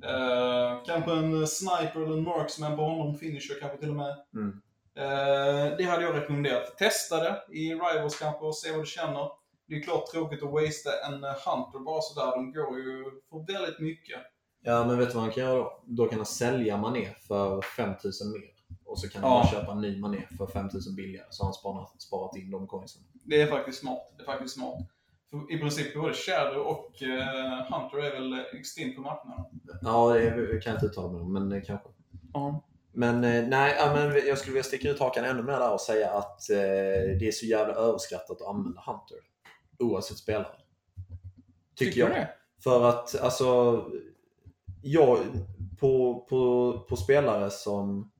[0.04, 4.16] Eh, kanske en sniper eller en marksman på honom, finisher kanske till och med.
[4.34, 4.60] Mm.
[4.96, 6.78] Eh, det hade jag rekommenderat.
[6.78, 9.30] Testa det i Rivals kanske och se vad du känner.
[9.68, 12.36] Det är klart tråkigt att wastea en eh, Hunter bara sådär.
[12.36, 14.20] De går ju för väldigt mycket.
[14.62, 15.82] Ja, men vet du vad han kan göra då?
[15.86, 18.59] Då kan han sälja Mané för 5000 mer.
[18.90, 19.36] Och så kan han Ja.
[19.42, 21.26] bara köpa en ny Mané för 5000 billigare.
[21.30, 23.02] Så har han sparat, sparat in de coinsen.
[23.24, 24.12] Det är faktiskt smart.
[24.16, 24.78] Det är faktiskt smart.
[25.30, 29.44] För I princip både Shadow och eh, Hunter är väl extremt på marknaden.
[29.82, 31.88] Ja, det kan jag inte uttala mig om, men eh, kanske.
[32.32, 32.64] Ja.
[32.92, 36.10] Men eh, nej, men jag skulle vilja sticka ut hakan ännu mer där och säga
[36.10, 36.56] att eh,
[37.18, 39.18] det är så jävla överskattat att använda Hunter.
[39.78, 40.56] Oavsett spelare.
[41.76, 42.08] Tycker, jag.
[42.10, 42.28] du det?
[42.62, 43.80] För att alltså,
[44.82, 45.18] jag,
[45.80, 48.10] på, på, på spelare som,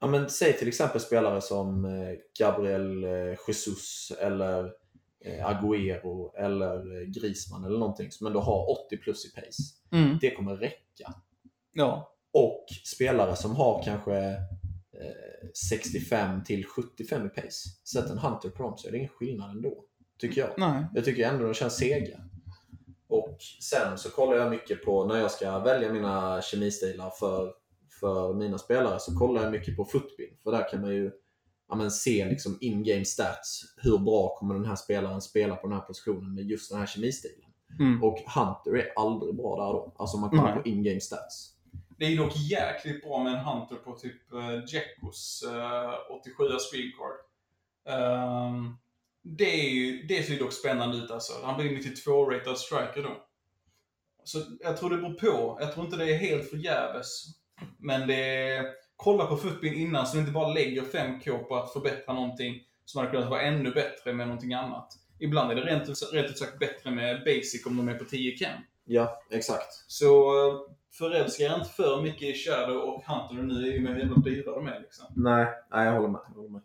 [0.00, 4.64] ja men säg till exempel spelare som eh, Gabriel eh, Jesus eller
[5.24, 9.62] eh, Agüero eller Griezmann eller någonting som ändå har 80 plus i pace.
[9.92, 10.18] Mm.
[10.20, 11.14] Det kommer räcka.
[11.72, 12.14] Ja.
[12.32, 14.16] Och spelare som har kanske
[15.00, 17.68] eh, 65 till 75 i pace.
[17.84, 19.84] Sätt en Hunter på dem så är det ingen skillnad ändå.
[20.18, 20.50] Tycker jag.
[20.56, 20.84] Nej.
[20.94, 22.20] Jag tycker ändå de känns sega.
[23.08, 27.52] Och sen så kollar jag mycket på, när jag ska välja mina kemistilar för,
[28.00, 30.36] för mina spelare, så kollar jag mycket på footbin.
[30.42, 31.10] För där kan man ju,
[31.68, 33.74] ja, men se liksom in-game stats.
[33.76, 36.86] Hur bra kommer den här spelaren spela på den här positionen med just den här
[36.86, 37.50] kemistilen?
[37.78, 38.02] Mm.
[38.02, 39.94] Och Hunter är aldrig bra där då.
[39.98, 40.62] Alltså man kollar Nej.
[40.62, 41.56] på in-game stats.
[41.98, 47.16] Det är dock jäkligt bra med en Hunter på typ uh, Jeckos uh, 87 screencard.
[47.84, 48.78] Um,
[49.22, 51.32] det, är ju, det ser ju dock spännande ut alltså.
[51.44, 53.26] Han blir 92-ratad striker då.
[54.24, 55.58] Så jag tror det beror på.
[55.60, 57.24] Jag tror inte det är helt förgäves.
[57.78, 58.66] Men det är...
[58.96, 62.98] Kolla på Footbin innan så du inte bara lägger 5K på att förbättra någonting som
[62.98, 64.92] hade kunnat vara ännu bättre med någonting annat.
[65.18, 68.36] Ibland är det rent, rent ut sagt bättre med basic om de är på 10
[68.36, 68.50] cam.
[68.84, 69.72] Ja, exakt.
[69.86, 70.06] Så
[70.48, 70.54] eh,
[70.98, 74.52] förälska er inte för mycket i Shadow och Hunter nu är ju med jävla dyra
[74.52, 75.06] de är liksom.
[75.16, 76.20] Nej, nej jag håller med.
[76.28, 76.62] Jag håller med.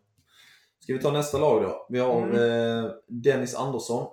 [0.80, 1.86] Ska vi ta nästa lag då?
[1.90, 2.86] Vi har Mm.
[2.86, 4.08] eh, Dennis Andersson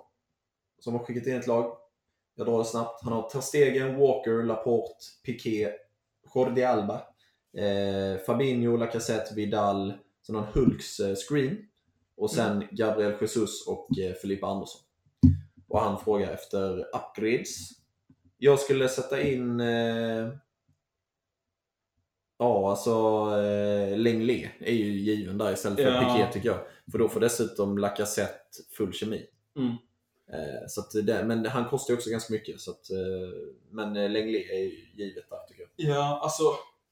[0.79, 1.77] som har skickat in ett lag.
[2.35, 3.03] Jag drar det snabbt.
[3.03, 5.69] Han har Ter Stegen, Walker, Laporte, Piqué,
[6.35, 7.01] Jordi Alba,
[7.57, 9.93] eh, Fabinho, Lacazette, Vidal,
[10.25, 11.57] sen har Hulks eh, screen
[12.17, 14.81] och sen Gabriel Jesus och eh, Filippa Andersson.
[15.67, 17.69] Och han frågar efter upgrades.
[18.37, 20.29] Jag skulle sätta in eh,
[22.37, 22.91] Ja, alltså
[23.41, 25.99] eh, Lenglet är ju given där istället för Ja.
[25.99, 26.59] Piqué tycker jag.
[26.91, 29.25] För då får dessutom Lacazette full kemi.
[29.57, 29.75] Mm.
[30.31, 32.61] Eh, så att det, men han kostar ju också ganska mycket.
[32.61, 32.97] Så att, eh,
[33.69, 35.95] men eh, Lenglet är ju givet där tycker jag.
[35.95, 36.43] Ja, alltså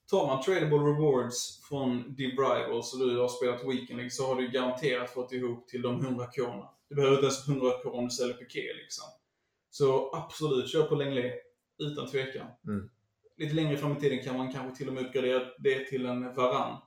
[0.10, 4.36] tar man tradable rewards från Div Rivals och du har spelat Weekend League så har
[4.36, 6.70] du garanterat fått ihop till de 100 korna.
[6.90, 9.06] Du behöver inte ens 100 kronor om du säljer Piqué liksom.
[9.70, 11.34] Så absolut, kör på Lenglet.
[11.78, 12.48] Utan tvekan.
[12.68, 12.90] Mm.
[13.38, 16.36] Lite längre fram i tiden kan man kanske till och med uppgradera det till en
[16.36, 16.78] Varann.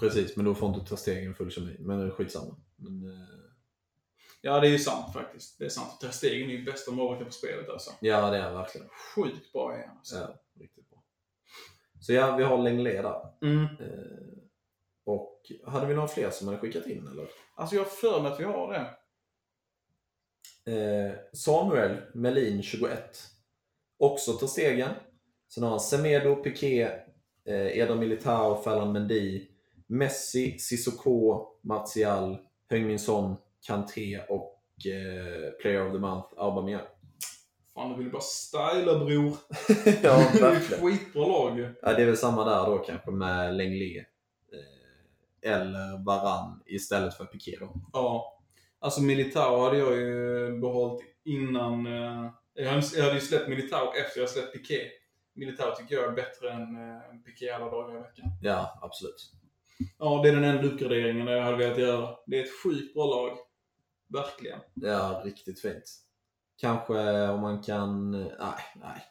[0.00, 1.76] Precis, men då får inte ta stegen full kemi.
[1.78, 2.56] Men skitsamma.
[2.76, 3.41] Men, eh,
[4.44, 5.58] Ja, det är ju sant faktiskt.
[5.58, 6.00] Det är sant.
[6.00, 7.90] Ter Stegen är ju bästa målvakten på spelet alltså.
[8.00, 8.88] ja, det är han verkligen.
[9.14, 10.16] Sjukt bra är han alltså.
[10.16, 11.02] Ja, riktigt bra.
[12.00, 13.20] Så ja, vi har Lenglet där.
[13.42, 13.64] Mm.
[13.64, 14.42] Eh,
[15.04, 17.28] och hade vi några fler som hade skickat in eller?
[17.54, 18.96] Alltså jag har för mig att vi har det.
[20.64, 23.18] Eh, Samuel Melin 21.
[23.98, 24.90] Också tar stegen.
[25.48, 26.82] Sen har han Semedo, Piqué,
[27.44, 29.48] eh, Eder Militao, Ferland Mendy,
[29.86, 32.38] Messi, Sissoko, Martial,
[32.68, 33.36] Heung-Min Son,
[33.66, 36.86] Kanté och eh, Player of the Month, Aubameyang.
[37.74, 39.36] Fan, du vill bara styla bror.
[40.02, 40.82] ja, det är verkligen.
[40.82, 41.74] skitbra lag.
[41.82, 44.06] Ja, det är väl samma där då kanske med Lenglet.
[44.52, 47.74] Eh, eller Varann istället för Piqué då.
[47.92, 48.38] Ja.
[48.80, 51.86] Alltså Militao hade jag ju behållit innan...
[51.86, 54.80] eh, jag hade ju släppt Militao efter jag släppt Piqué.
[55.34, 58.26] Militao tycker jag är bättre än eh, Piqué alla dagar i veckan.
[58.42, 59.32] Ja, absolut.
[59.98, 62.16] Ja, det är den enda uppgraderingen jag hade velat göra.
[62.26, 63.38] Det är ett sjukt bra lag.
[64.12, 64.60] Verkligen.
[64.74, 65.84] Ja, riktigt fint.
[66.56, 68.10] Kanske om man kan...
[68.10, 69.02] Nej, nej.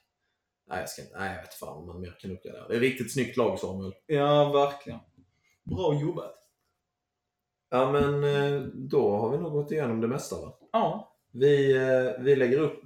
[0.67, 2.67] Nej, jag, ska, inte- nej, jag vet fan om man mer kan uppgradera.
[2.67, 3.93] Det är riktigt snyggt lag Samuel.
[4.05, 4.99] Ja, verkligen.
[5.63, 6.35] Bra jobbat.
[7.69, 10.57] Ja, men eh, då har vi nog gått igenom det mesta va?
[10.71, 11.17] Ja.
[11.31, 12.81] Vi, eh, vi lägger upp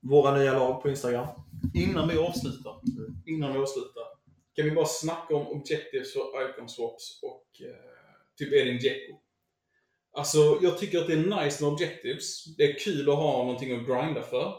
[0.00, 1.28] våra nya lag på Instagram.
[1.74, 2.80] Innan vi avslutar.
[3.26, 4.04] Innan vi avslutar.
[4.54, 7.76] Kan vi bara snacka om objectives för icon swaps och eh,
[8.36, 9.20] typ Edin Dzeko.
[10.18, 12.44] Alltså, jag tycker att det är nice med objectives.
[12.56, 14.54] Det är kul att ha någonting att grinda för.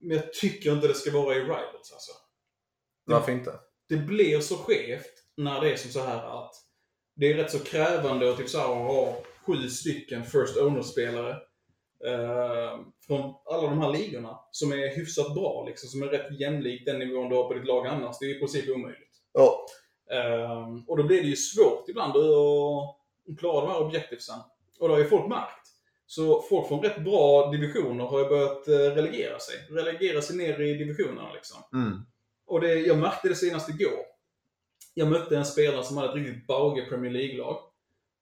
[0.00, 2.12] Men jag tycker inte det ska vara i rivals alltså.
[3.04, 3.54] Varför inte?
[3.88, 6.54] Det blir så skevt när det är som så här att
[7.16, 11.30] det är rätt så krävande att typ så här ha sju stycken First Owner-spelare
[12.06, 16.84] eh, från alla de här ligorna som är hyfsat bra, liksom, som är rätt jämlik
[16.84, 18.16] den nivån du har på ditt lag annars.
[18.20, 19.22] Det är i princip omöjligt.
[19.32, 19.66] Ja.
[20.10, 24.38] Ehm, och då blir det ju svårt ibland att klara de här objektivsen.
[24.80, 25.66] Och det har ju folk märkt.
[26.06, 29.56] Så folk från rätt bra divisioner har ju börjat eh, relegera sig.
[29.70, 31.62] Relegera sig ner i divisionerna liksom.
[31.72, 31.98] Mm.
[32.46, 34.04] Och det, jag märkte det senast igår.
[34.94, 37.58] Jag mötte en spelare som hade ett riktigt bauge Premier League-lag.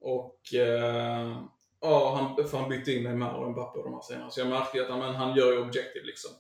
[0.01, 1.37] Och eh,
[1.81, 4.31] ja, han, för han bytte in Neymar och Mbappé och de här senare.
[4.31, 6.31] Så jag märkte att men, han gör ju objektiv liksom.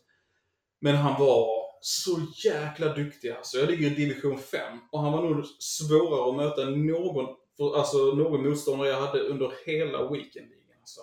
[0.81, 1.49] Men han var
[1.81, 3.59] så jäkla duktig alltså.
[3.59, 4.61] Jag ligger i division 5
[4.93, 9.20] och han var nog svårare att möta än någon, för, alltså, någon motståndare jag hade
[9.20, 10.78] under hela weekendligan.
[10.80, 11.01] Alltså.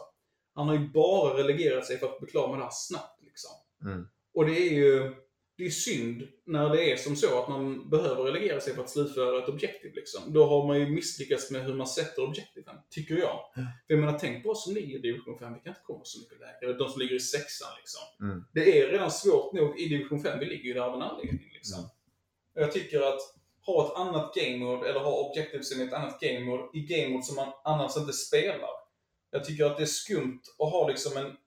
[0.53, 3.52] Han har ju bara relegerat sig för att bli klar med det här snabbt liksom.
[3.82, 4.07] Mm.
[4.34, 5.15] Och det är ju
[5.57, 8.90] det är synd när det är som så att man behöver relegera sig för att
[8.90, 9.94] slutföra ett objektiv.
[9.95, 10.34] Liksom.
[10.34, 13.40] Då har man ju misslyckats med hur man sätter objektiven, tycker jag.
[13.53, 16.02] För jag menar, tänk på oss som ligger i division 5, vi kan inte komma
[16.03, 16.77] så mycket lägre.
[16.77, 18.27] De som ligger i sexan liksom.
[18.27, 18.45] Mm.
[18.53, 21.52] Det är redan svårt nog i division 5, vi ligger ju där av en anledning.
[21.53, 21.80] Liksom.
[21.80, 21.90] Mm.
[22.53, 23.19] Jag tycker att
[23.66, 27.10] ha ett annat game mode, eller ha objectives i ett annat game mode, i game
[27.10, 28.70] mode som man annars inte spelar.
[29.32, 31.38] Jag tycker att det är skumt att ha liksom en,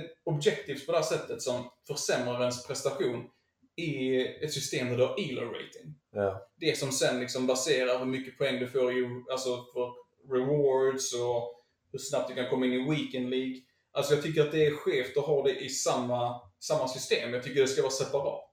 [0.00, 3.30] ett objectives på det här sättet som försämrar ens prestation
[3.76, 5.94] i ett system där du har ELO rating.
[6.12, 6.50] Ja.
[6.56, 9.92] Det som sen liksom baserar hur mycket poäng du får i, alltså för
[10.34, 13.60] rewards och hur snabbt du kan komma in i Weekend League.
[13.92, 17.34] Alltså jag tycker att det är skevt att ha det i samma, samma system.
[17.34, 18.52] Jag tycker det ska vara separat.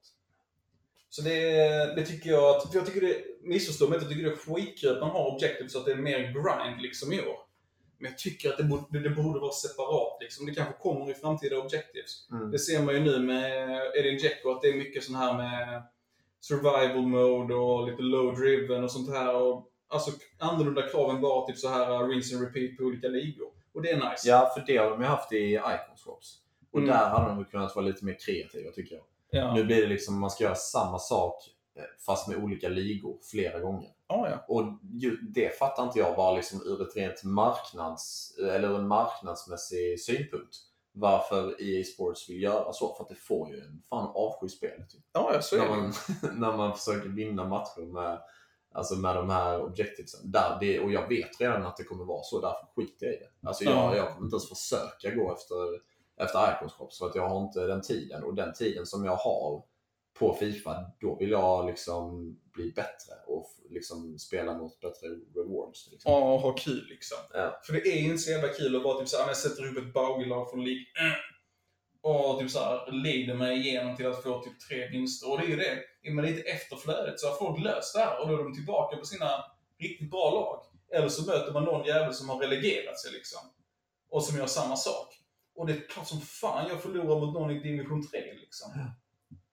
[1.10, 1.40] Så det,
[1.96, 4.56] det tycker jag att, för jag tycker det, missförstå mig inte, jag tycker det är
[4.56, 7.38] skitkul att man har objectives så att det är mer grind liksom i år.
[7.98, 10.46] Men jag tycker att det borde, det borde vara separat liksom.
[10.46, 12.28] Det kanske kommer i framtida objectives.
[12.32, 12.52] Mm.
[12.52, 15.84] Det ser man ju nu med Edin Dzeko att det är mycket sån här med
[16.42, 19.36] survival mode och lite low driven och sånt här.
[19.36, 23.48] Och, alltså annorlunda krav än bara typ så här rinse and repeat på olika ligor.
[23.74, 24.30] Och det är nice.
[24.30, 26.36] Ja, för det har de ju haft i Icon Swaps.
[26.72, 26.90] Och Mm.
[26.92, 29.04] där hade de kunnat vara lite mer kreativa tycker jag.
[29.32, 29.54] Ja.
[29.54, 31.36] Nu blir det liksom, man ska göra samma sak
[31.78, 33.90] eh, fast med olika ligor flera gånger.
[34.08, 34.46] Ja, ja.
[34.48, 34.80] Och
[35.34, 40.56] det fattar inte jag bara liksom ur ett rent marknads, eller en marknadsmässig synpunkt.
[40.92, 42.94] Varför EA Sports vill göra så.
[42.96, 44.78] För att det får ju en fan avskyspel.
[44.90, 45.04] Typ.
[45.14, 45.94] Ja, ja, så är När, man,
[46.40, 48.22] när man försöker vinna matcher med,
[48.74, 50.32] alltså med de här objectivesen.
[50.32, 53.18] Där det, och jag vet redan att det kommer vara så, därför skiter jag i
[53.18, 53.48] det.
[53.48, 53.96] Alltså jag, Ja.
[53.96, 55.56] jag kommer inte ens försöka gå efter,
[56.20, 58.24] efter Iconscops för att jag har inte den tiden.
[58.24, 59.64] Och den tiden som jag har
[60.20, 65.88] på Fifa, då vill jag liksom bli bättre och liksom spela mot bättre rewards.
[65.94, 66.12] Exempel.
[66.12, 67.18] Ja, ha kul liksom.
[67.34, 67.60] Ja.
[67.64, 69.94] För det är inte så jävla kul att bara typ såhär, jag sätter upp ett
[69.94, 70.78] baglag från mm.
[72.02, 75.32] och typ såhär leder mig igenom till att få typ tre vinster.
[75.32, 78.22] Och det är ju det, är man lite efterflödet så har folk löst det här
[78.22, 79.30] och då är de tillbaka på sina
[79.80, 80.66] riktigt bra lag.
[80.98, 83.40] Eller så möter man någon jävel som har relegerat sig liksom.
[84.10, 85.19] Och som gör samma sak.
[85.60, 88.72] Och det är klart som fan jag förlorar mot någon i division 3 liksom.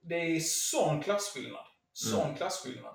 [0.01, 1.67] Det är sån klasskillnad.
[1.93, 2.95] Sån klassskillnad.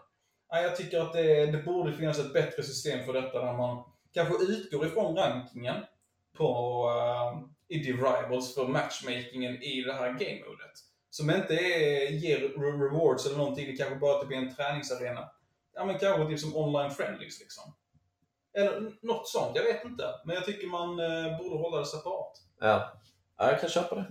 [0.52, 3.84] Nej, jag tycker att det, det borde finnas ett bättre system för detta där man
[4.14, 5.76] kanske utgår ifrån rankingen
[6.38, 6.50] på,
[6.90, 10.76] uh, i Derivals för matchmakingen i det här game-modet.
[11.10, 15.32] Som inte är, ger re- rewards eller någonting, det kanske bara typ är en träningsarena.
[15.74, 17.74] Ja men kanske typ som online friendlies liksom.
[18.54, 20.04] Eller något sånt, jag vet inte.
[20.26, 22.32] Men jag tycker man eh, borde hålla det separat.
[22.60, 22.94] Ja.
[23.38, 24.06] ja, jag kan köpa det.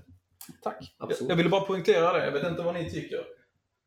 [0.63, 0.95] Tack.
[0.99, 1.29] Jag, Absolut.
[1.31, 3.25] jag ville bara poängtera det, jag vet inte vad ni tycker.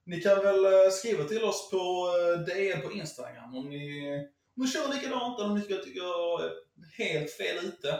[0.05, 4.13] Ni kan väl eh, skriva till oss på eh, DM på Instagram om ni,
[4.57, 6.51] om ni kör likadant eller om ni ska tycka jag är
[6.97, 7.99] helt fel ute.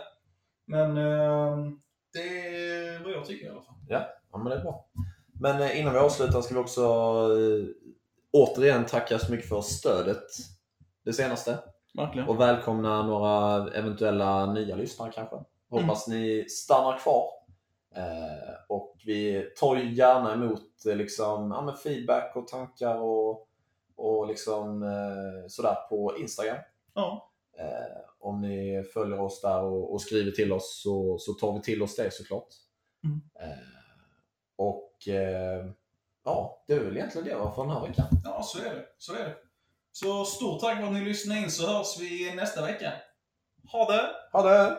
[0.65, 1.57] Men eh,
[2.13, 3.75] det är vad jag tycker i alla fall.
[3.87, 4.89] Ja, men det är bra.
[5.41, 7.65] Men eh, innan vi avslutar ska vi också eh,
[8.31, 10.23] återigen tacka så mycket för stödet
[11.05, 11.59] det senaste.
[11.93, 12.29] Verkligen.
[12.29, 15.35] Och välkomna några eventuella nya lyssnare kanske.
[15.69, 17.29] Hoppas ni stannar kvar.
[17.95, 23.47] Eh, och vi tar ju gärna emot eh, liksom, ja, feedback och tankar och,
[23.95, 26.57] och liksom, eh, sådär på Instagram.
[26.93, 27.31] Ja.
[27.57, 31.61] Eh, om ni följer oss där och, och skriver till oss så, så tar vi
[31.61, 32.47] till oss det såklart.
[33.03, 33.21] Mm.
[34.55, 34.93] Och
[36.23, 38.05] ja, det är väl egentligen det för den här veckan.
[38.23, 38.85] ja, så är det.
[38.97, 39.35] Så är det.
[39.95, 42.93] Så stort tack för att ni lyssnade in så hörs vi nästa vecka.
[43.71, 44.09] Ha det!
[44.31, 44.77] Ha det!